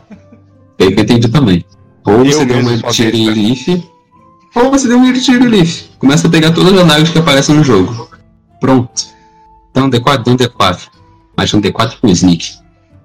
Eu 0.77 0.95
que 0.95 1.01
entendi 1.01 1.29
também. 1.29 1.65
Ou 2.05 2.23
você 2.23 2.45
deu 2.45 2.59
uma 2.59 2.71
Leaf, 2.71 3.89
ou 4.55 4.71
você 4.71 4.87
deu 4.87 4.97
um 4.97 5.49
Leaf. 5.49 5.89
Começa 5.99 6.27
a 6.27 6.31
pegar 6.31 6.51
todas 6.51 6.77
as 6.77 6.87
naves 6.87 7.09
que 7.09 7.19
aparecem 7.19 7.55
no 7.55 7.63
jogo. 7.63 8.09
Pronto. 8.59 9.03
Então 9.71 9.89
D4, 9.89 10.23
dá 10.23 10.31
um 10.31 10.37
D4. 10.37 10.89
Mais 11.37 11.53
um 11.53 11.61
D4 11.61 11.99
com 11.99 12.07
Sneak. 12.07 12.57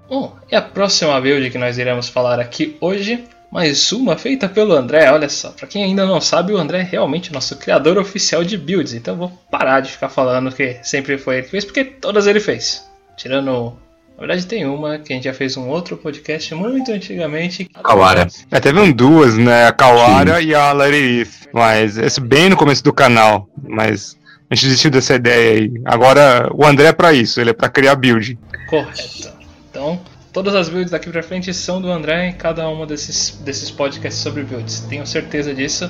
Bom, 0.09 0.35
e 0.51 0.55
a 0.55 0.61
próxima 0.61 1.19
build 1.19 1.49
que 1.49 1.57
nós 1.57 1.77
iremos 1.77 2.07
falar 2.09 2.39
aqui 2.39 2.77
hoje 2.81 3.23
mais 3.55 3.89
uma 3.93 4.17
feita 4.17 4.49
pelo 4.49 4.73
André. 4.73 5.09
Olha 5.09 5.29
só, 5.29 5.49
para 5.49 5.65
quem 5.65 5.81
ainda 5.81 6.05
não 6.05 6.19
sabe, 6.19 6.51
o 6.51 6.57
André 6.57 6.79
é 6.79 6.83
realmente 6.83 7.31
nosso 7.31 7.55
criador 7.55 7.97
oficial 7.97 8.43
de 8.43 8.57
builds. 8.57 8.93
Então 8.93 9.13
eu 9.13 9.17
vou 9.17 9.29
parar 9.49 9.79
de 9.79 9.93
ficar 9.93 10.09
falando 10.09 10.53
que 10.53 10.77
sempre 10.83 11.17
foi 11.17 11.35
ele 11.35 11.43
que 11.43 11.51
fez, 11.51 11.63
porque 11.63 11.85
todas 11.85 12.27
ele 12.27 12.41
fez. 12.41 12.85
Tirando. 13.15 13.77
Na 14.15 14.19
verdade, 14.19 14.45
tem 14.45 14.65
uma 14.65 14.99
que 14.99 15.13
a 15.13 15.15
gente 15.15 15.23
já 15.23 15.33
fez 15.33 15.55
um 15.55 15.69
outro 15.69 15.95
podcast 15.95 16.53
muito 16.53 16.91
antigamente. 16.91 17.63
Kawara. 17.81 18.27
É, 18.51 18.59
teve 18.59 18.91
duas, 18.91 19.37
né? 19.37 19.67
A 19.67 19.71
Kawara 19.71 20.41
Sim. 20.41 20.47
e 20.47 20.55
a 20.55 20.73
Larry 20.73 21.25
Mas 21.53 21.97
esse 21.97 22.19
bem 22.19 22.49
no 22.49 22.57
começo 22.57 22.83
do 22.83 22.91
canal. 22.91 23.47
Mas 23.63 24.17
a 24.49 24.55
gente 24.55 24.65
desistiu 24.65 24.91
dessa 24.91 25.15
ideia 25.15 25.61
aí. 25.61 25.71
Agora 25.85 26.49
o 26.53 26.65
André 26.65 26.87
é 26.87 26.93
pra 26.93 27.13
isso, 27.13 27.39
ele 27.39 27.51
é 27.51 27.53
pra 27.53 27.69
criar 27.69 27.95
build. 27.95 28.37
Correto. 28.67 29.33
Então, 29.69 30.01
Todas 30.35 30.53
as 30.53 30.67
builds 30.67 30.91
daqui 30.91 31.09
pra 31.09 31.23
frente 31.23 31.53
são 31.53 31.81
do 31.81 31.89
André 31.89 32.27
em 32.27 32.33
cada 32.33 32.67
uma 32.67 32.85
desses, 32.85 33.39
desses 33.39 33.71
podcasts 33.71 34.21
sobre 34.21 34.43
builds. 34.43 34.81
Tenho 34.81 35.07
certeza 35.07 35.53
disso. 35.53 35.89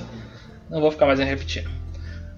Não 0.70 0.80
vou 0.80 0.92
ficar 0.92 1.08
mais 1.08 1.18
repetindo. 1.18 1.68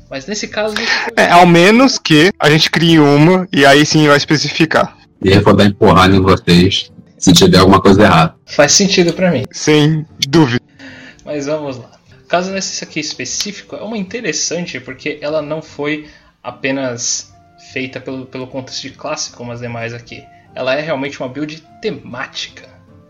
Mas 0.10 0.26
nesse 0.26 0.48
caso. 0.48 0.74
É, 1.18 1.30
ao 1.30 1.46
menos 1.46 1.98
que 1.98 2.32
a 2.40 2.50
gente 2.50 2.72
crie 2.72 2.98
uma 2.98 3.46
e 3.52 3.66
aí 3.66 3.86
sim 3.86 4.08
vai 4.08 4.16
especificar. 4.16 4.98
E 5.22 5.34
aí 5.34 5.40
vou 5.40 5.54
dar 5.54 5.66
empurrada 5.66 6.16
em 6.16 6.22
vocês 6.22 6.90
se 7.18 7.34
tiver 7.34 7.58
alguma 7.58 7.82
coisa 7.82 8.04
errada. 8.04 8.36
Faz 8.46 8.72
sentido 8.72 9.12
para 9.12 9.30
mim. 9.30 9.44
Sem 9.52 10.06
dúvida. 10.30 10.64
Mas 11.26 11.46
vamos 11.46 11.76
lá. 11.76 11.92
Caso 12.30 12.52
nesse 12.52 12.86
aqui 12.86 13.02
específico, 13.02 13.76
é 13.76 13.82
uma 13.82 13.98
interessante 13.98 14.80
porque 14.80 15.20
ela 15.22 15.42
não 15.42 15.62
foi 15.62 16.08
apenas 16.42 17.34
feita 17.74 18.00
pelo, 18.00 18.26
pelo 18.26 18.48
contexto 18.48 18.84
de 18.84 18.92
classe 18.92 19.32
como 19.32 19.52
as 19.52 19.60
demais 19.60 19.94
aqui 19.94 20.24
ela 20.56 20.76
é 20.76 20.82
realmente 20.82 21.20
uma 21.20 21.30
build 21.30 21.62
temática, 21.82 22.68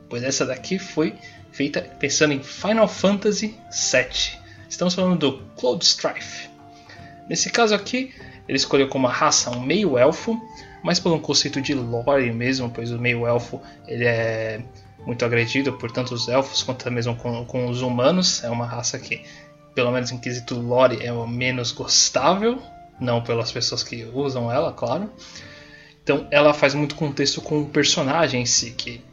pois 0.09 0.23
essa 0.23 0.45
daqui 0.45 0.77
foi 0.77 1.15
feita 1.51 1.81
pensando 1.81 2.33
em 2.33 2.43
Final 2.43 2.87
Fantasy 2.87 3.55
VII. 3.71 4.39
Estamos 4.69 4.93
falando 4.93 5.17
do 5.17 5.39
Cloud 5.55 5.83
Strife. 5.83 6.49
Nesse 7.29 7.49
caso 7.49 7.73
aqui, 7.73 8.13
ele 8.47 8.57
escolheu 8.57 8.87
como 8.87 9.07
raça 9.07 9.49
um 9.49 9.59
meio 9.59 9.97
elfo, 9.97 10.39
mas 10.83 11.03
um 11.05 11.19
conceito 11.19 11.61
de 11.61 11.73
lore 11.73 12.31
mesmo, 12.31 12.69
pois 12.69 12.91
o 12.91 12.99
meio 12.99 13.25
elfo 13.25 13.61
ele 13.87 14.05
é 14.05 14.61
muito 15.05 15.23
agredido 15.25 15.73
por 15.73 15.91
tanto 15.91 16.13
os 16.13 16.27
elfos 16.27 16.63
quanto 16.63 16.89
mesmo 16.91 17.15
com, 17.15 17.45
com 17.45 17.67
os 17.67 17.81
humanos. 17.81 18.43
É 18.43 18.49
uma 18.49 18.65
raça 18.65 18.99
que, 18.99 19.23
pelo 19.73 19.91
menos 19.91 20.11
em 20.11 20.17
quesito 20.17 20.55
lore, 20.55 21.05
é 21.05 21.11
o 21.11 21.27
menos 21.27 21.71
gostável, 21.71 22.61
não 22.99 23.21
pelas 23.21 23.51
pessoas 23.51 23.83
que 23.83 24.05
usam 24.13 24.51
ela, 24.51 24.71
claro. 24.71 25.11
Então 26.07 26.25
ela 26.31 26.53
faz 26.53 26.73
muito 26.73 26.95
contexto 26.95 27.41
com 27.41 27.63
o 27.63 27.65
personagem 27.65 28.43
em 28.43 28.45
si, 28.45 28.71
que 28.71 29.03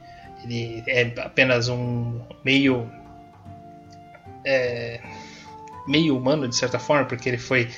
ele 0.45 0.84
é 0.86 1.12
apenas 1.22 1.68
um 1.68 2.20
meio 2.45 2.88
é, 4.45 5.01
meio 5.88 6.16
humano 6.16 6.47
de 6.47 6.55
certa 6.55 6.78
forma, 6.78 7.05
porque 7.05 7.28
ele 7.28 7.36
foi 7.36 7.68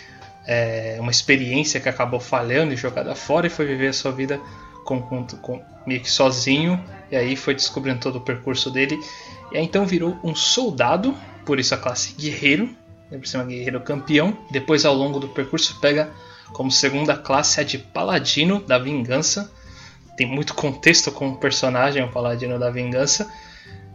é, 0.46 0.98
uma 1.00 1.10
experiência 1.10 1.80
que 1.80 1.88
acabou 1.88 2.20
falhando 2.20 2.74
e 2.74 2.76
jogada 2.76 3.14
fora 3.14 3.46
e 3.46 3.50
foi 3.50 3.64
viver 3.64 3.88
a 3.88 3.92
sua 3.94 4.12
vida 4.12 4.38
com, 4.84 5.00
com, 5.00 5.24
com, 5.24 5.62
meio 5.86 6.02
que 6.02 6.10
sozinho. 6.10 6.78
E 7.10 7.16
aí 7.16 7.36
foi 7.36 7.54
descobrindo 7.54 8.00
todo 8.00 8.16
o 8.16 8.20
percurso 8.20 8.70
dele. 8.70 9.00
E 9.50 9.56
aí 9.56 9.64
então 9.64 9.86
virou 9.86 10.18
um 10.22 10.34
soldado, 10.34 11.16
por 11.46 11.58
isso 11.58 11.74
a 11.74 11.78
classe 11.78 12.14
guerreiro, 12.20 12.68
por 13.08 13.26
cima 13.26 13.44
guerreiro 13.44 13.80
campeão. 13.80 14.36
Depois 14.50 14.84
ao 14.84 14.94
longo 14.94 15.18
do 15.18 15.28
percurso 15.28 15.80
pega 15.80 16.12
como 16.52 16.70
segunda 16.70 17.16
classe, 17.16 17.60
a 17.60 17.64
de 17.64 17.78
Paladino 17.78 18.60
da 18.60 18.78
Vingança. 18.78 19.52
Tem 20.16 20.26
muito 20.26 20.54
contexto 20.54 21.10
com 21.10 21.28
o 21.28 21.36
personagem, 21.36 22.02
o 22.02 22.10
Paladino 22.10 22.58
da 22.58 22.70
Vingança. 22.70 23.30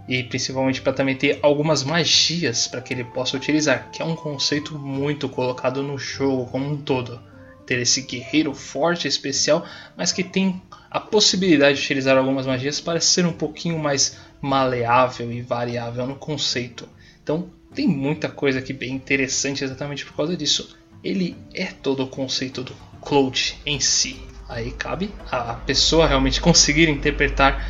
E 0.08 0.24
principalmente 0.24 0.82
para 0.82 0.94
também 0.94 1.16
ter 1.16 1.40
algumas 1.42 1.84
magias 1.84 2.68
para 2.68 2.82
que 2.82 2.94
ele 2.94 3.04
possa 3.04 3.38
utilizar, 3.38 3.90
que 3.92 4.02
é 4.02 4.06
um 4.06 4.16
conceito 4.16 4.78
muito 4.78 5.30
colocado 5.30 5.82
no 5.82 5.98
jogo 5.98 6.48
como 6.48 6.70
um 6.70 6.78
todo. 6.78 7.22
Ter 7.66 7.80
esse 7.80 8.02
guerreiro 8.02 8.54
forte, 8.54 9.08
especial, 9.08 9.66
mas 9.96 10.12
que 10.12 10.24
tem 10.24 10.62
a 10.90 11.00
possibilidade 11.00 11.78
de 11.78 11.84
utilizar 11.84 12.18
algumas 12.18 12.46
magias 12.46 12.82
para 12.82 13.00
ser 13.00 13.26
um 13.26 13.32
pouquinho 13.32 13.80
mais 13.80 14.18
maleável 14.42 15.32
e 15.32 15.42
variável 15.42 16.06
no 16.06 16.16
conceito. 16.16 16.90
Então 17.24 17.50
tem 17.74 17.88
muita 17.88 18.28
coisa 18.28 18.60
aqui 18.60 18.74
bem 18.74 18.92
interessante 18.94 19.64
exatamente 19.64 20.06
por 20.06 20.16
causa 20.16 20.36
disso 20.36 20.76
ele 21.04 21.36
é 21.54 21.66
todo 21.66 22.04
o 22.04 22.08
conceito 22.08 22.64
do 22.64 22.74
cloud 23.02 23.58
em 23.66 23.80
si. 23.80 24.22
Aí 24.48 24.72
cabe 24.72 25.10
a 25.32 25.54
pessoa 25.54 26.08
realmente 26.08 26.42
conseguir 26.42 26.90
interpretar 26.90 27.66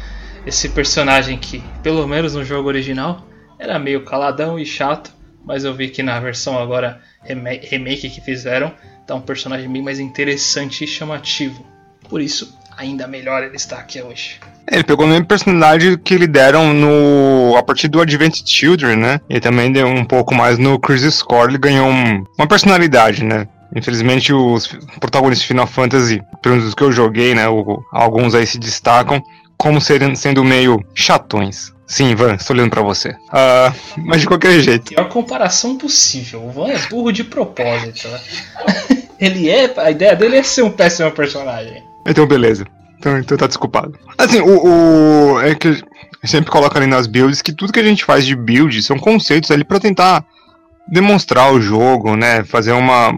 esse 0.46 0.70
personagem 0.70 1.38
que, 1.38 1.64
pelo 1.84 2.08
menos 2.08 2.34
no 2.34 2.44
jogo 2.44 2.68
original, 2.68 3.26
era 3.60 3.78
meio 3.78 4.04
caladão 4.04 4.58
e 4.58 4.66
chato, 4.66 5.14
mas 5.46 5.64
eu 5.64 5.74
vi 5.74 5.90
que 5.90 6.02
na 6.02 6.20
versão 6.20 6.58
agora 6.58 7.02
remake 7.24 8.10
que 8.10 8.22
fizeram, 8.22 8.74
tá 9.06 9.14
um 9.14 9.22
personagem 9.22 9.72
bem 9.72 9.82
mais 9.82 10.00
interessante 10.00 10.84
e 10.84 10.88
chamativo. 10.88 11.66
Por 12.10 12.20
isso, 12.20 12.58
ainda 12.76 13.08
melhor 13.08 13.44
ele 13.44 13.56
estar 13.56 13.78
aqui 13.78 14.02
hoje. 14.02 14.40
É, 14.68 14.76
ele 14.76 14.84
pegou 14.84 15.06
a 15.06 15.10
mesma 15.10 15.26
personalidade 15.26 15.98
que 15.98 16.18
lhe 16.18 16.28
deram 16.28 16.74
no 16.74 17.56
a 17.58 17.64
partir 17.64 17.88
do 17.88 18.02
Advent 18.02 18.42
Children, 18.46 18.96
né? 18.98 19.22
E 19.30 19.40
também 19.40 19.72
deu 19.72 19.88
um 19.88 20.06
pouco 20.06 20.34
mais 20.34 20.58
no 20.58 20.80
Crisis 20.80 21.16
Score, 21.16 21.50
ele 21.50 21.58
ganhou 21.58 21.88
um, 21.88 22.24
uma 22.38 22.48
personalidade, 22.48 23.24
né? 23.24 23.48
Infelizmente 23.76 24.34
os 24.34 24.68
protagonistas 25.00 25.44
de 25.44 25.48
Final 25.48 25.68
Fantasy, 25.68 26.22
pelo 26.42 26.56
menos 26.56 26.70
os 26.70 26.76
que 26.76 26.84
eu 26.84 26.92
joguei, 26.92 27.34
né, 27.34 27.48
o, 27.48 27.82
alguns 27.92 28.36
aí 28.36 28.46
se 28.46 28.60
destacam 28.60 29.24
como 29.58 29.80
serem, 29.80 30.16
sendo 30.16 30.44
meio 30.44 30.84
chatões. 30.94 31.72
Sim, 31.92 32.10
Ivan, 32.10 32.36
estou 32.36 32.56
olhando 32.56 32.70
para 32.70 32.82
você. 32.82 33.10
Uh, 33.10 34.02
mas 34.06 34.22
de 34.22 34.28
qualquer 34.28 34.60
jeito. 34.62 34.98
A 35.00 35.04
comparação 35.04 35.78
possível. 35.78 36.46
O 36.46 36.50
Van 36.50 36.70
é 36.70 36.78
burro 36.88 37.12
de 37.12 37.24
propósito. 37.24 38.08
Né? 38.08 38.20
Ele 39.20 39.50
é. 39.50 39.72
A 39.78 39.92
ideia 39.92 40.16
dele 40.16 40.38
é 40.38 40.44
ser 40.44 40.62
um 40.62 40.72
péssimo 40.72 41.12
personagem. 41.12 41.84
Então, 42.08 42.26
beleza. 42.26 42.66
Então, 43.02 43.18
então 43.18 43.36
tá 43.36 43.48
desculpado. 43.48 43.98
Assim, 44.16 44.42
o, 44.42 45.34
o. 45.34 45.42
É 45.42 45.56
que 45.56 45.84
sempre 46.24 46.52
coloca 46.52 46.78
ali 46.78 46.86
nas 46.86 47.08
builds 47.08 47.42
que 47.42 47.52
tudo 47.52 47.74
que 47.74 47.80
a 47.80 47.84
gente 47.84 48.06
faz 48.06 48.24
de 48.24 48.36
build 48.36 48.84
são 48.84 49.00
conceitos 49.00 49.50
ali 49.50 49.64
para 49.64 49.80
tentar 49.80 50.24
demonstrar 50.88 51.52
o 51.52 51.60
jogo, 51.60 52.16
né? 52.16 52.44
Fazer 52.44 52.74
uma. 52.74 53.12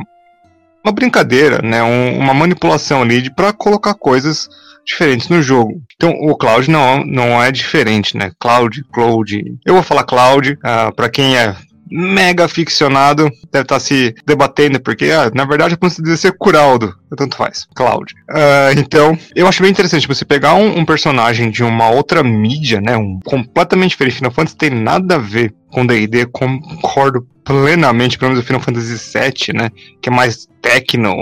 Uma 0.85 0.93
brincadeira, 0.93 1.61
né? 1.61 1.83
Um, 1.83 2.17
uma 2.17 2.33
manipulação 2.33 3.01
ali 3.01 3.29
para 3.29 3.51
colocar 3.51 3.93
coisas 3.93 4.49
diferentes 4.85 5.27
no 5.27 5.41
jogo. 5.41 5.81
Então 5.95 6.11
o 6.11 6.35
Cloud 6.37 6.69
não, 6.69 7.03
não 7.05 7.43
é 7.43 7.51
diferente, 7.51 8.17
né? 8.17 8.31
Cloud, 8.39 8.83
Cloud. 8.91 9.43
Eu 9.65 9.73
vou 9.73 9.83
falar 9.83 10.03
Cloud, 10.03 10.53
uh, 10.53 10.57
ah, 10.63 10.91
para 10.93 11.09
quem 11.09 11.37
é 11.37 11.55
mega 11.89 12.47
ficcionado 12.47 13.23
deve 13.51 13.63
estar 13.63 13.65
tá 13.65 13.79
se 13.79 14.15
debatendo, 14.25 14.79
porque 14.79 15.05
ah, 15.05 15.31
na 15.33 15.45
verdade 15.45 15.73
é 15.73 15.77
como 15.77 15.91
se 15.91 16.01
dizer 16.01 16.35
Curaldo, 16.37 16.95
tanto 17.15 17.35
faz, 17.35 17.67
Cloud. 17.75 18.13
Uh, 18.29 18.79
então, 18.79 19.17
eu 19.35 19.47
acho 19.47 19.61
bem 19.61 19.71
interessante 19.71 20.07
você 20.07 20.25
pegar 20.25 20.55
um, 20.55 20.79
um, 20.79 20.85
personagem 20.85 21.51
de 21.51 21.63
uma 21.63 21.89
outra 21.89 22.23
mídia, 22.23 22.81
né, 22.81 22.97
um 22.97 23.19
completamente 23.23 23.91
diferente. 23.91 24.17
Final 24.17 24.31
Fantasy 24.31 24.57
tem 24.57 24.69
nada 24.69 25.15
a 25.15 25.19
ver 25.19 25.53
com 25.71 25.85
D&D, 25.85 26.25
concordo 26.27 27.27
plenamente, 27.43 28.17
pelo 28.17 28.31
menos 28.31 28.43
o 28.43 28.47
Final 28.47 28.61
Fantasy 28.61 28.95
VII, 28.95 29.57
né, 29.57 29.69
que 30.01 30.09
é 30.09 30.11
mais 30.11 30.47
techno, 30.61 31.13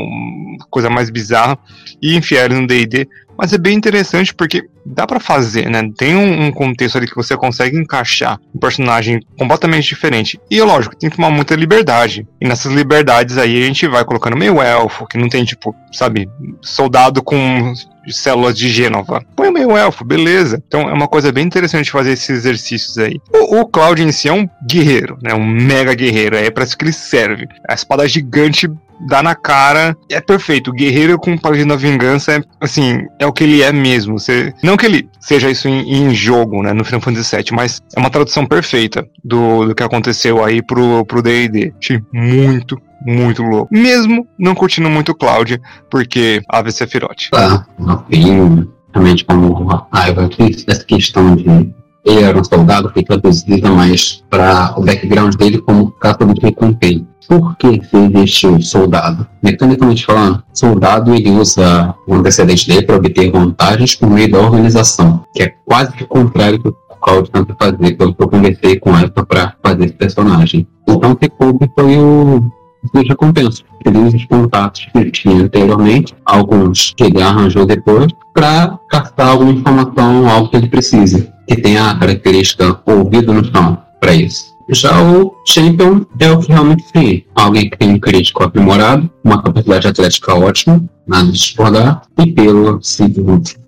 coisa 0.70 0.90
mais 0.90 1.10
bizarra, 1.10 1.58
e 2.02 2.16
enfiar 2.16 2.46
ele 2.46 2.62
no 2.62 2.68
D&D 2.68 3.08
mas 3.42 3.54
é 3.54 3.58
bem 3.58 3.76
interessante 3.76 4.36
porque 4.36 4.70
dá 4.86 5.08
para 5.08 5.20
fazer, 5.20 5.68
né? 5.68 5.82
Tem 5.98 6.16
um, 6.16 6.46
um, 6.46 6.52
contexto 6.52 6.96
ali 6.96 7.08
que 7.08 7.16
você 7.16 7.36
consegue 7.36 7.76
encaixar 7.76 8.40
um 8.54 8.60
personagem 8.60 9.20
completamente 9.36 9.88
diferente. 9.88 10.40
E 10.48 10.62
lógico, 10.62 10.96
tem 10.96 11.10
que 11.10 11.16
tomar 11.16 11.32
muita 11.32 11.56
liberdade. 11.56 12.28
E 12.40 12.48
nessas 12.48 12.72
liberdades 12.72 13.40
aí 13.40 13.64
a 13.64 13.66
gente 13.66 13.88
vai 13.88 14.06
colocando 14.06 14.38
meio 14.38 14.62
elfo, 14.62 15.08
que 15.08 15.18
não 15.18 15.28
tem, 15.28 15.44
tipo, 15.44 15.76
sabe, 15.92 16.30
soldado 16.62 17.24
com 17.24 17.74
células 18.10 18.58
de 18.58 18.70
Gênova. 18.70 19.24
Põe 19.36 19.52
meio 19.52 19.78
elfo, 19.78 20.04
beleza. 20.04 20.62
Então 20.68 20.90
é 20.90 20.94
uma 20.94 21.08
coisa 21.08 21.32
bem 21.32 21.46
interessante 21.46 21.92
fazer 21.92 22.12
esses 22.12 22.30
exercícios 22.30 22.98
aí. 22.98 23.20
O, 23.34 23.60
o 23.60 23.66
Cloud 23.66 24.02
em 24.02 24.12
si 24.12 24.28
é 24.28 24.34
um 24.34 24.48
guerreiro, 24.68 25.18
né? 25.22 25.34
Um 25.34 25.46
mega 25.46 25.94
guerreiro. 25.94 26.36
É 26.36 26.50
para 26.50 26.64
isso 26.64 26.78
que 26.78 26.86
ele 26.86 26.94
serve. 26.94 27.48
A 27.68 27.74
espada 27.74 28.08
gigante 28.08 28.70
dá 29.08 29.22
na 29.24 29.36
cara. 29.36 29.96
É 30.10 30.20
perfeito. 30.22 30.72
O 30.72 30.74
guerreiro 30.74 31.18
com 31.18 31.38
paladino 31.38 31.70
da 31.70 31.76
vingança 31.76 32.34
é, 32.34 32.44
assim, 32.60 33.06
é 33.20 33.26
o 33.26 33.34
que 33.34 33.44
ele 33.44 33.62
é 33.62 33.72
mesmo. 33.72 34.20
Você, 34.20 34.54
não 34.64 34.78
que 34.78 34.86
ele 34.86 35.10
seja 35.20 35.50
isso 35.50 35.68
em, 35.68 36.08
em 36.08 36.14
jogo, 36.14 36.62
né, 36.64 36.74
no 36.74 36.84
Final 36.84 37.02
Fantasy 37.02 37.36
VII, 37.36 37.46
mas 37.54 37.82
é 37.96 38.00
uma 38.00 38.10
tradução 38.10 38.46
perfeita 38.46 39.08
do, 39.24 39.66
do 39.66 39.76
que 39.76 39.84
aconteceu 39.84 40.44
aí 40.44 40.62
pro 40.62 41.22
D&D. 41.22 41.74
Achei 41.80 42.02
muito, 42.14 42.82
muito 43.06 43.42
louco. 43.44 43.68
Mesmo 43.72 44.28
não 44.38 44.56
curtindo 44.56 44.90
muito 44.90 45.16
Cloud, 45.16 45.60
porque 45.90 46.42
Ave 46.50 46.72
Sephiroth. 46.72 47.30
Tá, 47.32 47.66
não 47.80 47.98
tenho 47.98 48.72
realmente 48.94 49.26
como 49.26 49.54
raiva 49.92 50.26
aqui, 50.26 50.56
essa 50.68 50.84
questão 50.84 51.36
de 51.36 51.74
ele 52.04 52.24
era 52.24 52.40
um 52.40 52.44
soldado, 52.44 52.90
foi 52.92 53.04
traduzida 53.04 53.70
mais 53.70 54.24
para 54.30 54.74
o 54.76 54.84
background 54.84 55.36
dele 55.36 55.60
como 55.60 55.92
caçador 55.92 56.34
de 56.34 56.42
recompensa. 56.42 57.06
Por 57.28 57.56
que 57.58 57.82
se 57.84 57.96
existe 57.96 58.48
um 58.48 58.60
soldado? 58.60 59.28
Mecanicamente 59.42 60.06
falando, 60.06 60.44
soldado 60.52 61.14
ele 61.14 61.30
usa 61.30 61.94
o 62.08 62.16
antecedente 62.16 62.68
dele 62.68 62.82
para 62.82 62.96
obter 62.96 63.32
vantagens 63.32 63.96
por 63.96 64.10
meio 64.10 64.32
da 64.32 64.40
organização, 64.40 65.24
que 65.34 65.44
é 65.44 65.54
quase 65.66 65.94
que 65.94 66.04
o 66.04 66.08
contrário 66.08 66.58
do 66.58 66.74
que 66.74 66.80
o 66.90 66.96
Claudio 66.96 67.32
tenta 67.32 67.56
fazer, 67.58 67.96
pelo 67.96 68.16
que 68.16 68.24
eu 68.24 68.28
conversei 68.28 68.80
com 68.80 68.98
ela 68.98 69.10
para 69.10 69.54
fazer 69.64 69.86
esse 69.86 69.94
personagem. 69.94 70.68
Então, 70.88 71.12
o 71.12 71.16
que 71.16 71.30
coube 71.30 71.70
foi 71.76 71.98
o 71.98 72.52
de 72.94 73.08
recompensa. 73.08 73.64
Os 73.86 74.26
contatos 74.26 74.88
que 74.92 74.98
ele 74.98 75.12
tinha 75.12 75.44
anteriormente, 75.44 76.14
alguns 76.26 76.94
que 76.96 77.04
ele 77.06 77.22
arranjou 77.22 77.66
depois, 77.66 78.08
para 78.34 78.80
captar 78.90 79.30
alguma 79.30 79.52
informação, 79.52 80.30
algo 80.30 80.50
que 80.50 80.58
ele 80.58 80.68
precisa, 80.68 81.32
que 81.48 81.56
tenha 81.56 81.92
a 81.92 81.96
característica 81.96 82.80
ouvido 82.86 83.34
no 83.34 83.44
chão 83.44 83.78
para 84.00 84.14
isso. 84.14 84.52
Já 84.70 85.02
o 85.02 85.36
Champion 85.46 86.06
é 86.18 86.32
o 86.32 86.40
que 86.40 86.50
realmente 86.50 86.84
tem. 86.94 87.26
Alguém 87.36 87.70
que 87.70 87.78
tem 87.78 87.90
um 87.90 88.00
crítico 88.00 88.44
aprimorado, 88.44 89.10
uma 89.24 89.42
capacidade 89.42 89.88
atlética 89.88 90.34
ótima, 90.34 90.82
nada 91.06 91.26
de 91.26 91.34
discordar, 91.34 92.04
e 92.18 92.28
pelo, 92.32 92.80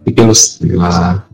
e 0.05 0.11
pelo, 0.11 0.32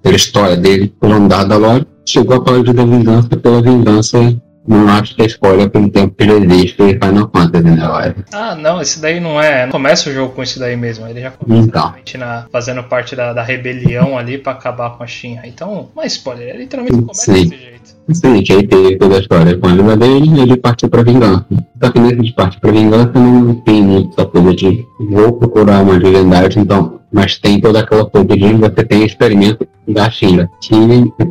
pela 0.01 0.15
história 0.15 0.57
dele, 0.57 0.91
pelo 0.99 1.13
andar 1.13 1.43
da 1.43 1.57
lore, 1.57 1.85
chegou 2.03 2.37
a 2.37 2.41
palavra 2.41 2.73
da 2.73 2.83
vingança 2.83 3.29
pela 3.37 3.61
vingança 3.61 4.35
não 4.69 4.87
acho 4.89 5.15
que 5.15 5.21
a 5.23 5.25
escolha 5.25 5.67
pelo 5.67 5.89
tempo 5.89 6.13
que 6.15 6.23
ele 6.23 6.45
existe 6.45 6.99
Final 7.03 7.29
Fantasy, 7.35 7.63
né, 7.63 8.15
Ah, 8.31 8.55
não, 8.55 8.79
esse 8.79 9.01
daí 9.01 9.19
não 9.19 9.41
é. 9.41 9.65
Não 9.65 9.71
começa 9.71 10.09
o 10.09 10.13
jogo 10.13 10.33
com 10.33 10.43
esse 10.43 10.59
daí 10.59 10.77
mesmo. 10.77 11.07
Ele 11.07 11.21
já 11.21 11.31
começa 11.31 11.67
então. 11.67 11.93
na, 12.19 12.45
fazendo 12.51 12.83
parte 12.83 13.15
da, 13.15 13.33
da 13.33 13.41
rebelião 13.41 14.17
ali 14.17 14.37
pra 14.37 14.51
acabar 14.51 14.91
com 14.91 15.03
a 15.03 15.07
Shinra. 15.07 15.47
Então, 15.47 15.89
não 15.95 16.03
é 16.03 16.07
spoiler, 16.07 16.49
ele 16.49 16.59
literalmente 16.59 16.97
começa 17.01 17.33
Sim. 17.33 17.49
desse 17.49 17.61
jeito. 17.61 17.99
Sim, 18.11 18.41
que 18.41 18.53
aí 18.53 18.67
teve 18.67 18.97
toda 18.97 19.17
a 19.17 19.19
história 19.19 19.57
com 19.57 19.67
a 19.67 19.71
vida 19.71 19.97
dele 19.97 20.29
e 20.35 20.39
ele 20.41 20.57
partiu 20.57 20.89
pra 20.89 21.03
vingança. 21.03 21.45
Só 21.81 21.91
que 21.91 21.99
nesse 21.99 22.21
de 22.21 22.33
parte 22.33 22.59
pra 22.59 22.71
vingança 22.71 23.11
não 23.15 23.55
tem 23.61 23.81
muito 23.81 24.19
essa 24.19 24.27
coisa 24.29 24.55
de 24.55 24.85
vou 24.99 25.33
procurar 25.33 25.81
uma 25.81 25.99
divindade, 25.99 26.59
então. 26.59 26.99
Mas 27.11 27.37
tem 27.37 27.59
toda 27.59 27.79
aquela 27.79 28.05
coisa 28.05 28.27
de 28.27 28.53
você 28.53 28.83
tem 28.83 29.03
experimento 29.03 29.67
da 29.87 30.09
China, 30.11 30.47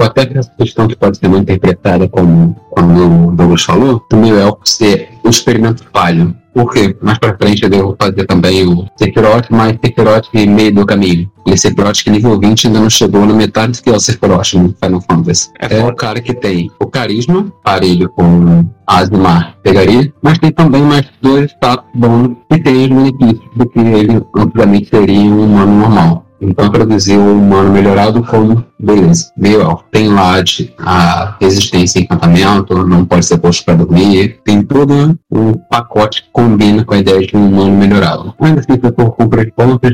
até 0.01 0.27
que 0.27 0.37
essa 0.37 0.51
questão 0.59 0.89
que 0.89 0.97
pode 0.97 1.19
ser 1.19 1.29
muito 1.29 1.43
interpretada 1.43 2.09
como, 2.09 2.57
como 2.71 3.29
o 3.29 3.37
Douglas 3.37 3.63
falou, 3.63 4.01
também 4.01 4.33
é 4.33 4.53
ser 4.65 5.11
um 5.25 5.31
experimento 5.31 5.85
falho. 5.93 6.35
Por 6.59 6.73
quê? 6.73 6.97
Mais 7.01 7.17
pra 7.19 7.37
frente 7.37 7.63
eu 7.63 7.71
devo 7.71 7.97
fazer 7.97 8.27
também 8.27 8.67
o 8.67 8.85
Sephiroth, 8.97 9.47
mas 9.49 9.79
Sephiroth 9.81 10.27
meio 10.35 10.75
do 10.75 10.85
caminho. 10.85 11.31
E 11.47 11.57
Sephiroth 11.57 12.03
que 12.03 12.11
nível 12.11 12.37
20 12.37 12.67
ainda 12.67 12.81
não 12.81 12.91
chegou 12.91 13.25
na 13.25 13.33
metade 13.33 13.75
do 13.75 13.83
que 13.85 13.89
é 13.89 13.93
o 13.93 14.01
Sephiroth 14.01 14.55
no 14.55 14.75
Final 14.83 15.01
Fantasy. 15.09 15.51
É, 15.61 15.79
é 15.79 15.85
o 15.85 15.95
cara 15.95 16.21
que 16.21 16.35
tem 16.35 16.69
o 16.81 16.87
carisma, 16.89 17.47
parelho 17.63 18.09
com 18.09 18.69
Asmar 18.89 19.57
pegaria, 19.63 20.13
mas 20.21 20.39
tem 20.39 20.51
também 20.51 20.83
mais 20.83 21.07
dois 21.23 21.53
status 21.53 21.85
bônus 21.95 22.37
que 22.51 22.59
tem 22.59 22.83
os 22.83 22.89
benefícios 22.89 23.51
do 23.55 23.69
que 23.69 23.79
ele 23.79 24.21
obviamente 24.37 24.89
seria 24.89 25.31
um 25.31 25.45
humano 25.45 25.79
normal. 25.79 26.28
Então 26.41 26.71
produzir 26.71 27.17
o 27.17 27.33
humano 27.33 27.71
melhorado 27.71 28.23
como, 28.23 28.65
beleza, 28.79 29.31
meio. 29.37 29.81
Tem 29.91 30.09
lá 30.09 30.41
de, 30.41 30.73
a 30.79 31.37
resistência 31.41 31.99
em 31.99 32.03
encantamento, 32.03 32.87
não 32.87 33.05
pode 33.05 33.27
ser 33.27 33.39
posto 33.39 33.65
para 33.65 33.75
dormir. 33.75 34.39
Tem 34.45 34.63
todo 34.63 35.19
um 35.31 35.53
pacote 35.71 36.23
que 36.23 36.29
combina 36.33 36.85
com 36.85 36.95
a 36.95 36.99
ideia 36.99 37.27
de 37.27 37.37
um 37.37 37.49
humano 37.49 37.77
melhorado. 37.77 38.35
Ainda 38.41 38.61
assim, 38.61 38.79
for 38.79 39.11
compra 39.13 39.45
de 39.45 39.53
pontos, 39.53 39.91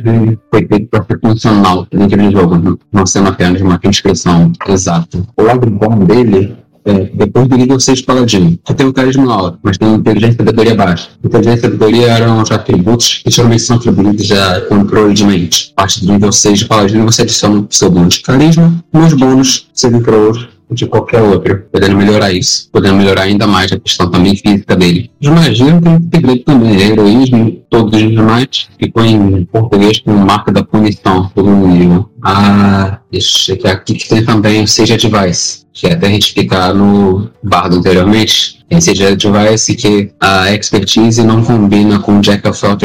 foi 0.50 0.66
feito 0.66 0.88
para 0.88 1.04
ser 1.04 1.20
funcional 1.20 1.86
dentro 1.90 2.16
do 2.16 2.30
jogo, 2.30 2.78
não 2.92 3.06
sendo 3.06 3.28
apenas 3.28 3.60
uma 3.60 3.78
descrição 3.78 4.52
exata. 4.68 5.22
O 5.36 5.42
lado 5.42 5.68
bom 5.70 5.98
dele 6.04 6.56
é, 6.84 7.10
depois 7.14 7.48
do 7.48 7.56
nível 7.56 7.80
6 7.80 8.02
paladino. 8.02 8.58
Você 8.64 8.74
tem 8.74 8.86
o 8.86 8.92
carisma 8.92 9.32
alto, 9.32 9.58
mas 9.62 9.78
tem 9.78 9.94
inteligência 9.94 10.34
e 10.34 10.38
sabedoria 10.38 10.74
baixa. 10.74 11.08
Inteligência 11.24 11.58
e 11.58 11.62
sabedoria 11.62 12.06
eram 12.08 12.42
os 12.42 12.50
atributos 12.50 13.22
que 13.24 13.30
geralmente 13.30 13.62
são 13.62 13.76
atribuídos 13.76 14.30
a 14.32 14.60
controle 14.62 15.14
de 15.14 15.24
mente. 15.24 15.72
A 15.76 15.82
partir 15.82 16.04
do 16.04 16.12
nível 16.12 16.32
6 16.32 16.58
de 16.60 16.64
paladino, 16.66 17.04
você 17.04 17.22
adiciona 17.22 17.60
o 17.60 17.66
seu 17.70 17.90
bônus 17.90 18.14
de 18.14 18.20
carisma, 18.20 18.84
os 18.92 19.14
bônus 19.14 19.68
servem 19.72 20.02
para 20.02 20.16
outros 20.16 20.53
de 20.70 20.86
qualquer 20.86 21.20
outro, 21.20 21.64
podendo 21.70 21.96
melhorar 21.96 22.32
isso, 22.32 22.68
podendo 22.72 22.96
melhorar 22.96 23.22
ainda 23.22 23.46
mais 23.46 23.72
a 23.72 23.78
questão 23.78 24.10
também 24.10 24.34
física 24.36 24.74
dele. 24.74 25.10
Os 25.20 25.28
magia 25.28 25.80
tem 25.80 26.08
segredo 26.12 26.44
também, 26.44 26.76
é 26.76 26.86
heroísmo, 26.88 27.62
todos 27.70 28.02
os 28.02 28.10
demais, 28.10 28.68
ficou 28.78 29.04
em 29.04 29.44
português 29.44 30.00
com 30.00 30.12
marca 30.12 30.50
da 30.52 30.62
punição, 30.62 31.30
todo 31.34 31.50
nível. 31.50 32.08
Ah, 32.22 32.98
deixa 33.10 33.56
que 33.56 33.68
aqui 33.68 33.94
que 33.94 34.08
tem 34.08 34.24
também 34.24 34.62
o 34.62 34.68
Seja 34.68 34.96
Device, 34.96 35.64
que 35.72 35.86
até 35.86 36.06
a 36.06 36.10
gente 36.10 36.32
ficar 36.32 36.74
no 36.74 37.30
bardo 37.42 37.76
anteriormente, 37.76 38.64
tem 38.68 38.80
Seja 38.80 39.14
Device 39.14 39.74
que 39.74 40.10
a 40.20 40.52
expertise 40.52 41.22
não 41.22 41.44
combina 41.44 41.98
com 41.98 42.20
Jack 42.20 42.48
of 42.48 42.66
all 42.66 42.78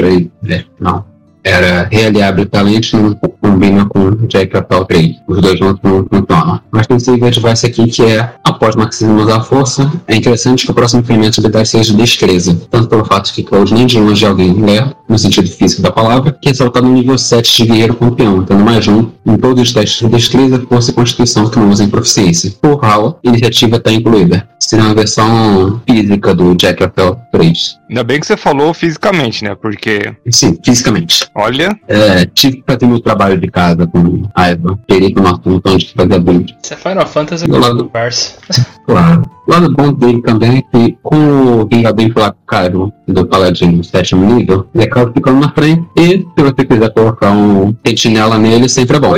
né? 0.43 0.65
Não 0.79 1.09
era 1.43 1.87
realiável 1.89 2.45
talento, 2.45 2.97
não, 2.97 3.15
combina 3.49 3.85
com 3.85 4.11
Jack 4.27 4.55
Apple 4.55 4.85
3. 4.87 5.15
Os 5.27 5.41
dois 5.41 5.59
juntos 5.59 5.79
não 5.83 6.05
funcionam. 6.05 6.59
Mas 6.71 6.87
tem 6.87 6.97
esse 6.97 7.11
advice 7.11 7.65
aqui 7.65 7.87
que 7.87 8.03
é, 8.03 8.33
após 8.43 8.75
Marxismo 8.75 9.21
usar 9.21 9.37
a 9.37 9.41
força, 9.41 9.91
é 10.07 10.15
interessante 10.15 10.65
que 10.65 10.71
o 10.71 10.73
próximo 10.73 11.01
incremento 11.01 11.41
de 11.41 11.47
habilidade 11.47 11.69
seja 11.69 11.93
destreza. 11.93 12.59
Tanto 12.69 12.87
pelo 12.87 13.05
fato 13.05 13.27
de 13.27 13.33
que 13.33 13.43
Cloud 13.43 13.73
nem 13.73 13.85
de 13.85 13.99
longe 13.99 14.19
de 14.19 14.25
alguém 14.25 14.53
ler, 14.53 14.95
no 15.07 15.17
sentido 15.17 15.49
físico 15.49 15.81
da 15.81 15.91
palavra, 15.91 16.37
que 16.39 16.49
é 16.49 16.51
ressaltado 16.51 16.85
no 16.85 16.93
nível 16.93 17.17
7 17.17 17.63
de 17.63 17.69
guerreiro 17.69 17.95
campeão, 17.95 18.43
tendo 18.43 18.63
mais 18.63 18.87
um 18.87 19.09
em 19.25 19.37
todos 19.37 19.63
os 19.63 19.73
testes 19.73 19.99
de 19.99 20.15
destreza, 20.15 20.63
força 20.69 20.91
e 20.91 20.93
constituição 20.93 21.49
que 21.49 21.59
não 21.59 21.69
usam 21.69 21.89
proficiência. 21.89 22.51
Por 22.61 22.83
HAL, 22.83 23.19
iniciativa 23.23 23.77
está 23.77 23.91
incluída. 23.91 24.47
Seria 24.59 24.85
uma 24.85 24.93
versão 24.93 25.81
física 25.89 26.35
do 26.35 26.53
Jack 26.55 26.83
Apple 26.83 27.15
3. 27.31 27.79
Ainda 27.89 28.03
bem 28.03 28.19
que 28.19 28.27
você 28.27 28.37
falou 28.37 28.73
fisicamente, 28.73 29.43
né? 29.43 29.55
Porque. 29.55 30.13
Sim, 30.29 30.57
fisicamente. 30.63 31.25
Olha. 31.33 31.69
É, 31.87 32.25
tive 32.25 32.57
que 32.57 32.63
fazer 32.67 32.85
meu 32.85 32.99
trabalho 32.99 33.38
de 33.39 33.47
casa 33.49 33.87
com 33.87 34.23
raiva. 34.35 34.77
Queria 34.87 35.13
que 35.13 35.19
o 35.19 35.23
nosso 35.23 35.41
montão 35.45 35.77
de 35.77 35.93
fazer 35.93 36.19
build. 36.19 36.57
Você 36.61 36.73
é 36.73 36.77
Final 36.77 37.07
Fantasy 37.07 37.47
Do 37.47 37.59
lado- 37.59 37.89
Verse. 37.93 38.35
Claro. 38.85 39.23
O 39.49 39.51
lado 39.51 39.73
bom 39.73 39.91
dele 39.91 40.21
também 40.21 40.57
é 40.59 40.61
que, 40.61 40.95
com 41.01 41.15
o 41.15 41.65
Vingador 41.67 42.05
Implacável 42.05 42.93
do 43.07 43.25
Paladino 43.25 43.77
no 43.77 43.83
sétimo 43.83 44.23
nível, 44.35 44.67
ele 44.75 44.83
acaba 44.83 45.11
ficando 45.11 45.39
na 45.39 45.51
frente. 45.51 45.83
E 45.97 46.19
se 46.19 46.25
você 46.37 46.63
quiser 46.63 46.93
colocar 46.93 47.31
um 47.31 47.75
sentinela 47.83 48.37
nele, 48.37 48.69
sempre 48.69 48.97
é 48.97 48.99
bom. 48.99 49.09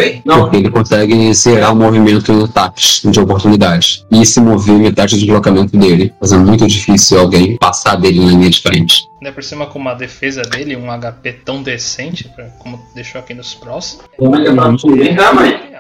Porque 0.44 0.56
ele 0.56 0.70
consegue 0.70 1.34
zerar 1.34 1.74
o 1.74 1.76
movimento 1.76 2.48
tátil 2.48 3.12
de 3.12 3.20
oportunidade. 3.20 4.06
E 4.10 4.26
se 4.26 4.40
mover 4.40 4.78
metade 4.80 5.16
do 5.18 5.20
deslocamento 5.20 5.76
dele, 5.78 6.14
fazendo 6.18 6.46
muito 6.46 6.66
difícil 6.66 7.20
alguém 7.20 7.58
passar 7.58 7.98
dele 7.98 8.22
na 8.22 8.32
linha 8.32 8.50
de 8.50 8.62
frente. 8.62 9.04
Ainda 9.22 9.34
por 9.34 9.44
cima 9.44 9.66
com 9.66 9.78
uma 9.78 9.94
defesa 9.96 10.44
dele, 10.44 10.78
um 10.78 10.88
HP 10.98 11.34
tão 11.44 11.62
decente, 11.62 12.30
pra- 12.34 12.46
como 12.58 12.80
deixou 12.96 13.20
aqui 13.20 13.34
nos 13.34 13.54
pros. 13.54 14.00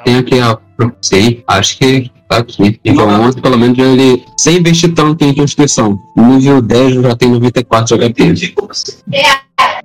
Tem 0.03 0.17
aqui 0.17 0.39
a 0.41 0.57
Sei, 0.99 1.43
acho 1.47 1.77
que 1.77 2.09
tá 2.31 2.37
aqui. 2.37 2.79
Nível 2.85 3.07
11, 3.07 3.41
pelo 3.41 3.57
menos 3.57 3.77
ele, 3.77 4.23
sem 4.37 4.57
investir 4.57 4.93
tanto 4.93 5.23
em 5.23 5.35
constituição. 5.35 5.99
Nível 6.15 6.61
10 6.61 6.93
já 7.01 7.15
tem 7.15 7.29
94 7.29 7.97
de 7.97 8.09
HP. 8.09 8.55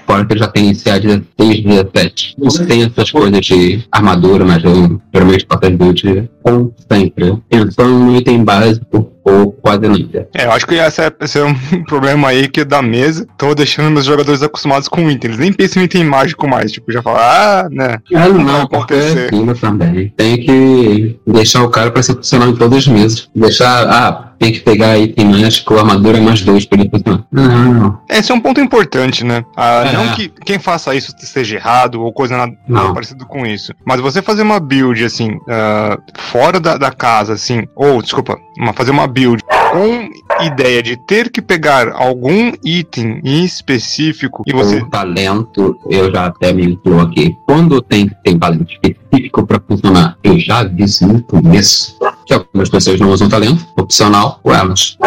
Fora 0.06 0.24
que 0.24 0.38
já 0.38 0.46
tem 0.46 0.72
CA 0.72 1.00
16, 1.00 1.64
17. 1.64 2.36
Isso 2.42 2.64
tem 2.66 2.84
essas 2.84 3.10
coisas 3.10 3.40
de 3.44 3.84
armadura, 3.90 4.44
mas 4.44 4.62
eu 4.62 5.00
geralmente 5.12 5.46
faço 5.50 5.66
as 5.66 5.72
builds 5.72 6.28
com 6.44 6.70
sempre. 6.90 7.36
Pensando 7.50 7.90
no 7.98 8.16
item 8.16 8.44
básico 8.44 9.10
ou 9.24 9.50
quase 9.50 9.88
nada. 9.88 10.28
É, 10.36 10.44
eu 10.46 10.52
acho 10.52 10.64
que 10.64 10.76
esse 10.76 11.02
é, 11.02 11.12
esse 11.20 11.38
é 11.40 11.44
um 11.44 11.54
problema 11.84 12.28
aí 12.28 12.46
que 12.46 12.64
da 12.64 12.80
mesa. 12.80 13.26
Tô 13.36 13.52
deixando 13.52 13.90
meus 13.90 14.04
jogadores 14.06 14.42
acostumados 14.44 14.86
com 14.86 15.10
item. 15.10 15.30
Eles 15.30 15.40
nem 15.40 15.52
pensam 15.52 15.82
em 15.82 15.86
item 15.86 16.04
mágico 16.04 16.46
mais. 16.46 16.70
Tipo, 16.70 16.92
já 16.92 17.02
falam, 17.02 17.20
ah, 17.20 17.68
né. 17.68 17.98
Ah, 18.14 18.28
Não 18.28 18.44
não, 18.44 18.66
porque 18.68 18.94
acontecer. 18.94 19.60
também. 19.60 20.12
Tem 20.16 20.36
que 20.36 21.18
deixar 21.26 21.64
o 21.64 21.68
cara 21.68 21.90
pra 21.90 22.02
ser 22.04 22.14
funcional 22.14 22.48
em 22.50 22.54
todas 22.54 22.78
as 22.78 22.86
mesas. 22.86 23.28
Deixar, 23.34 23.88
ah, 23.88 24.32
tem 24.38 24.52
que 24.52 24.60
pegar 24.60 24.98
item 24.98 25.26
mágico, 25.26 25.76
armadura 25.76 26.20
mais 26.20 26.42
dois 26.42 26.64
pra 26.64 26.78
ele 26.80 26.90
funcionar. 26.90 27.24
Não, 27.30 27.74
não. 27.74 27.98
Esse 28.08 28.32
é 28.32 28.34
um 28.34 28.40
ponto 28.40 28.60
importante, 28.60 29.24
né? 29.24 29.44
Ah, 29.56 29.84
É. 29.86 29.92
Não 29.92 30.14
que 30.14 30.28
quem 30.44 30.58
faça 30.58 30.94
isso 30.94 31.14
esteja 31.18 31.56
errado 31.56 32.02
ou 32.02 32.12
coisa 32.12 32.36
nada, 32.36 32.52
Não. 32.68 32.82
nada 32.82 32.94
parecido 32.94 33.26
com 33.26 33.46
isso. 33.46 33.72
Mas 33.84 34.00
você 34.00 34.20
fazer 34.22 34.42
uma 34.42 34.60
build, 34.60 35.04
assim, 35.04 35.38
ah, 35.48 35.98
fora 36.18 36.60
da, 36.60 36.76
da 36.76 36.90
casa, 36.90 37.32
assim, 37.34 37.66
ou, 37.74 38.02
desculpa, 38.02 38.38
uma, 38.58 38.72
fazer 38.72 38.90
uma 38.90 39.06
build 39.06 39.42
com 39.72 40.08
ideia 40.44 40.82
de 40.82 40.96
ter 41.06 41.30
que 41.30 41.42
pegar 41.42 41.92
algum 41.92 42.52
item 42.64 43.20
em 43.24 43.44
específico 43.44 44.42
e 44.46 44.52
você. 44.52 44.80
Com 44.80 44.88
talento, 44.90 45.78
eu 45.90 46.10
já 46.12 46.26
até 46.26 46.52
me 46.52 46.64
incluo 46.64 47.00
aqui. 47.00 47.34
Quando 47.46 47.80
tem, 47.82 48.10
tem 48.24 48.38
talento 48.38 48.72
específico 48.72 49.46
pra 49.46 49.60
funcionar, 49.66 50.16
eu 50.22 50.38
já 50.38 50.60
aviso 50.60 51.06
no 51.06 51.22
começo 51.22 51.96
que 52.26 52.34
algumas 52.34 52.68
pessoas 52.68 53.00
não 53.00 53.10
usam 53.10 53.28
talento, 53.28 53.64
opcional, 53.76 54.40
ou 54.42 54.52
elas. 54.52 54.98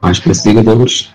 Mas 0.00 0.20
perseguidores. 0.20 1.10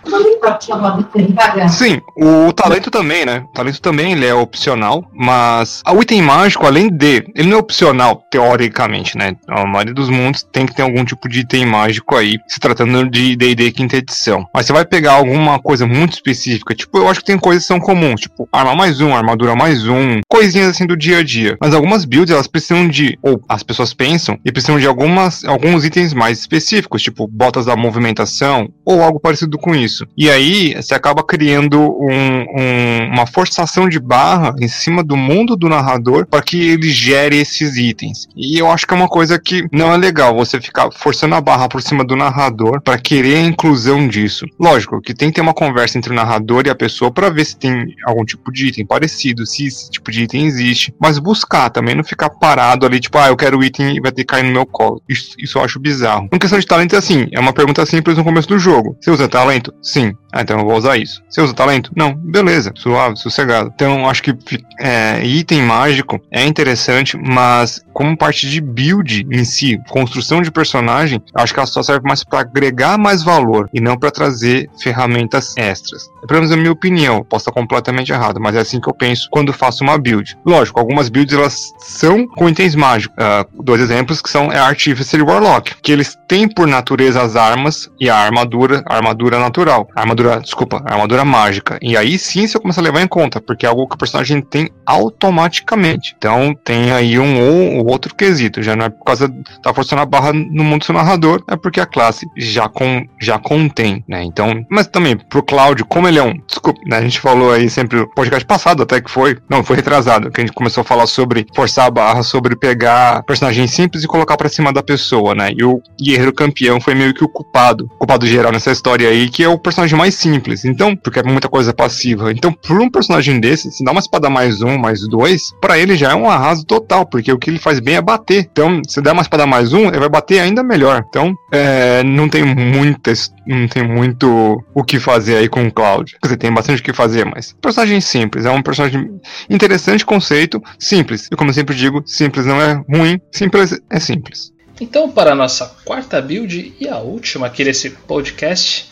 Sim, 1.70 2.02
o 2.16 2.52
talento 2.54 2.90
também, 2.90 3.26
né? 3.26 3.44
O 3.50 3.54
talento 3.54 3.82
também 3.82 4.14
ele 4.14 4.26
é 4.26 4.34
opcional, 4.34 5.04
mas 5.14 5.82
o 5.88 6.02
item 6.02 6.22
mágico, 6.22 6.66
além 6.66 6.90
de, 6.90 7.26
ele 7.36 7.50
não 7.50 7.58
é 7.58 7.60
opcional, 7.60 8.24
teoricamente, 8.32 9.18
né? 9.18 9.36
A 9.48 9.66
maioria 9.66 9.94
dos 9.94 10.10
mundos 10.10 10.44
tem 10.44 10.66
que 10.66 10.76
ter 10.76 10.82
algum 10.82 11.04
tipo 11.04 11.28
de 11.28 11.42
item 11.42 11.66
mágico 11.66 12.16
aí, 12.16 12.38
se 12.48 12.60
tratando 12.60 13.10
de 13.10 13.36
D&D 13.36 13.72
quinta 13.72 13.98
edição. 13.98 14.46
Mas 14.54 14.66
você 14.66 14.74
vai 14.74 14.86
pegar 14.86 15.14
alguma 15.14 15.60
coisa 15.60 15.86
muito 15.86 16.14
específica, 16.14 16.76
tipo, 16.76 16.98
eu 16.98 17.10
acho 17.10 17.20
que 17.20 17.26
tem 17.26 17.38
coisas 17.38 17.64
que 17.64 17.68
são 17.68 17.80
comuns, 17.80 18.22
tipo, 18.22 18.48
arma 18.52 18.76
mais 18.76 19.02
um, 19.02 19.16
armadura 19.16 19.56
mais 19.56 19.88
um, 19.88 20.22
coisinhas 20.30 20.70
assim 20.70 20.86
do 20.86 20.96
dia 20.96 21.20
a 21.20 21.24
dia. 21.24 21.58
Mas 21.60 21.74
algumas 21.74 22.06
builds, 22.06 22.34
elas 22.34 22.48
precisam 22.48 22.88
de, 22.88 23.18
ou 23.22 23.42
as 23.48 23.64
pessoas 23.64 23.94
pensam, 23.94 24.40
e 24.46 24.52
precisam 24.52 24.80
de 24.80 24.88
algumas, 24.88 25.44
alguns 25.46 25.84
itens 25.86 26.14
mais 26.14 26.40
específicos, 26.40 27.02
tipo, 27.02 27.28
botas 27.28 27.66
da 27.66 27.76
movimentação, 27.76 28.70
ou 28.86 29.02
algo 29.02 29.20
parecido 29.20 29.58
com 29.58 29.76
isso. 29.76 30.06
E 30.18 30.30
aí, 30.30 30.37
você 30.76 30.94
acaba 30.94 31.24
criando 31.24 31.80
um- 31.80 32.46
um- 32.60 33.14
uma 33.14 33.26
forçação 33.28 33.88
de 33.90 34.00
barra 34.00 34.56
em 34.60 34.68
cima 34.68 35.04
do 35.04 35.16
mundo 35.18 35.56
do 35.56 35.70
narrador 35.70 36.26
para 36.28 36.42
que 36.42 36.70
ele 36.70 36.90
gere 36.90 37.38
esses 37.38 37.78
itens. 37.78 38.28
E 38.36 38.58
eu 38.58 38.70
acho 38.72 38.86
que 38.86 38.94
é 38.94 38.98
uma 38.98 39.08
coisa 39.08 39.40
que 39.40 39.66
não 39.72 39.94
é 39.94 39.98
legal 39.98 40.36
você 40.36 40.60
ficar 40.60 40.90
forçando 40.92 41.36
a 41.36 41.42
barra 41.42 41.68
por 41.68 41.82
cima 41.82 42.04
do 42.04 42.16
narrador 42.16 42.82
para 42.82 42.98
querer 42.98 43.38
a 43.38 43.42
inclusão 43.42 44.08
disso. 44.08 44.46
Lógico 44.60 45.02
que 45.02 45.14
tem 45.14 45.30
que 45.30 45.36
ter 45.36 45.42
uma 45.42 45.54
conversa 45.54 45.98
entre 45.98 46.12
o 46.12 46.16
narrador 46.16 46.64
e 46.66 46.70
a 46.70 46.76
pessoa 46.76 47.12
para 47.12 47.30
ver 47.30 47.46
se 47.46 47.58
tem 47.58 47.86
algum 48.06 48.24
tipo 48.26 48.52
de 48.52 48.68
item 48.68 48.86
parecido, 48.86 49.46
se 49.46 49.68
esse 49.68 49.90
tipo 49.90 50.12
de 50.12 50.24
item 50.24 50.46
existe, 50.46 50.94
mas 51.00 51.20
buscar 51.20 51.70
também, 51.70 51.96
não 51.96 52.04
ficar 52.04 52.30
parado 52.30 52.86
ali, 52.86 53.00
tipo, 53.00 53.18
ah, 53.18 53.28
eu 53.28 53.36
quero 53.38 53.58
o 53.60 53.64
item 53.64 53.96
e 53.96 54.00
vai 54.02 54.12
ter 54.12 54.22
que 54.24 54.28
cair 54.28 54.44
no 54.44 54.52
meu 54.52 54.66
colo. 54.66 55.02
Isso, 55.08 55.36
isso 55.40 55.58
eu 55.58 55.64
acho 55.64 55.80
bizarro. 55.80 56.30
Em 56.32 56.38
questão 56.40 56.60
de 56.60 56.66
talento, 56.66 56.96
é 56.96 56.98
assim, 57.00 57.28
é 57.32 57.40
uma 57.40 57.54
pergunta 57.54 57.86
simples 57.86 58.18
no 58.18 58.24
começo 58.24 58.48
do 58.48 58.60
jogo. 58.60 58.98
Você 59.02 59.12
usa 59.12 59.28
talento? 59.28 59.74
Sim. 59.82 60.14
Ah, 60.38 60.42
então 60.44 60.60
eu 60.60 60.66
vou 60.66 60.78
usar 60.78 60.98
isso. 60.98 61.24
Você 61.28 61.42
usa 61.42 61.52
talento? 61.52 61.92
Não. 61.96 62.14
Beleza, 62.14 62.72
suave, 62.76 63.18
sossegado. 63.18 63.72
Então, 63.74 64.08
acho 64.08 64.22
que 64.22 64.38
é, 64.80 65.26
item 65.26 65.64
mágico 65.64 66.20
é 66.30 66.46
interessante, 66.46 67.18
mas 67.18 67.84
como 67.92 68.16
parte 68.16 68.48
de 68.48 68.62
build 68.62 69.26
em 69.32 69.44
si, 69.44 69.80
construção 69.90 70.40
de 70.44 70.52
personagem, 70.52 71.20
acho 71.34 71.52
que 71.52 71.60
ela 71.60 71.66
só 71.66 71.82
serve 71.82 72.08
mais 72.08 72.24
para 72.24 72.42
agregar 72.42 73.00
mais 73.00 73.24
valor 73.24 73.68
e 73.74 73.82
não 73.82 73.98
para 73.98 74.12
trazer 74.12 74.70
ferramentas 74.80 75.58
extras. 75.58 76.04
Pelo 76.28 76.42
menos 76.42 76.52
a 76.52 76.58
minha 76.58 76.72
opinião, 76.72 77.24
posso 77.24 77.50
estar 77.50 77.52
completamente 77.52 78.12
errado, 78.12 78.40
mas 78.40 78.56
é 78.56 78.60
assim 78.60 78.80
que 78.80 78.88
eu 78.88 78.94
penso 78.94 79.28
quando 79.32 79.52
faço 79.52 79.84
uma 79.84 79.98
build. 79.98 80.38
Lógico, 80.46 80.80
algumas 80.80 81.10
builds 81.10 81.36
elas 81.36 81.74
são 81.80 82.28
com 82.28 82.48
itens 82.48 82.76
mágicos. 82.76 83.18
Ah, 83.20 83.44
dois 83.64 83.82
exemplos 83.82 84.22
que 84.22 84.30
são 84.30 84.52
é 84.52 84.60
Artificer 84.60 85.20
e 85.20 85.24
Warlock, 85.24 85.74
que 85.82 85.92
eles 85.92 86.16
têm 86.28 86.48
por 86.48 86.68
natureza 86.68 87.20
as 87.24 87.36
armas 87.36 87.90
e 88.00 88.10
a 88.10 88.16
armadura, 88.16 88.84
a 88.86 88.96
armadura 88.96 89.40
natural, 89.40 89.90
a 89.96 90.02
armadura, 90.02 90.27
desculpa, 90.36 90.84
a 90.86 90.94
armadura 90.94 91.24
mágica. 91.24 91.80
E 91.82 91.96
aí 91.96 92.20
sim 92.20 92.46
você 92.48 92.60
começa 92.60 92.82
a 92.82 92.84
levar 92.84 93.02
em 93.02 93.08
conta, 93.08 93.40
porque 93.42 93.66
é 93.66 93.70
algo 93.70 93.88
que 93.88 93.96
o 93.96 93.98
personagem 93.98 94.42
tem 94.42 94.70
automaticamente. 94.86 96.14
Então 96.18 96.54
tem 96.64 96.92
aí 96.92 97.18
um 97.18 97.40
ou 97.42 97.78
ou 97.78 97.90
outro 97.90 98.14
quesito, 98.16 98.62
já 98.62 98.76
não 98.76 98.86
é 98.86 98.90
por 98.90 99.04
causa 99.04 99.28
da 99.64 99.74
forçando 99.74 100.02
a 100.02 100.06
barra 100.06 100.34
no 100.34 100.64
mundo 100.64 100.80
do 100.80 100.86
seu 100.86 100.96
narrador, 100.96 101.44
é 101.50 101.56
porque 101.56 101.80
a 101.80 101.86
classe 101.86 102.26
já 102.36 102.68
com 102.68 103.06
já 103.22 103.38
contém, 103.38 104.04
né? 104.08 104.24
Então, 104.24 104.66
mas 104.70 104.88
também 104.88 105.18
pro 105.18 105.44
Cláudio, 105.44 105.86
como 105.86 106.08
ele 106.08 106.20
é 106.20 106.24
um, 106.24 106.34
desculpa, 106.48 106.80
né, 106.86 106.98
a 106.98 107.02
gente 107.02 107.20
falou 107.20 107.52
aí 107.52 107.70
sempre 107.70 108.00
no 108.00 108.10
podcast 108.10 108.46
passado 108.46 108.84
até 108.84 109.02
que 109.02 109.10
foi, 109.10 109.38
não, 109.50 109.64
foi 109.64 109.76
retrasado, 109.76 110.32
que 110.32 110.42
a 110.42 110.46
gente 110.46 110.54
começou 110.54 110.82
a 110.82 110.86
falar 110.86 111.08
sobre 111.08 111.46
forçar 111.56 111.88
a 111.88 111.92
barra, 111.92 112.24
sobre 112.24 112.56
pegar 112.56 113.24
personagem 113.24 113.68
simples 113.68 114.04
e 114.04 114.08
colocar 114.08 114.38
pra 114.38 114.50
cima 114.50 114.72
da 114.72 114.84
pessoa, 114.84 115.34
né? 115.36 115.52
E 115.56 115.64
o 115.64 115.82
guerreiro 116.02 116.34
campeão 116.34 116.80
foi 116.80 116.96
meio 116.96 117.14
que 117.14 117.24
o 117.24 117.30
culpado, 117.30 117.88
culpado 117.98 118.26
geral 118.26 118.52
nessa 118.52 118.72
história 118.72 119.10
aí, 119.10 119.30
que 119.30 119.44
é 119.44 119.50
o 119.50 119.58
personagem 119.58 119.98
mais 119.98 120.07
simples. 120.16 120.66
Então, 120.66 120.96
porque 120.96 121.20
é 121.20 121.24
muita 121.24 121.50
coisa 121.50 121.74
passiva. 121.74 122.32
Então, 122.32 122.52
por 122.52 122.80
um 122.80 122.90
personagem 122.90 123.40
desse, 123.40 123.72
se 123.72 123.84
dá 123.84 123.92
uma 123.92 124.00
espada 124.00 124.30
mais 124.30 124.62
um, 124.62 124.78
mais 124.78 125.08
dois, 125.08 125.52
pra 125.62 125.78
ele 125.78 125.96
já 125.98 126.12
é 126.12 126.16
um 126.16 126.30
arraso 126.30 126.66
total, 126.66 127.06
porque 127.06 127.32
o 127.32 127.38
que 127.38 127.50
ele 127.50 127.60
faz 127.60 127.80
bem 127.80 127.96
é 127.96 128.02
bater. 128.02 128.48
Então, 128.52 128.82
se 128.88 129.02
der 129.02 129.12
uma 129.12 129.22
espada 129.22 129.46
mais 129.46 129.74
um, 129.74 129.88
ele 129.88 130.00
vai 130.00 130.10
bater 130.10 130.40
ainda 130.40 130.64
melhor. 130.64 131.04
Então, 131.08 131.34
é, 131.52 132.04
não 132.04 132.30
tem 132.30 132.44
muitas, 132.44 133.32
não 133.46 133.68
tem 133.68 133.84
muito 133.84 134.64
o 134.74 134.84
que 134.84 135.00
fazer 135.00 135.38
aí 135.38 135.50
com 135.50 135.66
o 135.68 135.72
Cloud. 135.72 136.14
Quer 136.22 136.28
dizer, 136.28 136.38
tem 136.38 136.54
bastante 136.54 136.82
o 136.82 136.84
que 136.84 136.94
fazer, 136.94 137.26
mas 137.26 137.54
personagem 137.62 138.02
simples, 138.02 138.46
é 138.46 138.52
um 138.52 138.62
personagem 138.62 139.10
interessante 139.50 140.06
conceito, 140.06 140.62
simples. 140.80 141.28
E 141.32 141.36
como 141.36 141.50
eu 141.50 141.54
sempre 141.54 141.76
digo, 141.76 142.04
simples 142.06 142.46
não 142.46 142.62
é 142.62 142.82
ruim, 142.90 143.20
simples 143.32 143.80
é 143.90 144.00
simples. 144.00 144.52
Então, 144.80 145.10
para 145.10 145.32
a 145.32 145.36
nossa 145.36 145.66
quarta 145.84 146.22
build 146.22 146.76
e 146.80 146.88
a 146.88 146.98
última 146.98 147.48
aqui 147.48 147.64
desse 147.64 147.90
podcast, 147.90 148.90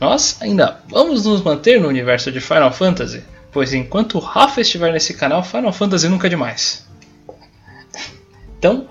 nós 0.00 0.36
ainda 0.40 0.80
vamos 0.88 1.24
nos 1.24 1.42
manter 1.42 1.80
no 1.80 1.88
universo 1.88 2.30
de 2.30 2.40
Final 2.40 2.72
Fantasy, 2.72 3.24
pois 3.50 3.72
enquanto 3.72 4.16
o 4.16 4.20
Rafa 4.20 4.60
estiver 4.60 4.92
nesse 4.92 5.14
canal, 5.14 5.42
Final 5.42 5.72
Fantasy 5.72 6.08
nunca 6.08 6.26
é 6.26 6.30
demais. 6.30 6.86
Então, 8.58 8.88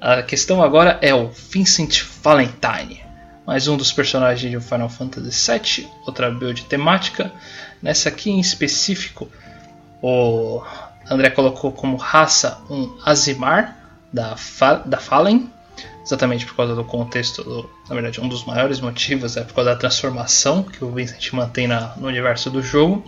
a 0.00 0.22
questão 0.22 0.62
agora 0.62 0.98
é 1.00 1.14
o 1.14 1.28
Vincent 1.28 2.02
Valentine, 2.22 3.02
mais 3.46 3.68
um 3.68 3.76
dos 3.76 3.92
personagens 3.92 4.50
de 4.50 4.60
Final 4.60 4.88
Fantasy 4.88 5.50
VII, 5.50 5.88
outra 6.06 6.30
build 6.30 6.64
temática. 6.64 7.32
Nessa 7.80 8.08
aqui 8.08 8.30
em 8.30 8.40
específico, 8.40 9.28
o 10.02 10.62
André 11.08 11.30
colocou 11.30 11.72
como 11.72 11.96
raça 11.96 12.60
um 12.68 12.98
Azimar 13.04 13.76
da, 14.12 14.36
Fa 14.36 14.74
da 14.74 14.98
Fallen, 14.98 15.50
exatamente 16.04 16.46
por 16.46 16.56
causa 16.56 16.74
do 16.74 16.84
contexto, 16.84 17.42
do, 17.42 17.70
na 17.88 17.94
verdade, 17.94 18.20
um 18.20 18.28
dos 18.28 18.44
maiores 18.44 18.80
motivos 18.80 19.36
é 19.36 19.42
por 19.42 19.54
causa 19.54 19.70
da 19.70 19.76
transformação 19.76 20.62
que 20.62 20.84
o 20.84 20.90
Vincent 20.90 21.32
mantém 21.32 21.66
na, 21.66 21.94
no 21.96 22.08
universo 22.08 22.50
do 22.50 22.62
jogo. 22.62 23.02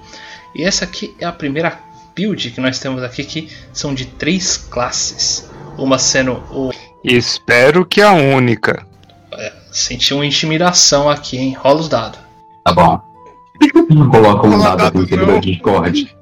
E 0.55 0.63
essa 0.63 0.85
aqui 0.85 1.15
é 1.19 1.25
a 1.25 1.33
primeira 1.33 1.79
build 2.15 2.51
que 2.51 2.61
nós 2.61 2.79
temos 2.79 3.03
aqui, 3.03 3.25
que 3.25 3.51
são 3.73 3.95
de 3.95 4.07
três 4.07 4.57
classes. 4.57 5.51
Uma 5.77 5.99
sendo 5.99 6.35
o. 6.53 6.71
Espero 7.03 7.85
que 7.85 8.01
a 8.01 8.13
única. 8.13 8.87
É, 9.33 9.53
senti 9.73 10.15
uma 10.15 10.25
intimidação 10.25 11.11
aqui, 11.11 11.37
hein? 11.37 11.57
Rola 11.59 11.81
os 11.81 11.89
dados. 11.89 12.21
Tá 12.65 12.73
bom. 12.73 13.01
Coloca 14.11 14.47
um 14.47 14.59
dado 14.59 15.03
aqui 15.03 15.17
no 15.17 15.41
Discord. 15.41 16.17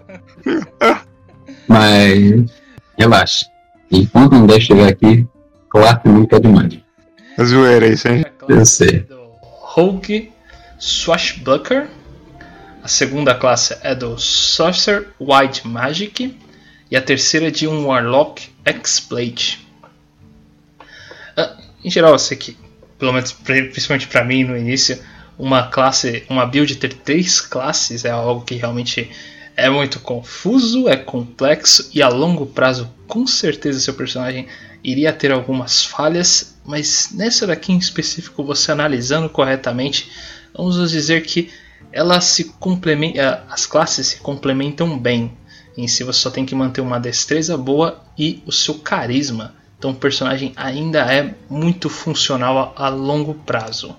Mas. 1.69 2.51
Relaxa. 2.99 3.47
Enquanto 3.91 4.33
não 4.33 4.47
der 4.47 4.61
chegar 4.61 4.89
aqui, 4.89 5.27
classe 5.73 6.07
nunca 6.07 6.37
é 6.37 6.41
demais. 6.41 6.79
É 7.39 7.45
zoeira 7.45 7.87
isso, 7.87 8.07
hein? 8.07 8.27
Eu 8.47 8.67
sei. 8.67 9.07
Rogue 9.41 10.31
Swashbuckler. 10.79 11.89
A 12.83 12.89
segunda 12.89 13.35
classe 13.35 13.79
é 13.81 13.95
do 13.95 14.19
Sorcerer 14.19 15.09
White 15.19 15.67
Magic. 15.67 16.39
E 16.91 16.97
a 16.97 17.01
terceira 17.01 17.49
é 17.49 17.51
de 17.51 17.67
um 17.67 17.87
Warlock 17.87 18.51
X-Blade. 18.67 19.67
Ah, 21.35 21.57
em 21.83 21.91
geral, 21.91 22.13
eu 22.13 22.19
sei 22.19 22.37
que, 22.37 22.59
pelo 22.99 23.15
menos 23.15 23.33
principalmente 23.33 24.09
para 24.09 24.23
mim 24.23 24.45
no 24.45 24.55
início, 24.55 25.03
uma 25.39 25.69
classe, 25.69 26.23
uma 26.29 26.45
build 26.45 26.77
ter 26.77 26.93
três 26.93 27.41
classes 27.41 28.05
é 28.05 28.11
algo 28.11 28.45
que 28.45 28.57
realmente 28.57 29.11
é 29.57 29.71
muito 29.71 30.01
confuso, 30.01 30.87
é 30.87 30.97
complexo 30.97 31.89
e 31.95 32.03
a 32.03 32.09
longo 32.09 32.45
prazo 32.45 32.93
com 33.07 33.27
certeza 33.27 33.81
seu 33.81 33.95
personagem 33.95 34.47
iria 34.83 35.13
ter 35.13 35.31
algumas 35.31 35.85
falhas, 35.85 36.57
mas 36.65 37.11
nessa 37.13 37.47
daqui 37.47 37.73
em 37.73 37.79
específico, 37.79 38.45
você 38.45 38.73
analisando 38.73 39.29
corretamente, 39.29 40.11
vamos 40.55 40.91
dizer 40.91 41.23
que 41.23 41.51
elas 41.93 42.25
se 42.25 42.45
complementam, 42.45 43.23
eh, 43.23 43.41
as 43.49 43.67
classes 43.67 44.07
se 44.07 44.17
complementam 44.19 44.99
bem. 44.99 45.33
Em 45.77 45.89
si 45.89 46.05
você 46.05 46.21
só 46.21 46.31
tem 46.31 46.45
que 46.45 46.55
manter 46.55 46.81
uma 46.81 46.99
destreza 46.99 47.57
boa 47.57 48.03
e 48.19 48.43
o 48.47 48.53
seu 48.53 48.75
carisma. 48.75 49.55
Então 49.79 49.91
o 49.91 49.95
personagem 49.95 50.53
ainda 50.57 51.01
é 51.13 51.35
muito 51.49 51.89
funcional 51.89 52.75
a, 52.77 52.87
a 52.87 52.89
longo 52.89 53.35
prazo. 53.35 53.97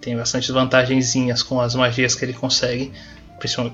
Tem 0.00 0.16
bastante 0.16 0.50
vantagenzinhas 0.50 1.42
com 1.42 1.60
as 1.60 1.74
magias 1.74 2.14
que 2.14 2.24
ele 2.24 2.32
consegue, 2.32 2.90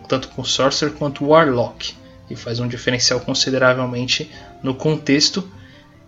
tanto 0.09 0.29
com 0.29 0.45
Sorcerer 0.45 0.95
quanto 0.95 1.25
Warlock. 1.25 1.95
E 2.29 2.35
faz 2.35 2.59
um 2.59 2.67
diferencial 2.67 3.21
consideravelmente 3.21 4.31
no 4.63 4.75
contexto. 4.75 5.49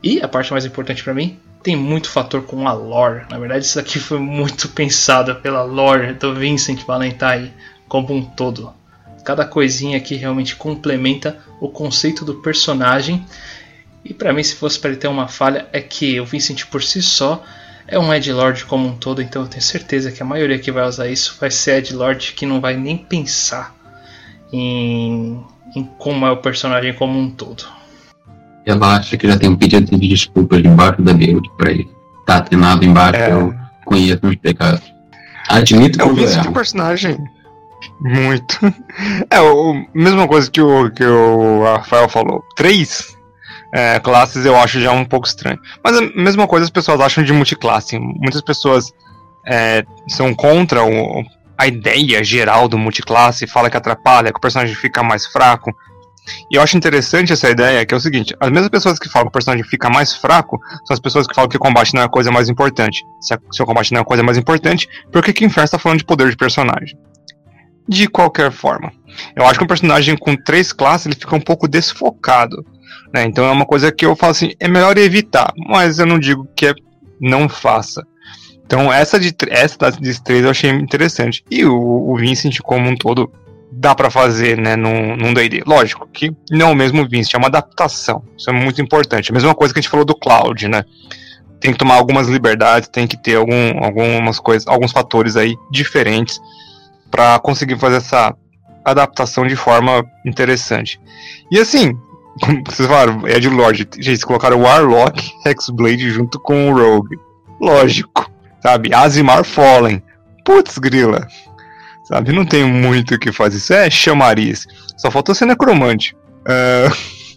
E 0.03 0.21
a 0.21 0.29
parte 0.29 0.53
mais 0.53 0.65
importante 0.65 1.03
para 1.03 1.15
mim, 1.15 1.39
tem 1.63 1.77
muito 1.77 2.09
fator 2.09 2.43
com 2.43 2.69
a 2.69 2.73
lore. 2.73 3.27
Na 3.31 3.39
verdade, 3.39 3.65
isso 3.65 3.79
aqui 3.79 3.99
foi 3.99 4.19
muito 4.19 4.69
pensado 4.73 5.35
pela 5.37 5.63
lore 5.63 6.15
do 6.15 6.35
Vincent 6.35 6.85
Valentine 6.85 7.53
como 7.89 8.15
um 8.15 8.25
todo. 8.25 8.73
Cada 9.25 9.45
coisinha 9.45 9.99
aqui 9.99 10.15
realmente 10.15 10.57
complementa 10.57 11.39
o 11.61 11.69
conceito 11.69 12.25
do 12.25 12.37
personagem. 12.37 13.27
E 14.05 14.15
para 14.15 14.33
mim, 14.33 14.43
se 14.43 14.55
fosse 14.55 14.79
para 14.79 14.91
ele 14.91 14.99
ter 14.99 15.09
uma 15.09 15.29
falha, 15.29 15.67
é 15.73 15.81
que 15.81 16.21
o 16.21 16.25
Vincent 16.25 16.65
por 16.67 16.83
si 16.83 17.03
só 17.03 17.45
é 17.87 17.99
um 17.99 18.13
Edgelord 18.13 18.67
como 18.67 18.87
um 18.87 18.97
todo, 18.97 19.23
então 19.23 19.43
eu 19.43 19.49
tenho 19.49 19.63
certeza 19.63 20.13
que 20.13 20.23
a 20.23 20.27
maioria 20.27 20.59
que 20.59 20.71
vai 20.71 20.87
usar 20.87 21.09
isso 21.09 21.37
vai 21.41 21.51
ser 21.51 21.79
Edgelord 21.79 22.35
que 22.35 22.45
não 22.45 22.61
vai 22.61 22.77
nem 22.77 22.99
pensar 22.99 23.75
em, 24.53 25.43
em 25.75 25.85
como 25.99 26.27
é 26.27 26.31
o 26.31 26.37
personagem 26.37 26.93
como 26.93 27.19
um 27.19 27.31
todo. 27.31 27.78
Ela 28.71 28.97
acha 28.97 29.17
que 29.17 29.27
já 29.27 29.39
tem 29.39 29.49
um 29.49 29.57
pedido 29.57 29.97
de 29.97 30.09
desculpas 30.09 30.63
debaixo 30.63 31.03
da 31.03 31.13
build 31.13 31.49
pra 31.57 31.71
ele. 31.71 31.91
Tá 32.27 32.37
atenado 32.37 32.85
embaixo, 32.85 33.21
é. 33.21 33.33
eu 33.33 33.55
conheço 33.85 34.21
meus 34.23 34.37
pecados. 34.37 34.83
Admito 35.49 35.99
que 35.99 36.05
eu 36.05 36.15
vi 36.15 36.25
esse 36.25 36.51
personagem 36.51 37.19
muito. 38.01 38.59
É, 39.31 39.37
a 39.39 39.85
mesma 39.95 40.27
coisa 40.27 40.51
que 40.51 40.61
o, 40.61 40.91
que 40.91 41.05
o 41.05 41.63
Rafael 41.63 42.09
falou. 42.09 42.43
Três 42.57 43.17
é, 43.73 44.01
classes 44.01 44.45
eu 44.45 44.57
acho 44.57 44.81
já 44.81 44.91
um 44.91 45.05
pouco 45.05 45.27
estranho. 45.27 45.59
Mas 45.85 45.97
a 45.97 46.01
mesma 46.01 46.47
coisa 46.49 46.65
as 46.65 46.71
pessoas 46.71 47.01
acham 47.01 47.23
de 47.23 47.33
multiclasse. 47.33 47.99
Muitas 47.99 48.41
pessoas 48.41 48.93
é, 49.47 49.85
são 50.09 50.35
contra 50.35 50.83
o, 50.83 51.25
a 51.57 51.67
ideia 51.67 52.23
geral 52.25 52.69
do 52.69 52.79
multiclasse, 52.79 53.47
fala 53.47 53.71
que 53.71 53.77
atrapalha, 53.77 54.33
que 54.33 54.39
o 54.39 54.41
personagem 54.41 54.75
fica 54.75 55.03
mais 55.03 55.27
fraco. 55.27 55.73
E 56.51 56.57
eu 56.57 56.63
acho 56.63 56.77
interessante 56.77 57.33
essa 57.33 57.49
ideia, 57.49 57.85
que 57.85 57.95
é 57.95 57.97
o 57.97 58.01
seguinte: 58.01 58.35
as 58.41 58.51
mesmas 58.51 58.69
pessoas 58.69 58.99
que 58.99 59.09
falam 59.09 59.27
que 59.27 59.31
o 59.31 59.33
personagem 59.33 59.65
fica 59.65 59.89
mais 59.89 60.15
fraco 60.15 60.59
são 60.87 60.95
as 60.95 61.01
pessoas 61.01 61.27
que 61.27 61.35
falam 61.35 61.49
que 61.49 61.57
o 61.57 61.61
combate 61.61 61.95
não 61.95 62.03
é 62.03 62.05
a 62.05 62.09
coisa 62.09 62.31
mais 62.31 62.49
importante. 62.49 63.03
Se, 63.21 63.35
a, 63.35 63.39
se 63.51 63.63
o 63.63 63.67
combate 63.67 63.93
não 63.93 63.99
é 63.99 64.03
a 64.03 64.07
coisa 64.07 64.23
mais 64.23 64.39
importante, 64.39 64.89
por 65.13 65.23
que, 65.23 65.33
que 65.33 65.45
Inferno 65.45 65.65
está 65.65 65.79
falando 65.79 65.99
de 65.99 66.05
poder 66.05 66.31
de 66.31 66.37
personagem? 66.37 66.99
De 67.89 68.07
qualquer 68.07 68.53
forma, 68.53 68.93
eu 69.35 69.47
acho 69.47 69.59
que 69.59 69.65
um 69.65 69.69
personagem 69.69 70.17
com 70.17 70.37
três 70.37 70.73
classes 70.73 71.07
ele 71.07 71.15
fica 71.15 71.35
um 71.35 71.41
pouco 71.41 71.67
desfocado. 71.67 72.65
Né? 73.13 73.25
Então 73.25 73.47
é 73.47 73.51
uma 73.51 73.65
coisa 73.65 73.91
que 73.91 74.05
eu 74.05 74.15
falo 74.15 74.33
assim: 74.33 74.53
é 74.61 74.69
melhor 74.69 74.97
evitar, 74.99 75.53
mas 75.57 75.99
eu 75.99 76.07
não 76.07 76.19
digo 76.19 76.47
que 76.55 76.67
é 76.67 76.75
não 77.21 77.49
faça. 77.49 78.07
Então 78.65 78.93
essa 78.93 79.19
de 79.19 79.35
essa 79.49 79.91
de 79.91 80.23
três 80.23 80.45
eu 80.45 80.51
achei 80.51 80.71
interessante. 80.71 81.43
E 81.51 81.65
o, 81.65 81.75
o 81.75 82.17
Vincent 82.17 82.59
como 82.61 82.89
um 82.89 82.95
todo 82.95 83.33
dá 83.79 83.95
para 83.95 84.11
fazer, 84.11 84.59
né, 84.59 84.75
num, 84.75 85.33
D&D. 85.33 85.63
Lógico 85.65 86.09
que 86.13 86.35
não 86.51 86.69
é 86.69 86.73
o 86.73 86.75
mesmo 86.75 87.09
Vincent, 87.09 87.35
é 87.35 87.39
uma 87.39 87.47
adaptação. 87.47 88.23
Isso 88.37 88.51
é 88.51 88.53
muito 88.53 88.83
importante. 88.83 89.31
A 89.31 89.35
mesma 89.35 89.55
coisa 89.55 89.73
que 89.73 89.79
a 89.79 89.83
gente 89.83 89.91
falou 89.91 90.05
do 90.05 90.17
Cloud, 90.17 90.67
né? 90.67 90.85
Tem 91.61 91.73
que 91.73 91.79
tomar 91.79 91.95
algumas 91.95 92.29
liberdades, 92.29 92.89
tem 92.89 93.07
que 93.07 93.17
ter 93.17 93.37
algum, 93.37 93.83
algumas 93.83 94.41
coisas, 94.41 94.67
alguns 94.67 94.91
fatores 94.91 95.37
aí 95.37 95.57
diferentes 95.71 96.41
para 97.11 97.39
conseguir 97.39 97.79
fazer 97.79 97.97
essa 97.97 98.35
adaptação 98.85 99.47
de 99.47 99.55
forma 99.55 100.05
interessante. 100.27 101.01
E 101.51 101.59
assim, 101.59 101.97
como 102.41 102.63
vocês 102.67 102.89
falaram, 102.89 103.27
é 103.27 103.39
de 103.39 103.49
Lord, 103.49 103.89
gente, 103.99 104.27
colocaram 104.27 104.59
o 104.59 104.63
Warlock 104.63 105.33
Hexblade 105.47 106.11
junto 106.11 106.41
com 106.41 106.71
o 106.71 106.77
Rogue. 106.77 107.17
Lógico, 107.61 108.29
sabe? 108.61 108.93
Azimar 108.93 109.45
Fallen. 109.45 110.03
Putz, 110.45 110.79
grila. 110.79 111.29
Sabe? 112.09 112.33
Não 112.33 112.47
tem 112.47 112.65
muito 112.65 113.15
o 113.15 113.19
que 113.19 113.31
fazer. 113.31 113.59
Isso 113.59 113.75
é 113.75 113.91
chamariz. 113.91 114.67
Só 114.97 115.11
faltou 115.11 115.35
ser 115.35 115.45
necromante. 115.45 116.17
Uh, 116.41 116.91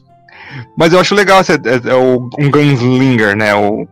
mas 0.77 0.93
eu 0.93 0.99
acho 0.99 1.13
legal 1.13 1.41
esse, 1.41 1.51
é, 1.51 1.57
é, 1.57 1.95
um 1.95 2.49
gunslinger, 2.49 3.35
né? 3.35 3.53
O, 3.53 3.85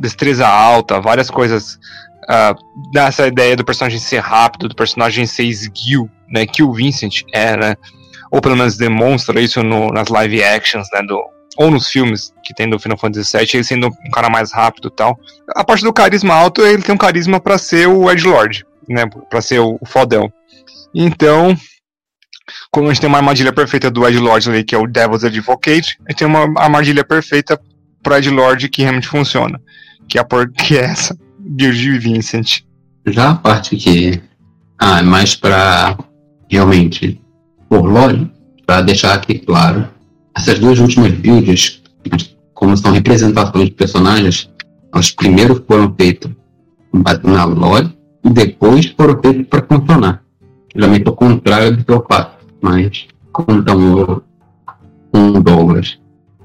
destreza 0.00 0.48
alta, 0.48 1.00
várias 1.02 1.30
coisas. 1.30 1.78
Uh, 2.24 2.90
dessa 2.90 3.26
ideia 3.26 3.54
do 3.54 3.64
personagem 3.64 3.98
ser 3.98 4.20
rápido, 4.20 4.68
do 4.68 4.74
personagem 4.74 5.26
ser 5.26 5.44
esguio, 5.44 6.10
né? 6.30 6.46
Que 6.46 6.62
o 6.62 6.72
Vincent 6.72 7.20
é, 7.30 7.54
né? 7.54 7.76
Ou 8.30 8.40
pelo 8.40 8.56
menos 8.56 8.78
demonstra 8.78 9.38
isso 9.38 9.62
no, 9.62 9.92
nas 9.92 10.08
live 10.08 10.42
actions, 10.42 10.88
né? 10.94 11.02
Do, 11.02 11.20
ou 11.58 11.70
nos 11.70 11.88
filmes 11.88 12.32
que 12.42 12.54
tem 12.54 12.68
do 12.68 12.78
Final 12.78 12.96
Fantasy 12.96 13.36
VII, 13.36 13.48
ele 13.52 13.64
sendo 13.64 13.88
um 13.88 14.10
cara 14.10 14.30
mais 14.30 14.50
rápido 14.50 14.88
e 14.88 14.96
tal. 14.96 15.14
A 15.54 15.62
parte 15.62 15.84
do 15.84 15.92
carisma 15.92 16.34
alto, 16.34 16.62
ele 16.62 16.82
tem 16.82 16.94
um 16.94 16.98
carisma 16.98 17.38
para 17.38 17.58
ser 17.58 17.86
o 17.86 18.10
Edgelord 18.10 18.64
né, 18.88 19.06
para 19.30 19.40
ser 19.40 19.60
o, 19.60 19.78
o 19.80 19.86
fodão. 19.86 20.32
Então, 20.94 21.56
como 22.70 22.86
a 22.86 22.92
gente 22.92 23.00
tem 23.00 23.08
uma 23.08 23.18
armadilha 23.18 23.52
perfeita 23.52 23.90
do 23.90 24.06
Ed 24.06 24.18
Lord 24.18 24.48
ali, 24.48 24.64
que 24.64 24.74
é 24.74 24.78
o 24.78 24.86
Devil's 24.86 25.24
Advocate, 25.24 25.98
a 26.06 26.10
gente 26.10 26.18
tem 26.18 26.26
uma 26.26 26.60
armadilha 26.60 27.04
perfeita 27.04 27.60
pro 28.02 28.16
Ed 28.16 28.30
Lord 28.30 28.68
que 28.68 28.82
realmente 28.82 29.08
funciona, 29.08 29.60
que 30.08 30.18
é, 30.18 30.24
por, 30.24 30.50
que 30.52 30.76
é 30.76 30.82
essa, 30.82 31.16
Build 31.38 31.98
Vincent. 31.98 32.62
Já 33.06 33.30
a 33.30 33.34
parte 33.34 33.76
que 33.76 34.20
ah, 34.78 34.98
é 34.98 35.02
mais 35.02 35.34
para 35.34 35.96
realmente 36.50 37.20
por 37.68 37.84
lore, 37.84 38.30
para 38.64 38.82
deixar 38.82 39.14
aqui 39.14 39.38
claro, 39.38 39.88
essas 40.36 40.58
duas 40.58 40.78
últimas 40.78 41.12
builds, 41.12 41.82
como 42.54 42.76
são 42.76 42.92
representações 42.92 43.66
de 43.66 43.70
personagens, 43.72 44.50
elas 44.92 45.10
primeiro 45.10 45.64
foram 45.66 45.94
feitas 45.98 46.30
na 47.22 47.44
lore 47.44 47.95
e 48.26 48.30
depois 48.30 48.86
foram 48.86 49.20
feitos 49.22 49.46
para 49.46 49.64
funcionar. 49.64 50.22
Geralmente 50.74 51.06
é 51.06 51.10
o 51.10 51.14
contrário 51.14 51.76
do 51.76 51.84
que 51.84 51.92
eu 51.92 52.04
faço, 52.10 52.36
mas 52.60 53.06
como 53.32 53.64
com 53.64 55.28
o 55.30 55.42
Douglas, 55.42 55.98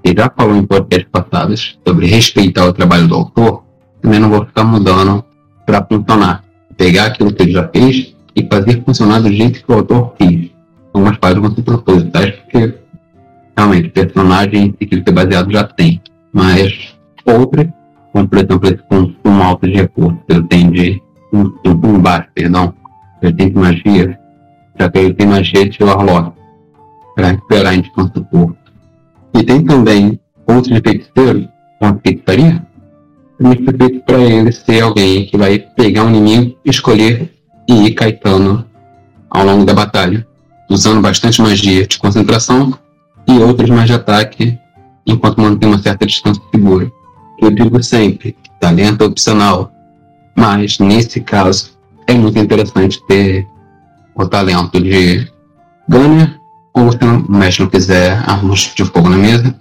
ele 0.04 0.20
já 0.20 0.30
falou 0.30 0.56
em 0.56 0.66
podcasts 0.66 1.10
passados 1.12 1.80
sobre 1.86 2.06
respeitar 2.06 2.66
o 2.66 2.74
trabalho 2.74 3.08
do 3.08 3.16
autor, 3.16 3.64
também 4.00 4.20
não 4.20 4.30
vou 4.30 4.46
ficar 4.46 4.64
mudando 4.64 5.24
para 5.66 5.84
funcionar. 5.86 6.44
Pegar 6.78 7.08
aquilo 7.08 7.34
que 7.34 7.44
ele 7.44 7.52
já 7.52 7.68
fez 7.68 8.16
e 8.36 8.48
fazer 8.48 8.84
funcionar 8.84 9.20
do 9.20 9.32
jeito 9.32 9.64
que 9.64 9.72
o 9.72 9.76
autor 9.76 10.14
fez. 10.18 10.52
Algumas 10.94 11.18
coisas 11.18 11.40
vão 11.40 11.56
ser 11.56 11.62
propositais, 11.64 12.36
porque 12.36 12.76
realmente 13.58 13.88
o 13.88 13.92
personagem 13.92 14.72
que 14.72 14.88
ele 14.92 15.04
ser 15.04 15.12
baseado 15.12 15.52
já 15.52 15.64
tem. 15.64 16.02
Mas 16.32 16.96
outras, 17.26 17.68
como 18.14 18.28
por 18.28 18.38
exemplo 18.38 18.68
esse 18.68 18.84
consumo 18.90 19.44
alto 19.44 19.68
de 19.68 19.74
recursos 19.74 20.20
que 20.28 20.34
ele 20.34 20.48
tem 20.48 20.72
de 20.72 21.02
um, 21.34 21.54
um 21.66 22.00
baixo, 22.00 22.28
perdão, 22.34 22.74
tem 23.38 23.52
magia, 23.52 24.20
já 24.80 24.90
que 24.90 25.14
tem 25.14 25.28
magia 25.28 25.70
de 25.70 25.84
Warlock. 25.84 26.34
para 27.16 27.28
recuperar 27.28 27.74
a 27.74 27.76
indicação 27.76 28.12
do 28.14 28.26
corpo. 28.26 28.58
E 29.34 29.44
tem 29.44 29.64
também 29.64 30.20
outros 30.48 30.80
feiticeiros, 30.80 31.48
uma 31.80 32.00
feitiçaria, 32.04 32.66
também 33.38 33.66
foi 33.66 33.74
feito 33.78 34.06
para 34.06 34.20
ele 34.20 34.52
ser 34.52 34.82
alguém 34.82 35.26
que 35.26 35.38
vai 35.38 35.60
pegar 35.60 36.04
um 36.04 36.10
inimigo, 36.10 36.58
escolher 36.66 37.32
e 37.68 37.88
ir 37.88 37.92
caetando 37.94 38.66
ao 39.30 39.46
longo 39.46 39.66
da 39.66 39.74
batalha, 39.74 40.28
usando 40.70 41.02
bastante 41.02 41.42
magia 41.42 41.88
de 41.88 41.98
concentração 41.98 42.78
e 43.28 43.40
outras 43.40 43.70
mais 43.70 43.88
de 43.88 43.94
ataque, 43.94 44.58
enquanto 45.08 45.42
mantém 45.42 45.70
uma 45.70 45.80
certa 45.80 46.06
distância 46.06 46.42
segura. 46.54 46.92
Eu 47.40 47.50
digo 47.50 47.82
sempre, 47.82 48.36
talento 48.60 49.04
opcional, 49.06 49.72
mas 50.42 50.80
nesse 50.80 51.22
caso 51.22 51.78
é 52.08 52.16
muito 52.16 52.39
interessante 52.39 53.00
ter 53.06 53.48
o 54.16 54.26
talento 54.28 54.82
de 54.82 55.28
Gunner, 55.88 56.42
ou 56.74 56.92
se 56.92 56.98
o 56.98 57.32
mestre 57.32 57.64
não 57.64 57.70
quiser 57.70 58.18
armas 58.28 58.74
de 58.76 58.84
fogo 58.84 59.08
na 59.08 59.18
mesa, 59.18 59.56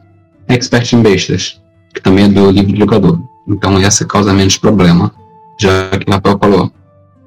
Expert 0.48 0.90
em 0.94 1.02
Bestas, 1.02 1.60
que 1.94 2.00
também 2.00 2.24
é 2.24 2.28
do 2.28 2.50
livro 2.50 2.72
de 2.72 2.78
jogador. 2.78 3.20
Então 3.46 3.78
essa 3.78 4.06
causa 4.06 4.32
menos 4.32 4.56
problema, 4.56 5.12
já 5.60 5.90
que 5.90 6.08
o 6.08 6.14
Rafael 6.14 6.38
falou. 6.40 6.72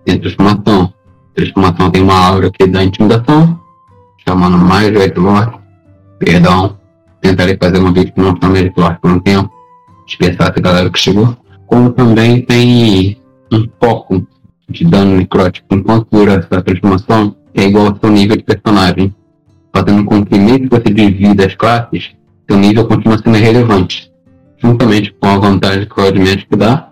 Tem 0.03 0.17
transformação. 0.17 0.91
Transformação 1.35 1.91
tem 1.91 2.01
uma 2.01 2.17
aura 2.17 2.49
que 2.49 2.65
dá 2.65 2.83
intimidação, 2.83 3.59
chamando 4.27 4.57
mais 4.57 4.89
Red 4.89 5.13
Lord. 5.15 5.59
Perdão, 6.17 6.75
tentarei 7.21 7.55
fazer 7.55 7.77
uma 7.77 7.93
chama 7.93 8.57
Red 8.57 8.73
Lord 8.75 8.97
por 8.99 9.11
um 9.11 9.19
tempo, 9.19 9.51
dispersar 10.07 10.49
essa 10.49 10.59
galera 10.59 10.89
que 10.89 10.97
chegou. 10.97 11.37
Como 11.67 11.91
também 11.91 12.41
tem 12.41 13.22
um 13.55 13.67
foco 13.79 14.27
de 14.69 14.85
dano 14.85 15.17
necrótico 15.17 15.67
enquanto 15.71 16.07
dura 16.11 16.33
essa 16.33 16.61
transformação, 16.61 17.35
é 17.53 17.65
igual 17.65 17.87
ao 17.87 17.99
seu 17.99 18.09
nível 18.09 18.37
de 18.37 18.43
personagem, 18.43 19.13
fazendo 19.73 20.03
com 20.05 20.25
que 20.25 20.37
mesmo 20.37 20.69
que 20.69 20.79
você 20.79 20.93
divida 20.93 21.45
as 21.45 21.55
classes, 21.55 22.11
seu 22.49 22.57
nível 22.57 22.87
continua 22.87 23.17
sendo 23.17 23.37
relevante, 23.37 24.11
juntamente 24.57 25.13
com 25.19 25.27
a 25.27 25.37
vantagem 25.37 25.87
que 25.87 25.99
o 25.99 26.03
Odd 26.03 26.47
dá, 26.57 26.89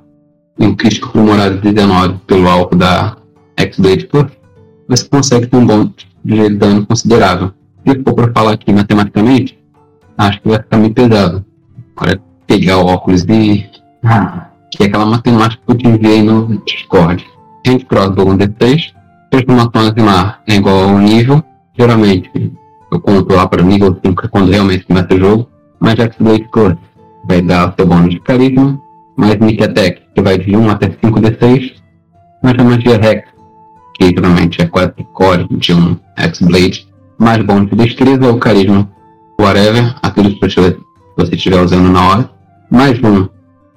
e 0.60 0.66
um 0.66 0.76
crítico 0.76 1.08
aprimorado 1.10 1.62
19 1.62 2.20
pelo 2.28 2.48
alvo 2.48 2.76
da 2.76 3.18
X-Blade 3.58 4.08
Plus, 4.08 4.32
você 4.88 5.08
consegue 5.08 5.48
ter 5.48 5.58
um 5.58 5.66
bom 5.66 5.90
de 6.24 6.50
dano 6.50 6.86
considerável. 6.86 7.52
Se 7.88 8.04
for 8.04 8.14
para 8.14 8.32
falar 8.32 8.54
aqui 8.54 8.72
matematicamente, 8.72 9.58
acho 10.18 10.42
que 10.42 10.50
vai 10.50 10.62
ficar 10.62 10.78
meio 10.78 10.94
pesado. 10.94 11.46
Para 11.96 12.20
pegar 12.46 12.78
o 12.78 12.86
óculos 12.86 13.24
e. 13.24 13.66
Ah, 14.04 14.51
que 14.72 14.84
é 14.84 14.86
aquela 14.88 15.06
matemática 15.06 15.62
que 15.66 15.72
eu 15.72 15.78
te 15.78 15.88
enviei 15.88 16.24
no 16.24 16.62
Discord. 16.66 17.26
Hand 17.68 17.80
crossbow 17.88 18.30
um 18.30 18.38
D3, 18.38 18.94
transformação 19.30 19.94
mar 20.04 20.42
é 20.48 20.56
igual 20.56 20.90
ao 20.90 20.98
nível. 20.98 21.44
Geralmente 21.78 22.32
eu 22.92 23.00
conto 23.00 23.34
lá 23.36 23.48
para 23.48 23.62
o 23.62 23.66
nível 23.66 23.98
5 24.04 24.30
quando 24.30 24.50
realmente 24.50 24.86
começa 24.86 25.14
o 25.14 25.20
jogo. 25.20 25.50
Mas 25.80 26.00
X-Blade 26.00 26.48
Plus 26.52 26.76
vai 27.28 27.42
dar 27.42 27.70
o 27.70 27.74
seu 27.76 27.86
bônus 27.86 28.12
de 28.12 28.20
carisma. 28.20 28.80
Mais 29.18 29.38
Nick 29.40 29.64
Attack, 29.64 30.02
que 30.16 30.22
vai 30.22 30.38
de 30.38 30.56
1 30.56 30.70
até 30.70 30.90
5d6. 30.90 31.74
Mais 32.44 32.58
a 32.58 32.64
magia 32.64 32.98
Rex, 32.98 33.30
que 33.96 34.10
geralmente 34.10 34.62
é 34.62 34.68
4 34.68 35.04
core 35.14 35.48
de 35.52 35.74
um 35.74 35.98
X-Blade. 36.18 36.88
Mais 37.20 37.44
bônus 37.44 37.70
de 37.70 37.76
destreza 37.76 38.28
ou 38.28 38.38
carisma, 38.38 38.90
whatever, 39.40 39.96
aquilo 40.02 40.32
que 40.32 40.40
você 41.16 41.36
estiver 41.36 41.62
usando 41.62 41.92
na 41.92 42.08
hora. 42.08 42.32
Mais 42.70 43.00
um 43.04 43.28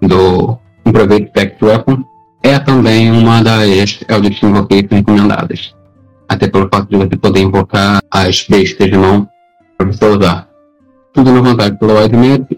do 0.06 0.58
Improvate 0.86 1.30
Pact 1.32 1.64
Weapon. 1.64 2.04
É 2.42 2.58
também 2.58 3.10
uma 3.10 3.42
das 3.42 4.00
Eldritch 4.08 4.42
Invocations 4.42 4.90
recomendadas. 4.90 5.74
Até 6.28 6.48
pelo 6.48 6.68
fato 6.68 6.88
de 6.88 6.96
você 6.96 7.16
poder 7.16 7.40
invocar 7.40 8.00
as 8.10 8.46
bestas 8.48 8.90
de 8.90 8.96
mão 8.96 9.28
para 9.76 9.86
você 9.86 10.04
usar. 10.04 10.48
Tudo 11.12 11.32
na 11.32 11.40
vantagem 11.40 11.76
pelo 11.76 11.94
Wildmap. 11.94 12.50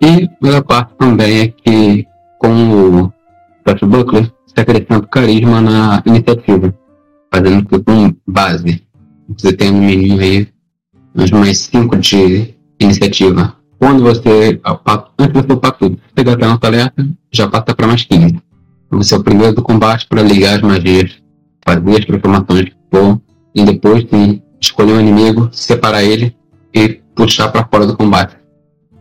E 0.00 0.28
pela 0.40 0.62
parte 0.62 0.92
também 0.98 1.40
é 1.40 1.48
que 1.48 2.06
com 2.38 3.04
o 3.04 3.12
Flash 3.64 3.80
Buckler, 3.82 4.32
você 4.44 4.60
acrescenta 4.60 5.06
carisma 5.06 5.60
na 5.60 6.02
iniciativa, 6.04 6.74
fazendo 7.32 7.64
tudo 7.66 7.84
com 7.84 8.14
base. 8.26 8.82
Você 9.28 9.52
tem 9.52 9.70
no 9.70 9.78
mínimo 9.78 10.20
aí 10.20 10.48
uns 11.14 11.30
mais 11.30 11.58
5 11.58 11.96
de 11.98 12.54
iniciativa. 12.80 13.56
Quando 13.82 14.04
você, 14.04 14.60
antes 15.18 15.32
de 15.32 15.42
você 15.42 15.52
upar 15.54 15.72
tudo, 15.72 15.98
pegar 16.14 16.34
a 16.34 16.48
nota 16.50 16.68
alerta, 16.68 17.04
já 17.32 17.48
passa 17.48 17.74
para 17.74 17.88
mais 17.88 18.04
15. 18.04 18.38
Você 18.92 19.12
é 19.12 19.18
o 19.18 19.24
primeiro 19.24 19.56
do 19.56 19.62
combate 19.62 20.06
para 20.06 20.22
ligar 20.22 20.54
as 20.54 20.62
magias, 20.62 21.20
fazer 21.66 21.98
as 21.98 22.04
transformações 22.04 22.66
que 22.66 22.76
for, 22.92 23.20
e 23.52 23.64
depois 23.64 24.06
sim, 24.08 24.40
escolher 24.60 24.92
um 24.92 25.00
inimigo, 25.00 25.48
separar 25.50 26.04
ele 26.04 26.32
e 26.72 27.00
puxar 27.16 27.48
para 27.48 27.64
fora 27.64 27.84
do 27.84 27.96
combate. 27.96 28.36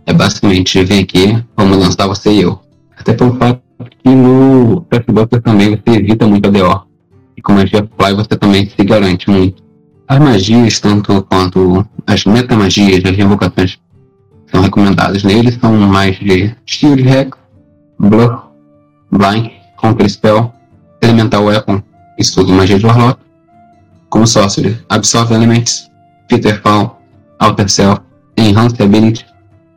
É 0.08 0.14
basicamente, 0.14 0.84
vem 0.84 1.02
aqui, 1.02 1.46
vamos 1.56 1.78
lançar 1.78 2.08
você 2.08 2.32
e 2.32 2.42
eu. 2.42 2.60
Até 2.98 3.14
pelo 3.14 3.36
fato 3.36 3.62
que 4.04 4.10
no 4.10 4.82
Pathbuster 4.90 5.44
também 5.44 5.70
você 5.70 6.00
evita 6.00 6.26
muito 6.26 6.48
a 6.48 6.50
DO. 6.50 6.88
E 7.38 7.42
com 7.44 7.54
magia 7.54 7.88
Fly 8.00 8.16
você 8.16 8.36
também 8.36 8.68
se 8.68 8.84
garante 8.84 9.30
muito. 9.30 9.62
As 10.08 10.18
magias, 10.18 10.80
tanto 10.80 11.22
quanto 11.30 11.86
as 12.08 12.26
metamagias, 12.26 13.06
as 13.06 13.16
invocações 13.16 13.80
são 14.52 14.62
recomendadas 14.62 15.24
nele, 15.24 15.52
são 15.52 15.74
mais 15.78 16.18
de 16.20 16.54
Shield 16.66 17.04
Hack, 17.04 17.36
Blur, 18.00 18.52
Blind, 19.12 19.50
Counter 19.80 20.10
Spell, 20.10 20.54
Elemental 21.02 21.46
Weapon, 21.46 21.82
Estudo 22.20 22.54
Magia 22.54 22.78
de 22.78 22.86
Warlock, 22.86 23.20
como 24.10 24.28
Sorcery, 24.28 24.78
Absorb 24.90 25.34
Elements, 25.34 25.90
Peterfall, 26.28 27.02
Alter 27.40 27.70
Self, 27.70 28.02
Enhanced 28.38 28.82
Ability, 28.82 29.26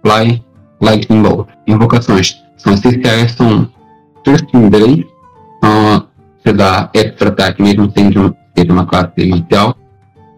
Fly, 0.02 0.42
Lightning 0.80 1.22
Bolt. 1.22 1.48
Invocações 1.66 2.42
são 2.56 2.74
essenciais, 2.74 3.32
são 3.32 3.70
Thirsting 4.24 4.68
Delay, 4.68 5.06
então 5.58 6.06
você 6.42 6.52
dá 6.52 6.90
extra 6.94 7.28
attack 7.28 7.62
mesmo 7.62 7.90
sem 7.96 8.12
ser 8.12 8.70
uma 8.70 8.86
classe 8.86 9.26
marcial. 9.26 9.76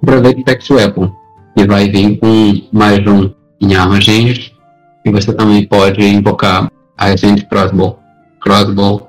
Private 0.05 0.45
Text 0.45 0.71
Weapon, 0.71 1.13
que 1.57 1.67
vai 1.67 1.89
vir 1.89 2.19
com 2.19 2.63
mais 2.73 3.05
um 3.07 3.31
em 3.61 3.75
armas 3.75 4.07
ranged, 4.07 4.53
e 5.05 5.11
você 5.11 5.33
também 5.33 5.67
pode 5.67 6.05
invocar 6.05 6.71
a 6.99 7.07
Agent 7.07 7.45
Crossbow, 7.49 7.99
Crossbow, 8.41 9.09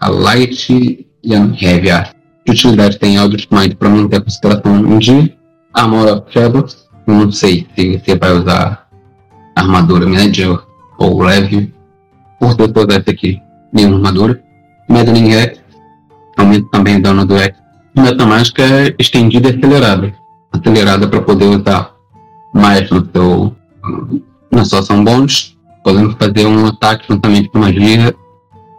a 0.00 0.08
Light 0.08 1.06
e 1.22 1.34
a 1.34 1.38
Heavy. 1.38 2.10
De 2.44 2.52
utilidade 2.52 2.98
tem 2.98 3.16
Eldritch 3.16 3.48
Mind 3.50 3.74
para 3.74 3.88
manter 3.88 4.16
a 4.16 4.20
consideração 4.20 4.78
em 4.78 4.98
dia, 4.98 5.36
Armor 5.74 6.08
of 6.08 6.32
Shadows, 6.32 6.88
não 7.06 7.30
sei 7.30 7.66
se 7.76 7.98
você 7.98 8.16
vai 8.16 8.32
usar 8.32 8.88
armadura 9.56 10.06
média 10.06 10.58
ou 10.98 11.22
leve, 11.22 11.72
por 12.38 12.54
ter 12.54 12.68
toda 12.72 12.94
essa 12.94 13.10
aqui, 13.10 13.40
nenhuma 13.72 13.96
armadura. 13.96 14.42
Maddening 14.88 15.28
Rex, 15.28 15.60
aumenta 16.36 16.68
também 16.72 16.96
o 16.96 17.02
dano 17.02 17.24
do 17.24 17.34
Rex. 17.34 17.56
Metamágica 17.96 18.62
é 18.62 18.94
estendida 18.98 19.50
e 19.50 19.56
acelerada. 19.56 20.14
Acelerada 20.52 21.08
para 21.08 21.20
poder 21.20 21.46
usar 21.46 21.94
mais 22.54 22.90
no 22.90 23.08
seu, 23.12 23.56
na 24.50 24.64
sua 24.64 24.80
ação 24.80 25.04
bônus, 25.04 25.56
podendo 25.84 26.16
fazer 26.16 26.46
um 26.46 26.66
ataque 26.66 27.06
juntamente 27.08 27.48
com 27.48 27.58
magia 27.58 28.14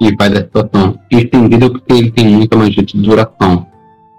e 0.01 0.15
vai 0.15 0.29
da 0.29 0.41
situação. 0.41 0.97
Estendida 1.09 1.69
porque 1.69 1.93
ele 1.93 2.11
tem 2.11 2.27
muita 2.27 2.57
magia 2.57 2.83
de 2.83 2.97
duração. 2.97 3.67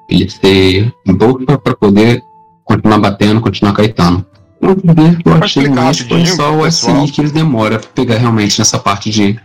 Ele 0.09 0.29
se 0.29 0.93
bufa 1.07 1.59
para 1.59 1.75
poder 1.75 2.23
continuar 2.65 2.99
batendo, 2.99 3.41
continuar 3.41 3.73
caetando. 3.73 4.25
Eu 4.63 5.35
achei 5.43 5.69
mais 5.69 5.99
foi 5.99 6.25
só 6.25 6.57
o 6.57 6.71
SI 6.71 7.11
que 7.13 7.21
ele 7.21 7.31
demora 7.31 7.81
pra 7.81 7.91
pegar 7.93 8.19
realmente 8.19 8.59
nessa 8.59 8.79
parte 8.79 9.11
de 9.11 9.37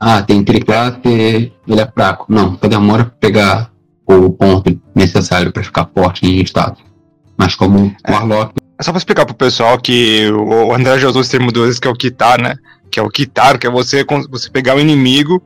ah, 0.00 0.20
tem 0.20 0.42
triclasse, 0.42 1.00
ele 1.04 1.80
é 1.80 1.86
fraco. 1.86 2.26
Não, 2.28 2.58
só 2.58 2.68
demora 2.68 3.04
pra 3.04 3.14
pegar 3.20 3.70
o 4.06 4.30
ponto 4.30 4.78
necessário 4.94 5.52
para 5.52 5.62
ficar 5.62 5.88
forte 5.94 6.26
em 6.26 6.40
status. 6.42 6.82
Mas 7.38 7.54
como 7.54 7.94
é. 8.04 8.10
o 8.10 8.14
Warlock. 8.14 8.54
É 8.78 8.82
só 8.82 8.90
pra 8.90 8.98
explicar 8.98 9.24
pro 9.24 9.34
pessoal 9.34 9.78
que 9.78 10.28
o 10.30 10.72
André 10.74 10.98
já 10.98 11.08
usou 11.08 11.22
esse 11.22 11.30
termo 11.30 11.52
duas 11.52 11.66
vezes, 11.66 11.80
que 11.80 11.86
é 11.86 11.90
o 11.90 11.94
quitar, 11.94 12.40
né? 12.40 12.56
Que 12.90 12.98
é 12.98 13.02
o 13.02 13.10
quitar, 13.10 13.58
que 13.58 13.66
é 13.66 13.70
você, 13.70 14.04
você 14.28 14.50
pegar 14.50 14.76
o 14.76 14.80
inimigo 14.80 15.42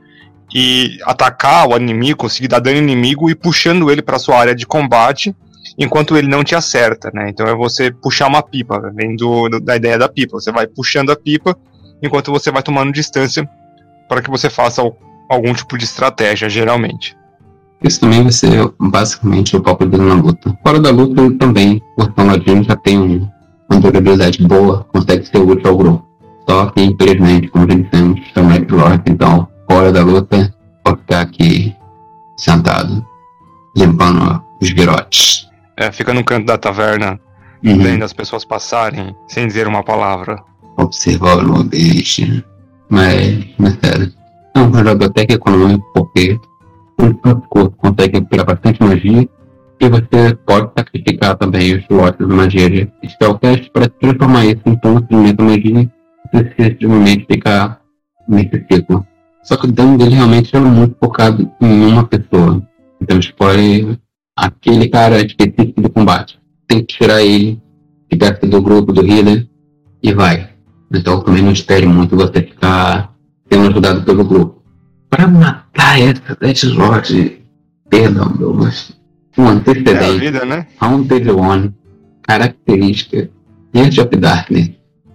e 0.53 0.97
atacar 1.03 1.67
o 1.67 1.77
inimigo, 1.77 2.17
conseguir 2.17 2.47
dar 2.47 2.59
dano 2.59 2.77
inimigo 2.77 3.29
e 3.29 3.35
puxando 3.35 3.91
ele 3.91 4.01
para 4.01 4.17
sua 4.17 4.37
área 4.39 4.55
de 4.55 4.65
combate 4.65 5.35
enquanto 5.77 6.17
ele 6.17 6.27
não 6.27 6.43
te 6.43 6.55
acerta, 6.55 7.11
né? 7.13 7.29
Então 7.29 7.47
é 7.47 7.53
você 7.53 7.91
puxar 7.91 8.27
uma 8.27 8.41
pipa, 8.41 8.79
né? 8.79 8.91
vem 8.95 9.15
do, 9.15 9.47
da 9.59 9.75
ideia 9.75 9.97
da 9.97 10.09
pipa. 10.09 10.39
Você 10.39 10.51
vai 10.51 10.65
puxando 10.65 11.11
a 11.11 11.15
pipa 11.15 11.55
enquanto 12.01 12.31
você 12.31 12.51
vai 12.51 12.63
tomando 12.63 12.91
distância 12.91 13.47
para 14.07 14.21
que 14.21 14.29
você 14.29 14.49
faça 14.49 14.81
algum 15.29 15.53
tipo 15.53 15.77
de 15.77 15.85
estratégia, 15.85 16.49
geralmente. 16.49 17.15
Isso 17.83 18.01
também 18.01 18.23
vai 18.23 18.31
ser 18.31 18.71
basicamente 18.79 19.55
o 19.55 19.61
papel 19.61 19.89
dele 19.89 20.03
na 20.03 20.15
luta. 20.15 20.57
Fora 20.63 20.79
da 20.79 20.91
luta, 20.91 21.21
ele 21.21 21.35
também, 21.35 21.81
o 21.97 22.23
Ladino 22.23 22.63
já 22.63 22.75
tem 22.75 22.99
um, 22.99 23.27
uma 23.69 23.79
durabilidade 23.79 24.43
boa, 24.45 24.85
consegue 24.91 25.25
ser 25.25 25.37
útil 25.37 25.69
ao 25.69 25.77
grupo. 25.77 26.05
Só 26.49 26.65
que, 26.67 26.81
infelizmente, 26.81 27.47
como 27.47 27.69
já 27.69 27.77
dissemos, 27.77 28.19
é 28.35 28.73
Lord, 28.73 29.03
então, 29.05 29.47
fora 29.69 29.91
da 29.91 30.03
luta, 30.03 30.53
pode 30.83 30.99
ficar 30.99 31.21
aqui 31.21 31.75
sentado, 32.37 33.05
limpando 33.75 34.43
os 34.61 34.69
virotes 34.71 35.49
é, 35.79 35.93
fica 35.93 36.13
no 36.13 36.25
canto 36.25 36.45
da 36.45 36.57
taverna 36.57 37.17
uhum. 37.63 37.77
vendo 37.77 38.03
as 38.03 38.11
pessoas 38.11 38.43
passarem 38.43 39.15
sem 39.29 39.47
dizer 39.47 39.65
uma 39.65 39.81
palavra. 39.81 40.43
Observar 40.77 41.37
o 41.37 41.55
ambiente. 41.55 42.43
Mas, 42.89 43.45
mas 43.57 43.77
sério. 43.81 44.11
É 44.55 44.59
um 44.59 44.73
jogo 44.83 45.05
até 45.05 45.25
que 45.25 45.33
econômico, 45.33 45.85
porque 45.93 46.37
o 46.99 47.69
consegue 47.71 48.21
criar 48.25 48.43
bastante 48.43 48.81
magia 48.83 49.27
e 49.81 49.89
você 49.89 50.35
pode 50.45 50.71
sacrificar 50.77 51.37
também 51.37 51.77
os 51.77 51.85
lotes 51.89 52.27
de 52.27 52.33
magia 52.33 52.69
de 52.69 52.89
Spellcast 53.07 53.69
para 53.71 53.87
transformar 53.87 54.45
isso 54.45 54.61
em 54.65 54.75
pontos 54.75 55.07
de 55.07 55.15
meta 55.15 55.43
magia 55.43 55.89
e 56.33 56.63
extremamente 56.63 57.25
ficar 57.25 57.81
nesse 58.27 58.65
ciclo. 58.69 59.05
Só 59.43 59.55
que 59.55 59.67
o 59.67 59.71
dano 59.71 59.97
dele 59.97 60.15
realmente 60.15 60.55
é 60.55 60.59
muito 60.59 60.95
focado 60.99 61.49
em 61.61 61.85
uma 61.87 62.05
pessoa. 62.05 62.61
Então 63.01 63.17
escolhe 63.17 63.97
aquele 64.35 64.89
cara 64.89 65.25
específico 65.25 65.81
do 65.81 65.89
combate. 65.89 66.37
Tem 66.67 66.79
que 66.79 66.97
tirar 66.97 67.21
ele 67.23 67.59
de 68.11 68.17
perto 68.17 68.47
do 68.47 68.61
grupo, 68.61 68.91
do 68.91 69.05
healer, 69.05 69.47
e 70.03 70.13
vai. 70.13 70.49
Então 70.93 71.21
também 71.21 71.41
não 71.41 71.51
espere 71.51 71.85
muito 71.85 72.15
você 72.15 72.41
ficar 72.41 73.13
sendo 73.51 73.69
ajudado 73.69 74.03
pelo 74.03 74.25
grupo. 74.25 74.58
Para 75.09 75.27
matar 75.27 75.99
essa 75.99 76.37
Death 76.39 76.63
Lord, 76.75 77.41
perdão, 77.89 78.53
mas 78.55 78.93
um 79.37 79.47
antecedente. 79.47 80.03
É 80.03 80.07
a 80.07 80.17
vida, 80.17 80.45
né? 80.45 80.67
Haunted 80.79 81.29
One, 81.31 81.73
característica, 82.23 83.29
Edge 83.73 84.01
of 84.01 84.15
Darkness, 84.15 84.71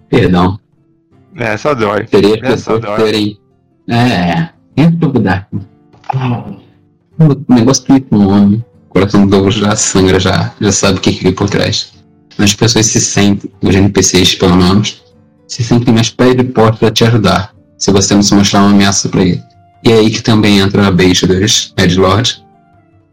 perdão. 0.09 0.59
Essa 1.35 1.73
dói. 1.73 2.07
Seria 2.07 2.35
as 2.35 2.39
pessoas 2.41 2.81
terem. 2.97 3.39
É, 3.89 4.49
Edge 4.75 5.05
of 5.05 5.19
Darkness. 5.19 5.65
O 7.19 7.53
negócio 7.53 7.83
que 7.85 7.99
com 8.01 8.17
o 8.17 8.23
nome, 8.23 8.65
o 8.89 8.89
coração 8.89 9.25
do 9.25 9.31
Douglas 9.31 9.55
já 9.55 9.75
sangra, 9.75 10.19
já, 10.19 10.53
já 10.59 10.71
sabe 10.71 10.97
o 10.97 11.01
que 11.01 11.11
fica 11.11 11.31
por 11.31 11.49
trás. 11.49 11.93
As 12.37 12.53
pessoas 12.53 12.85
se 12.87 12.99
sentem, 12.99 13.49
os 13.61 13.73
NPCs 13.73 14.35
pelo 14.35 14.57
menos, 14.57 15.01
se 15.47 15.63
sentem 15.63 15.93
mais 15.93 16.09
pé 16.09 16.33
de 16.33 16.43
porta 16.43 16.77
para 16.77 16.91
te 16.91 17.05
ajudar, 17.05 17.53
se 17.77 17.91
você 17.91 18.13
não 18.13 18.21
se 18.21 18.35
mostrar 18.35 18.59
uma 18.59 18.71
ameaça 18.71 19.07
para 19.07 19.21
ele. 19.21 19.41
E 19.85 19.91
é 19.91 19.99
aí 19.99 20.09
que 20.09 20.23
também 20.23 20.57
entra 20.57 20.87
a 20.87 20.91
beijo 20.91 21.27
dos 21.27 21.71
Edgelords, 21.77 22.43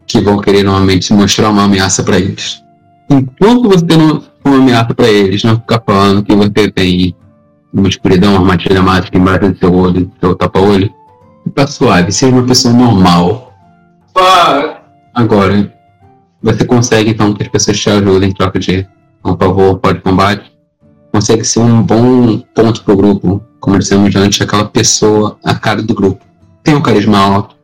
que 0.07 0.19
vão 0.19 0.39
querer 0.39 0.63
normalmente 0.63 1.13
mostrar 1.13 1.49
uma 1.51 1.65
ameaça 1.65 2.01
para 2.01 2.17
eles. 2.17 2.63
Enquanto 3.11 3.69
você 3.69 3.95
não 3.95 4.23
uma 4.43 4.57
ameaça 4.57 4.93
para 4.93 5.07
eles, 5.07 5.43
não 5.43 5.55
ficar 5.55 5.81
falando 5.85 6.23
que 6.23 6.35
você 6.35 6.71
tem 6.71 7.15
uma 7.71 7.87
escuridão, 7.87 8.31
uma 8.31 8.39
armadilha 8.39 8.81
mágica 8.81 9.17
embaixo 9.17 9.51
do 9.51 9.57
seu 9.57 9.73
olho, 9.73 10.05
do 10.05 10.11
seu 10.19 10.35
tapa-olho, 10.35 10.91
fica 11.43 11.67
suave, 11.67 12.11
seja 12.11 12.33
uma 12.33 12.43
pessoa 12.43 12.73
normal. 12.73 13.53
Agora, 15.13 15.71
você 16.41 16.65
consegue 16.65 17.11
então 17.11 17.33
que 17.33 17.43
as 17.43 17.49
pessoas 17.49 17.79
te 17.79 17.89
ajudem 17.89 18.29
em 18.29 18.33
troca 18.33 18.59
de 18.59 18.87
um 19.23 19.37
favor, 19.37 19.77
pode 19.77 20.01
combate. 20.01 20.51
Consegue 21.11 21.45
ser 21.45 21.59
um 21.59 21.83
bom 21.83 22.39
ponto 22.55 22.83
pro 22.83 22.97
grupo, 22.97 23.43
como 23.59 23.77
dissemos 23.77 24.15
antes, 24.15 24.41
aquela 24.41 24.65
pessoa, 24.65 25.37
a 25.43 25.53
cara 25.53 25.81
do 25.83 25.93
grupo. 25.93 26.22
Tem 26.63 26.75
um 26.75 26.81
carisma 26.81 27.17
alto, 27.17 27.55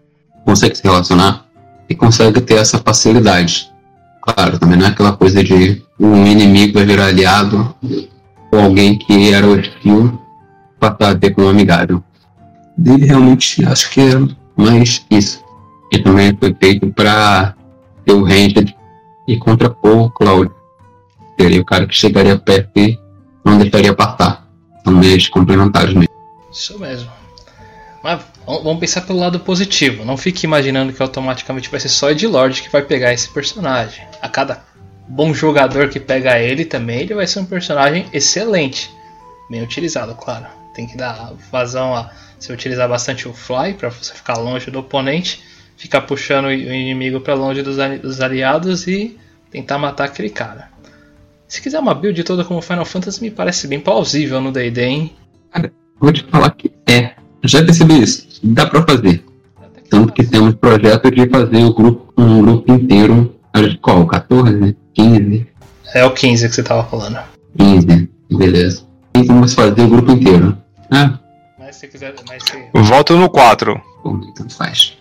consegue 0.45 0.75
se 0.75 0.83
relacionar, 0.83 1.45
e 1.89 1.95
consegue 1.95 2.39
ter 2.41 2.55
essa 2.55 2.77
facilidade. 2.77 3.71
Claro, 4.21 4.59
também 4.59 4.77
não 4.77 4.85
é 4.85 4.89
aquela 4.89 5.13
coisa 5.13 5.43
de 5.43 5.81
um 5.99 6.25
inimigo 6.25 6.73
vai 6.73 6.85
virar 6.85 7.07
aliado 7.07 7.75
ou 8.51 8.59
alguém 8.59 8.97
que 8.97 9.33
era 9.33 9.47
hostil 9.47 10.19
passar 10.79 11.11
a 11.11 11.15
ter 11.15 11.31
como 11.31 11.49
amigável. 11.49 12.03
Dele 12.77 13.05
realmente 13.05 13.65
acho 13.65 13.89
que 13.89 14.01
é 14.01 14.13
mais 14.55 15.05
isso. 15.09 15.43
E 15.91 15.99
também 15.99 16.37
foi 16.39 16.55
feito 16.59 16.87
para 16.93 17.55
ter 18.05 18.13
o 18.13 18.23
Ranged 18.23 18.75
e 19.27 19.37
contrapor 19.37 20.05
o 20.05 20.09
Cloud. 20.11 20.51
Seria 21.39 21.61
o 21.61 21.65
cara 21.65 21.87
que 21.87 21.95
chegaria 21.95 22.37
perto 22.37 22.71
e 22.77 22.97
não 23.43 23.57
deixaria 23.57 23.93
passar. 23.93 24.47
São 24.83 24.93
meios 24.93 25.27
complementares 25.27 25.93
mesmo. 25.93 26.13
Isso 26.51 26.77
mesmo. 26.79 27.09
Mas 28.03 28.21
vamos 28.45 28.79
pensar 28.79 29.01
pelo 29.01 29.19
lado 29.19 29.39
positivo. 29.39 30.05
Não 30.05 30.15
fique 30.15 30.45
imaginando 30.45 30.93
que 30.93 31.01
automaticamente 31.01 31.69
vai 31.69 31.79
ser 31.79 31.89
só 31.89 32.11
Ed 32.11 32.25
Lord 32.25 32.61
que 32.61 32.69
vai 32.69 32.81
pegar 32.81 33.13
esse 33.13 33.29
personagem. 33.29 34.05
A 34.21 34.29
cada 34.29 34.63
bom 35.07 35.33
jogador 35.33 35.89
que 35.89 35.99
pega 35.99 36.39
ele 36.39 36.63
também, 36.63 36.99
ele 37.01 37.13
vai 37.13 37.27
ser 37.27 37.39
um 37.39 37.45
personagem 37.45 38.05
excelente. 38.13 38.89
Bem 39.49 39.61
utilizado, 39.61 40.15
claro. 40.15 40.45
Tem 40.73 40.87
que 40.87 40.95
dar 40.95 41.33
vazão 41.51 41.93
a 41.95 42.11
você 42.39 42.53
utilizar 42.53 42.87
bastante 42.87 43.27
o 43.27 43.33
fly 43.33 43.73
para 43.73 43.89
você 43.89 44.13
ficar 44.13 44.37
longe 44.37 44.71
do 44.71 44.79
oponente, 44.79 45.43
ficar 45.75 46.01
puxando 46.01 46.45
o 46.45 46.51
inimigo 46.51 47.19
para 47.19 47.33
longe 47.33 47.61
dos 47.61 48.21
aliados 48.21 48.87
e 48.87 49.19
tentar 49.51 49.77
matar 49.77 50.05
aquele 50.05 50.29
cara. 50.29 50.69
Se 51.47 51.61
quiser 51.61 51.79
uma 51.79 51.95
build 51.95 52.23
toda 52.23 52.45
como 52.45 52.61
Final 52.61 52.85
Fantasy, 52.85 53.21
me 53.21 53.31
parece 53.31 53.67
bem 53.67 53.79
plausível 53.79 54.39
no 54.39 54.51
D&D, 54.51 54.85
hein? 54.85 55.15
Cara, 55.51 55.73
vou 55.99 56.13
te 56.13 56.23
falar 56.25 56.51
que 56.51 56.71
é 56.85 57.15
já 57.43 57.63
percebi 57.63 58.01
isso. 58.01 58.27
Dá 58.43 58.65
para 58.65 58.83
fazer. 58.83 59.23
Tanto 59.89 60.13
que 60.13 60.23
temos 60.23 60.53
projeto 60.55 61.09
de 61.09 61.27
fazer 61.27 61.63
o 61.63 61.73
grupo, 61.73 62.13
um 62.17 62.41
grupo 62.41 62.71
inteiro. 62.71 63.35
Qual? 63.81 64.05
14? 64.05 64.75
15? 64.93 65.47
É 65.93 66.05
o 66.05 66.11
15 66.11 66.47
que 66.47 66.55
você 66.55 66.63
tava 66.63 66.83
falando. 66.83 67.19
15, 67.57 68.09
beleza. 68.31 68.83
E 69.15 69.23
vamos 69.23 69.53
fazer 69.53 69.81
o 69.81 69.87
grupo 69.87 70.11
inteiro. 70.11 70.55
Ah. 70.91 71.17
Mas 71.57 71.77
se 71.77 71.87
quiser. 71.87 72.13
Mas 72.27 72.43
se... 72.43 72.69
Volto 72.73 73.15
no 73.17 73.29
4. 73.29 73.81
Bom, 74.03 74.21
então 74.29 74.47
faz. 74.49 74.97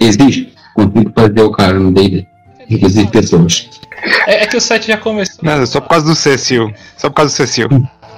Existe? 0.00 0.52
Consigo 0.74 1.12
fazer 1.14 1.42
o 1.42 1.50
cara 1.50 1.78
no 1.78 1.92
D&D. 1.92 2.24
Requisito 2.68 3.10
pessoas. 3.10 3.68
É, 4.26 4.44
é, 4.44 4.46
que 4.46 4.56
o 4.56 4.60
site 4.60 4.88
já 4.88 4.96
começou. 4.96 5.42
Não, 5.42 5.66
só 5.66 5.80
por 5.80 5.88
causa 5.88 6.06
do 6.06 6.14
Cecil. 6.14 6.72
Só 6.96 7.08
por 7.08 7.16
causa 7.16 7.32
do 7.32 7.36
Cecil. 7.36 7.68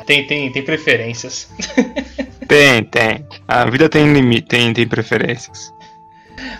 Tem, 0.06 0.26
tem, 0.26 0.50
tem 0.50 0.62
preferências. 0.62 1.48
Tem, 2.48 2.82
tem. 2.82 3.24
A 3.46 3.64
vida 3.70 3.88
tem 3.88 4.12
limite, 4.12 4.48
tem, 4.48 4.72
tem 4.72 4.84
preferências. 4.84 5.72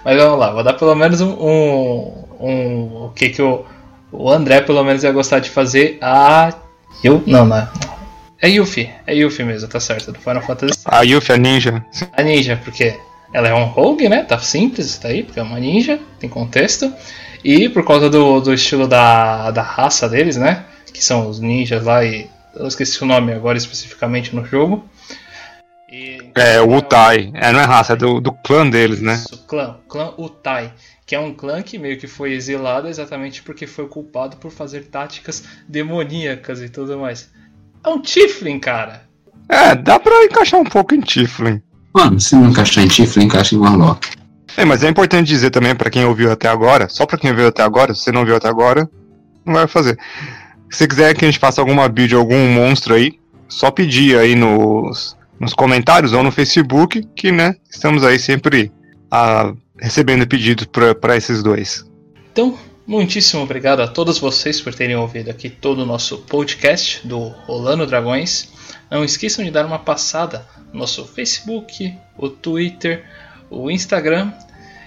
Mas 0.04 0.16
vamos 0.16 0.38
lá, 0.38 0.52
vou 0.52 0.62
dar 0.62 0.74
pelo 0.74 0.94
menos 0.94 1.20
um. 1.20 1.32
um, 1.32 2.24
um 2.38 3.04
o 3.06 3.12
que 3.12 3.30
que 3.30 3.42
o, 3.42 3.64
o 4.12 4.30
André 4.30 4.60
pelo 4.60 4.84
menos 4.84 5.02
ia 5.02 5.10
gostar 5.10 5.40
de 5.40 5.50
fazer. 5.50 5.98
A. 6.00 6.54
Eu? 7.02 7.20
Não, 7.26 7.44
não. 7.44 7.68
É 8.40 8.48
Yuffie, 8.48 8.88
é 9.06 9.14
Yuffie 9.16 9.44
mesmo, 9.44 9.68
tá 9.68 9.80
certo, 9.80 10.12
do 10.12 10.18
Final 10.20 10.42
Fantasy. 10.42 10.78
A 10.84 11.02
Yuffie, 11.02 11.34
a 11.34 11.36
ninja. 11.36 11.84
A 12.12 12.22
ninja, 12.22 12.60
porque 12.62 12.96
ela 13.34 13.48
é 13.48 13.54
um 13.54 13.64
rogue, 13.64 14.08
né? 14.08 14.22
Tá 14.22 14.38
simples, 14.38 14.96
tá 14.96 15.08
aí, 15.08 15.22
porque 15.22 15.40
é 15.40 15.42
uma 15.42 15.58
ninja, 15.58 16.00
tem 16.18 16.30
contexto. 16.30 16.92
E 17.44 17.68
por 17.68 17.84
causa 17.84 18.08
do, 18.08 18.40
do 18.40 18.54
estilo 18.54 18.86
da, 18.88 19.50
da 19.50 19.62
raça 19.62 20.08
deles, 20.08 20.36
né? 20.36 20.64
Que 20.92 21.04
são 21.04 21.28
os 21.28 21.40
ninjas 21.40 21.84
lá 21.84 22.04
e. 22.04 22.28
Eu 22.54 22.66
esqueci 22.66 23.02
o 23.02 23.06
nome 23.06 23.32
agora 23.32 23.56
especificamente 23.56 24.34
no 24.34 24.44
jogo. 24.44 24.88
E, 25.90 26.30
é, 26.34 26.60
o 26.60 26.76
Utai. 26.76 27.30
É, 27.34 27.52
não 27.52 27.60
é 27.60 27.64
raça, 27.64 27.94
é 27.94 27.96
do, 27.96 28.20
do 28.20 28.32
clã 28.32 28.68
deles, 28.68 29.00
né? 29.00 29.14
Isso, 29.14 29.44
clã, 29.46 29.76
clã 29.88 30.14
Utai. 30.16 30.72
Que 31.04 31.16
é 31.16 31.20
um 31.20 31.34
clã 31.34 31.60
que 31.62 31.78
meio 31.78 31.98
que 31.98 32.06
foi 32.06 32.32
exilado 32.32 32.86
exatamente 32.86 33.42
porque 33.42 33.66
foi 33.66 33.88
culpado 33.88 34.36
por 34.36 34.52
fazer 34.52 34.84
táticas 34.84 35.44
demoníacas 35.68 36.62
e 36.62 36.68
tudo 36.68 36.98
mais. 36.98 37.30
É 37.84 37.88
um 37.88 38.00
Tiflin, 38.00 38.60
cara. 38.60 39.02
É, 39.48 39.74
dá 39.74 39.98
pra 39.98 40.24
encaixar 40.24 40.60
um 40.60 40.64
pouco 40.64 40.94
em 40.94 41.00
Tiflin. 41.00 41.60
Mano, 41.92 42.20
se 42.20 42.36
não 42.36 42.50
encaixar 42.50 42.84
em 42.84 42.88
Tiflin, 42.88 43.24
encaixa 43.24 43.56
em 43.56 43.58
Warlock. 43.58 44.08
É, 44.56 44.64
mas 44.64 44.84
é 44.84 44.88
importante 44.88 45.26
dizer 45.26 45.50
também 45.50 45.74
para 45.74 45.90
quem 45.90 46.04
ouviu 46.04 46.30
até 46.30 46.48
agora, 46.48 46.88
só 46.88 47.06
para 47.06 47.18
quem 47.18 47.30
ouviu 47.30 47.48
até 47.48 47.62
agora, 47.62 47.94
se 47.94 48.02
você 48.02 48.12
não 48.12 48.24
viu 48.24 48.36
até 48.36 48.48
agora, 48.48 48.88
não 49.44 49.54
vai 49.54 49.66
fazer. 49.66 49.98
Se 50.70 50.86
quiser 50.86 51.14
que 51.14 51.24
a 51.24 51.28
gente 51.28 51.40
faça 51.40 51.60
alguma 51.60 51.88
build, 51.88 52.14
algum 52.14 52.48
monstro 52.48 52.94
aí, 52.94 53.18
só 53.48 53.70
pedir 53.70 54.16
aí 54.16 54.36
nos, 54.36 55.16
nos 55.38 55.52
comentários 55.52 56.12
ou 56.12 56.22
no 56.22 56.30
Facebook, 56.30 57.02
que 57.14 57.32
né, 57.32 57.56
estamos 57.68 58.04
aí 58.04 58.18
sempre 58.18 58.70
ah, 59.10 59.52
recebendo 59.78 60.26
pedidos 60.26 60.66
para 61.00 61.16
esses 61.16 61.42
dois. 61.42 61.84
Então, 62.32 62.56
muitíssimo 62.86 63.42
obrigado 63.42 63.80
a 63.80 63.88
todos 63.88 64.18
vocês 64.18 64.60
por 64.60 64.72
terem 64.72 64.94
ouvido 64.94 65.28
aqui 65.28 65.50
todo 65.50 65.80
o 65.80 65.86
nosso 65.86 66.18
podcast 66.18 67.06
do 67.06 67.18
Rolando 67.18 67.86
Dragões. 67.86 68.48
Não 68.88 69.04
esqueçam 69.04 69.44
de 69.44 69.50
dar 69.50 69.66
uma 69.66 69.78
passada 69.78 70.46
no 70.72 70.80
nosso 70.80 71.04
Facebook, 71.04 71.92
o 72.16 72.28
Twitter, 72.28 73.04
o 73.50 73.70
Instagram, 73.70 74.32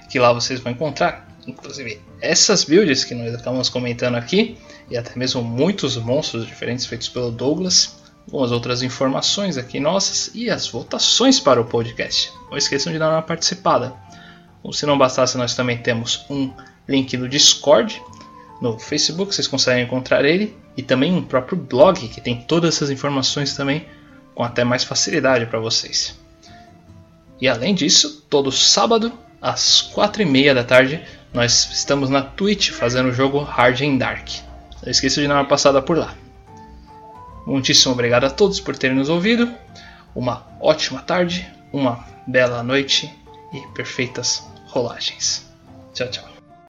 que 0.09 0.17
lá 0.17 0.31
vocês 0.31 0.61
vão 0.61 0.71
encontrar, 0.71 1.27
inclusive, 1.45 1.99
essas 2.21 2.63
builds 2.63 3.03
que 3.03 3.13
nós 3.13 3.33
acabamos 3.33 3.67
comentando 3.67 4.15
aqui, 4.15 4.57
e 4.89 4.97
até 4.97 5.17
mesmo 5.17 5.41
muitos 5.41 5.97
monstros 5.97 6.45
diferentes 6.45 6.85
feitos 6.85 7.09
pelo 7.09 7.31
Douglas 7.31 8.03
algumas 8.25 8.51
outras 8.51 8.81
informações 8.81 9.57
aqui 9.57 9.79
nossas 9.79 10.31
e 10.33 10.49
as 10.49 10.67
votações 10.67 11.39
para 11.39 11.59
o 11.59 11.65
podcast. 11.65 12.31
Não 12.49 12.57
esqueçam 12.57 12.91
de 12.91 12.99
dar 12.99 13.09
uma 13.09 13.21
participada. 13.21 13.93
se 14.71 14.85
não 14.85 14.97
bastasse, 14.97 15.37
nós 15.37 15.55
também 15.55 15.77
temos 15.77 16.25
um 16.29 16.51
link 16.87 17.15
no 17.17 17.27
Discord, 17.27 18.01
no 18.61 18.79
Facebook, 18.79 19.33
vocês 19.33 19.47
conseguem 19.47 19.83
encontrar 19.83 20.23
ele, 20.23 20.55
e 20.77 20.81
também 20.81 21.13
um 21.13 21.21
próprio 21.21 21.57
blog 21.57 22.07
que 22.07 22.21
tem 22.21 22.41
todas 22.41 22.75
essas 22.75 22.89
informações 22.89 23.55
também 23.55 23.85
com 24.33 24.43
até 24.43 24.63
mais 24.63 24.83
facilidade 24.83 25.45
para 25.45 25.59
vocês. 25.59 26.17
E 27.39 27.47
além 27.47 27.75
disso, 27.75 28.25
todo 28.29 28.51
sábado 28.51 29.11
às 29.41 29.81
quatro 29.81 30.21
e 30.21 30.25
meia 30.25 30.55
da 30.55 30.63
tarde 30.63 31.03
nós 31.33 31.69
estamos 31.73 32.09
na 32.09 32.21
Twitch 32.21 32.69
fazendo 32.71 33.09
o 33.09 33.13
jogo 33.13 33.39
Hard 33.39 33.81
and 33.81 33.97
Dark. 33.97 34.29
Não 34.83 34.91
esqueça 34.91 35.21
de 35.21 35.27
dar 35.27 35.35
uma 35.35 35.45
passada 35.45 35.81
por 35.81 35.97
lá. 35.97 36.13
Muitíssimo 37.45 37.93
obrigado 37.93 38.25
a 38.25 38.29
todos 38.29 38.59
por 38.59 38.77
terem 38.77 38.97
nos 38.97 39.09
ouvido. 39.09 39.51
Uma 40.13 40.45
ótima 40.61 41.01
tarde, 41.01 41.49
uma 41.71 42.05
bela 42.27 42.61
noite 42.61 43.11
e 43.53 43.59
perfeitas 43.73 44.45
rolagens. 44.67 45.49
Tchau, 45.93 46.07
tchau. 46.09 46.32